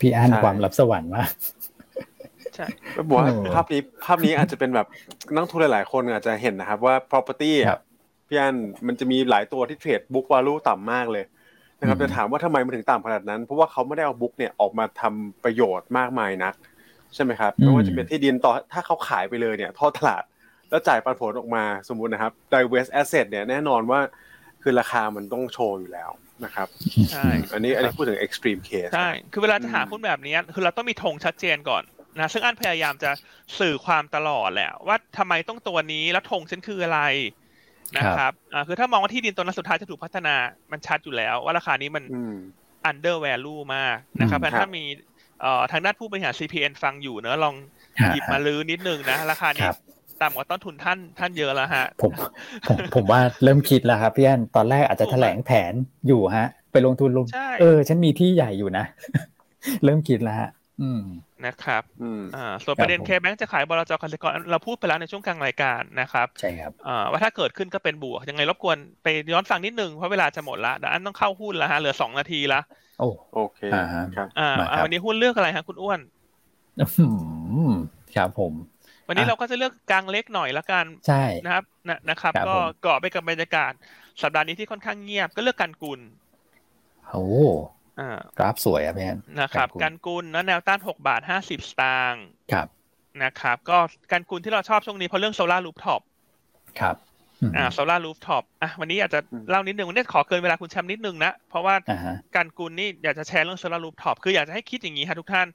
[0.00, 1.30] พี่อันใช่ความลับสวรรค์มาก
[2.54, 4.86] ใช่ก็บอกว่าโอ้ภาพนี้ภาพนี้อาจจะเป็นแบบ
[5.34, 7.80] นักลงทุนหลาย ๆ คนอาจจะเห็นนะครับว่า property ครัอะบ
[8.28, 11.24] พี่อันมันจะมีหลายตัวที่เทรด book value ต่ำมากเลย
[11.80, 16.54] นะครับอืมแต่ถามว่าทำไมมันถึงต่ำขนาดนั้น เพราะว่าเขาไม่ได้เอา book เนี่ยออกมาทำประโยชน์มากมายนัก
[17.14, 20.22] ใช่ไหมครับไม่ว่าจะเป็นที่ดินต่อถ้าเขาขายไปเลยเนี่ยทอดตลาด
[20.70, 24.00] แล้วจ่ายปันผลออกมาสมมุตินะครับ divest asset เนี่ยแน่นอนว่า
[24.62, 26.10] คือราคามันต้องโชว์อยู่แล้ว
[26.44, 26.68] นะครับ
[27.10, 31.82] ใช่อันนี้อันนี้พูดถึง extreme case ใช่คือเวลาจะหาอืมหุ้นแบบนี้คือเราต้องมีธงชัดเจนก่อน
[32.18, 33.10] นะซึ่งอันพยายามจะ
[33.58, 37.00] สื่อความตลอดแหละว่าทำไมต้องตัวนี้แล้วธงฉันคืออะไร
[37.98, 40.34] นะครับอ่าคือถ้ามองว่าที่ดินตัวนั้นสุดท้ายจะถูกพัฒนา
[40.72, 42.36] มันชัดอยู่แล้ว ว่าราคานี้มันอืม
[42.90, 44.84] under value มากนะครับอืมเพราะฉะนั้นครับถ้ามี
[45.40, 47.54] เอ่อทางด้านผู้บริหาร CPN ฟังอยู่เนอะลอง
[48.00, 49.78] ฮะหยิบมาลื้อนิดนึงนะ ราคานี้ครับ
[50.22, 52.12] ต่ำกว่าต้นทุนท่านท่านเยอะแล้วฮะ ผม
[52.68, 55.72] ผมผมว่าเริ่มคิดแล้วครับพี่อันตอนแรกอาจจะแถลงแผน
[56.08, 58.84] อยู่ฮะ ไปลงทุนลงใช่เออ ฉันมีที่ใหญ่อยู่นะ
[59.84, 60.48] เริ่มคิดแล้วฮะ
[60.82, 61.02] อืม
[61.46, 72.60] นะครับอืมอ่าส่วนประเด็นผมเคแบงจะขายบลจกสิกรเราพูดไปแล้วในช่วงกลางรายการนะครับ ใช่ครับอ่าว่าถ้าเกิดขึ้นก็เป็นบวก ยังไงรบกวนไปย้อนฟังนิดนึง เพราะเวลาจะหมดละเดี๋ยวอันต้องเข้าหุ้นแล้วฮะ เหลือสองนาทีละ
[72.98, 76.00] โอ้โอเคอ่าฮะครับอ่ามาครับอ่าวันนี้หุ้นเลือกอะไรฮะคุณอ้วน
[76.78, 77.06] อื
[77.70, 77.72] ม
[78.14, 78.52] ครับผม
[79.08, 83.72] วันนี้อะเราก็จะเลือกกลางเล็กหน่อยละกันใช่นะครับนะนะครับครับ ก็ผมเกาะไปกับบรรยากาศ
[84.22, 86.00] สัปดาห์นี้ที่ค่อนข้างเงียบก็เลือกกันกุล
[87.08, 87.81] โอ้อ่า
[88.38, 92.66] กราฟสวยอะพี่อันนะครับกันกุลกันกุลนะแนวต้าน6บาท50สตางค์ครับ
[93.22, 93.78] นะครับ ก็
[94.12, 96.02] กันกุลที่เราชอบช่วงนี้เพราะเรื่อง solar rooftop
[96.80, 96.96] ครับ
[97.50, 105.46] มอ่า solar rooftop อะวันนี้อยากจะอืมเล่านิดนึงวันนี้ขอเกินเวลาคุณแชมป์นิดนึงนะ เพราะว่าอ่าฮะกันกุลนี่อยากจะแชร์เรื่อง solar rooftop คืออยากจะให้คิดอย่างนี้ฮะทุกท่าน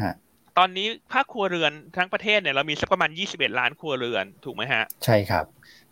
[0.00, 0.12] ฮะ
[0.58, 5.44] ตอนนี้ภาคครัวเรือนทั้งประเทศเนี่ยเรามีสักประมาณ 21 ล้านครัวเรือนถูกไหมฮะ ใช่ครับ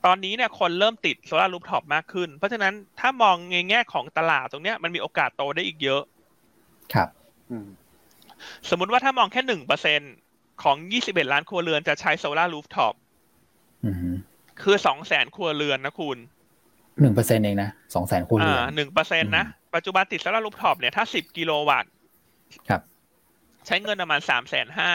[0.06, 6.02] ตอนนี้เนี่ยคนเริ่มติด solar rooftop มากขึ้น เพราะฉะนั้นถ้ามองในแง่ของตลาดตรงเนี้ยมันมีโอกาสโตได้อีกเยอะ
[6.94, 7.08] ครับ
[7.50, 7.66] อืม
[8.70, 10.00] สมมุติว่าถ้ามองแค่หนึ่งเปอร์เซ็น
[10.62, 12.94] ของ21ล้านครัวเรือนจะใช้ solar rooftop
[13.84, 14.14] อืม
[14.62, 16.18] คือสองแสนครัวเรือนนะคุณ
[17.00, 19.44] หนึ่งเปอร์เซ็นต์เองนะสองแสนคนเรือ่าอนหนึ่งเปอร์เซ็นต์นะ
[19.74, 21.90] ปัจจุบันติด solar rooftop เนี่ยถ้าสิบกิโลวัตต์
[22.68, 22.82] ครับ
[23.66, 24.92] ใช้เงินประมาณสามแสนห้า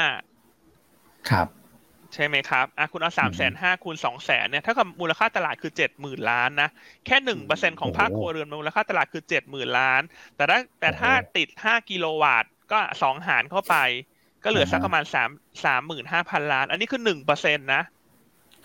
[1.30, 1.48] ครับ
[2.14, 6.70] ใช่ไหมครับอะคุณเอาสามแสนห้าคูณสองแสนเนี่ยเท่ากับมูลค่าตลาดคือเจ็ดหมื่นล้านนะ
[7.06, 10.02] แค่หนึ่งเปอร์เซ็นของภาคครัวเรือนมูลค่าตลาดคือเจ็ดหมื่นล้าน
[10.36, 13.76] แต่ถ้าแต่ถ้าติดห้ากิโลวัตต์ก็สองหารเข้าไป
[14.44, 15.30] ก็เหลือสักประมาณสาม
[15.66, 17.82] สามหมื่นห้าพันล้าน อันนี้คือหนึ่งเปอร์เซ็นตนะ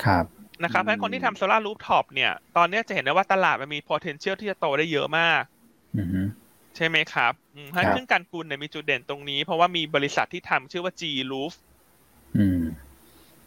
[0.05, 0.25] ครับ
[0.63, 5.43] นะครับเพราะคนที่ทำ solar rooftop เนี่ย ตอนนี้จะเห็นได้ว่าตลาดมันมี potential ที่จะโตได้เยอะมาก
[5.97, 6.27] อืม
[6.77, 11.53] ใช่ไหมครับอืมเพราะครับซึ่งกันกุลเนี่ยมีจุดเด่นตรงนี้ เพราะว่ามีบริษัทที่ทำชื่อว่า G Roof
[12.39, 12.63] อืม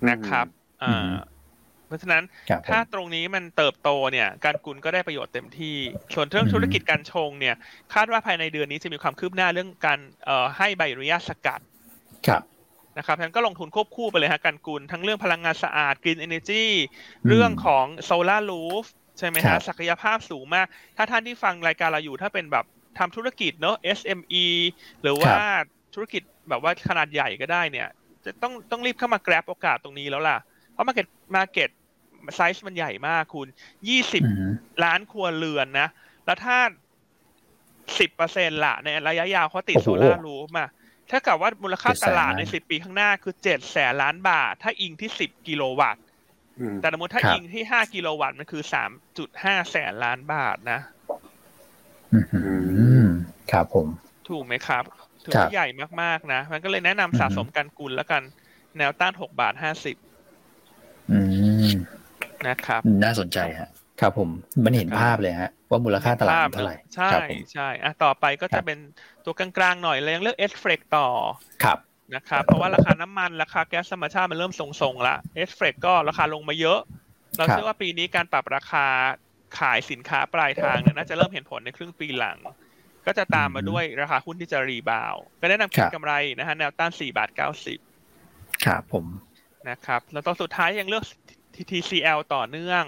[0.10, 0.48] นะครับ
[0.84, 1.14] อ่อืมา
[1.88, 5.78] เพราะฉะนั้นครับผมถ้าตรงนี้มันเติบโตเนี่ยการกุลก็ได้ประโยชน์เต็มที่
[6.14, 7.56] ส่วนเรื่องอืมธุรกิจการชงเนี่ย
[7.94, 11.62] คาดว่าภายในเดือนนี้จะมีความคืบหน้าเรื่องการเอ่อให้ใบอนุญาตสกัด
[12.28, 12.44] ครับ
[12.98, 16.66] นะครับฉะนั้นก็ลงทุนควบคู่ไปเลยฮะการกุลทั้งเรื่องพลังงานสะอาด Green Energy
[17.28, 18.86] เรื่องของโซลารูฟ
[19.20, 22.66] ใช่ไหมครัฮะบศักยภาพสูงมาก ถ้าท่านที่ฟังรายการเราอยู่ถ้าเป็นแบบ
[23.00, 24.46] ทำธุรกิจเนอะ SME
[25.02, 25.36] หรือว่า
[25.94, 27.88] ธุรกิจแบบว่าขนาดใหญ่ก็ได้เนี่ย
[28.26, 30.38] จะต้องต้องรีบเข้ามา grab โอกาสตรงนี้แล้วล่ะ
[30.72, 31.70] เพราะ market market
[32.36, 33.48] ไซส์มันใหญ่มากคุณ
[33.88, 34.52] 20อืม
[34.84, 35.88] ล้านครัวเรือนนะ
[36.26, 36.58] แล้วถ้า
[37.38, 40.66] 10เปอร์เซ็นต์ละในระยะยาวเขาติดโอ้โหโซลารูฟมา
[41.12, 46.04] ถ้ากับว่ามูลค่า700,000ตลาดใน10ปีข้างหน้าคือ7แสนล้านบาท ถ้าอิงที่10กิโลวัตต์
[46.60, 48.64] อืมแต่สมมติถ้าครับอิงที่5กิโลวัตต์มันคือ
[49.16, 50.80] 3.5แสนล้านบาทนะ
[52.12, 52.20] อื
[53.04, 53.08] ม
[53.52, 53.88] ครับผม
[54.30, 54.84] ถูกไหมครับ
[55.26, 55.68] ถือครัว่าบใหญ่
[56.02, 58.24] มากๆนะ มันก็เลยแนะนำอือฮึสะสมการกุลแล้วกัน
[58.78, 59.54] แนวต้าน6บาท
[61.10, 61.18] อื
[61.72, 61.76] ม
[62.14, 63.70] 50นะครับ น่าสนใจฮะ
[64.02, 64.30] ครับผม
[64.66, 68.78] มันเห็นภาพเลยฮะ ว่ามูลค่าตลาดมันเท่าไหร่ ใช่ครับผมใช่อะต่อไปก็ครัจะบเป็น
[69.24, 71.08] ตัวกลางๆหน่อยเลยยังเลือกเอสเฟรกต่อ
[71.64, 71.80] ครับ
[72.16, 76.80] นะครับ เพราะว่าราคาน้ำมันราคาแก๊สธรรมชาติมันเริ่มทรงๆละเอสเฟรกก็ราคาลงมาเยอะ
[77.38, 78.86] เราครับเชื่อว่าปีนี้การปรับราคา
[79.60, 82.38] ขายสินค้าปลายทางเนี่ยน่าจะเริ่มเห็นผลในครึ่งปีหลัง
[83.08, 87.30] ก็จะตามมาด้วยราคาหุ้นที่จะ rebound ก็แนะนำเก็งกำไรนะฮะแนวต้าน4บาท
[87.98, 89.06] 90ครับผม
[89.70, 91.04] นะครับ แล้วตัวสุดท้ายยังเลือก
[91.72, 92.84] TCL ต่อเนื่อง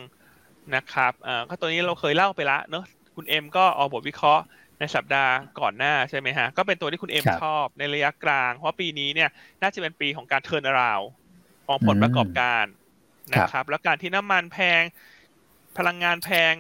[0.75, 4.43] นะครับอ่าก็ตัวนี้เราเคยเล่าไปละเนอะคุณเอ็มก็ออกบทวิเคราะห์
[4.79, 9.29] ในสัปดาห์ก่อนหน้าใช่ไหมฮะ ก็เป็นตัวที่คุณเอ็มครับชอบในระยะกลาง เพราะปีนี้เนี่ย
[9.61, 11.01] น่าจะเป็นปีของการเทิร์นราว
[11.67, 12.65] ของผลประกอบการ
[13.33, 14.81] นะครับ แล้วการที่น้ำมันแพง
[15.77, 16.53] พลังงานแพง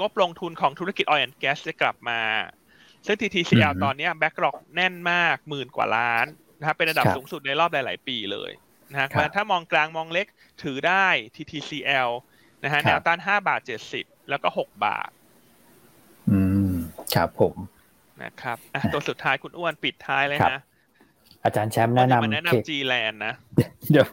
[0.00, 2.20] งบลงทุนของธุรกิจ oil and gas จะกลับมา
[3.06, 6.26] ซึ่ง TTCL อืมตอนเนี้แบ็กหลอกแน่นมากหมื่นกว่าล้าน
[6.58, 8.50] นะครับเป็นระดับครับสูงสุดในรอบหลาย ๆ ปีเลย
[8.90, 10.26] นะฮะเพราะฉะนั้นถ้ามองกลางมองเล็ก
[10.62, 12.10] ถือได้ TTCL
[12.64, 13.60] นะฮะครับแนวต้าน5บาท
[13.94, 15.10] 70แล้วก็6บาท
[16.30, 16.40] อื
[16.70, 16.72] ม
[17.14, 17.54] ครับผม
[18.22, 20.62] นะครับอะตัวสุดท้ายคุณอ้วนปิดท้ายเลยครับนะ
[21.44, 23.34] อาจารย์แชมป์ว่าแนะจะมานำแนะเคนำ G Land นะ
[23.90, 24.08] เดี๋ยว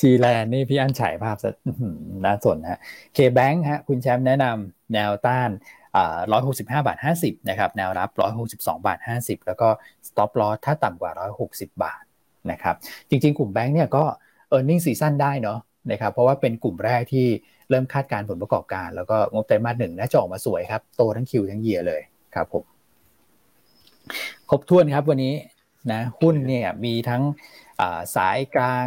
[0.00, 2.80] จีแลนนี่พี่อันฉายภาพซะอื้อหือน่าสนฮะ
[3.14, 5.50] เคแบงฮะ คุณแชมป์แนะนำแนวต้าน
[5.98, 9.68] อ่าร้อยหกสิบห้าบาทห้าสิบนะครับ แนวรับร้อยหกสิบสองบาทห้าสิบแล้วก็
[10.08, 12.02] stop loss ถ้าต่ำกว่าร้อยหกสิบาท
[12.50, 12.74] นะครับ
[13.08, 14.04] จริงๆ กลุ่มแบงค์เนี่ยก็
[14.56, 15.58] e a r n i n g ซีซั่นได้เนาะ
[15.90, 17.26] นะครับ เพราะว่าเป็นกลุ่มแรกที่
[17.70, 22.00] เริ่มคาดการณ์ผลประกอบการ แล้วก็งบไตรมาสหนึ่งน่าจะออกมาสวยครับ โตทั้งคิวทั้งเยียเลย
[22.34, 22.64] ครับผม
[24.50, 25.34] ครบถ้วนครับวันนี้
[25.92, 27.22] นะหุ้นเนี่ยมีทั้ง
[27.80, 28.86] อ่าสายกลาง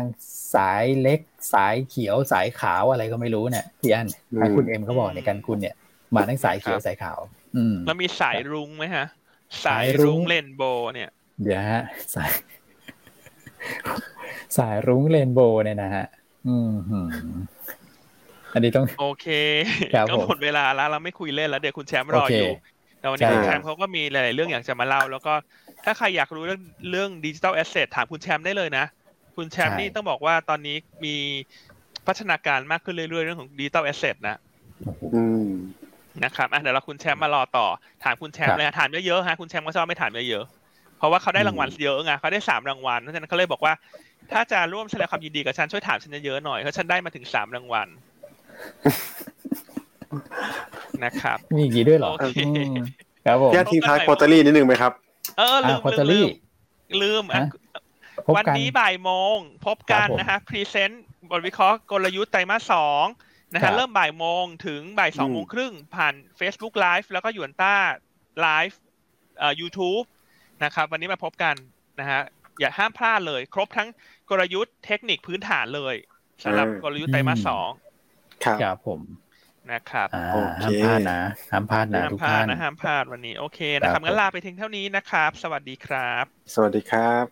[0.56, 1.20] สายเล็ก
[1.54, 5.76] สายเขียวสายขาวอะไรก็ไม่รู้เนี่ยพี่อันอืมทางคุณเอ็มเขาบอกในการคุณเนี่ย
[6.16, 7.20] มาทั้งสายเขียวครับสายขาว
[7.56, 9.06] อืมแล้วมีสายรุ้งไหมฮะ
[9.66, 10.62] สาสายยรุ้รุ้งงเลนโบ
[10.94, 11.10] เนี่ย
[11.44, 11.82] เดี๋ยวฮะ
[12.16, 12.32] สาย
[14.58, 16.06] สายรุ้งเรนโบว์เนี่ยนะฮะ
[16.48, 17.08] อืมหืม
[18.54, 19.28] อันนี้ต้อง โอเค
[19.94, 22.52] ครับก็ผมหมดเวลาแล้วเราไม่คุยเล่นแล้วเดี๋ยวคุณแชมป์รอโอเคอยู่
[23.00, 25.34] แต่วันนี้ใช่คุณแชมป์เขาก็มีหลาย ๆ เรื่องอยากจะมาเล่า แล้วก็
[25.86, 28.86] ถ้าใครอยากรู้เรื่องเรื่องดิจิ t a ลแอสเซทถามคุณแชมป์ได้เลยนะ
[29.36, 31.16] คุณแชมป์ใช่นี่ต้องบอกว่าตอนนี้มี
[32.08, 34.38] พัฒนาการมากขึ้นเรื่อย ๆ เรื่องของดิจิ t a ลแอสเซทนะ
[35.14, 35.48] อืม
[36.24, 37.68] นะครับอะเดี๋ยวเราคุณแชมป์มารอต่อ
[38.04, 43.74] ถามคุณแชมครัป์บเลยนะถามเยอะๆฮะคุณแชมป์ก็ชอบไม่ถามเยอะๆเพราะว่าเขาได้รางวัลเยอะไงเขาได้สามรางวัลเพราะฉะนั้นเขาเลยบอกว่า
[44.32, 47.88] ถ้าจะร่วมแสดงความยินดีกับฉันช่วยถามฉันเยอะๆหน่อยเพราะฉันได้มาถึงสามรางวัล
[51.04, 52.76] นะครับมีอย่างนี้ด้วยเหรอโอเคอืม
[53.26, 54.92] ครับผมพี่อันทิ้งท้าย quarterly นิดนึงไหมครับ
[55.38, 56.30] เออลือ่า quarterly ลืม
[57.02, 57.48] ลืมอะฮะ
[58.28, 63.06] พบวันกันนี้บ่ายโมง พบกันครับผมนะฮะ present บทวิเคราะห์กลยุทธ์ไตรมาสสอง
[63.54, 67.76] นะครัฮะบ เริ่มบ่ายโมงถึงบ่ายสองอืมโมงครึ่งผ่าน Facebook Live แล้วก็หยวนต้า
[68.42, 68.80] ไลฟ์
[69.40, 70.06] เอ่อ YouTube
[70.64, 71.56] นะครับ วันนี้มาพบกัน
[72.00, 72.22] นะฮะ
[72.60, 73.90] อย่าห้ามพลาดเลย ครบทั้ง
[74.30, 75.96] กลยุทธ์เทคนิคพื้นฐานเลย
[76.44, 77.70] สำหรับกลยุทธ์ไตรมาสสอง
[78.46, 79.02] ครับ ครับผม
[79.72, 81.22] นะครับ อ่าโอเค ห้ามพลาดนะ
[81.52, 87.26] ห้ามพลาดนะห้ามทุกพลาดท่านนะห้ามพลาดวันนี้โอเคนะครับครับ งั้นลาไปเพียงเท่านี้นะครับ สวัสดีครับ สวัสดีครับ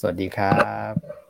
[0.00, 0.58] สวัสดีครั
[0.92, 1.25] บ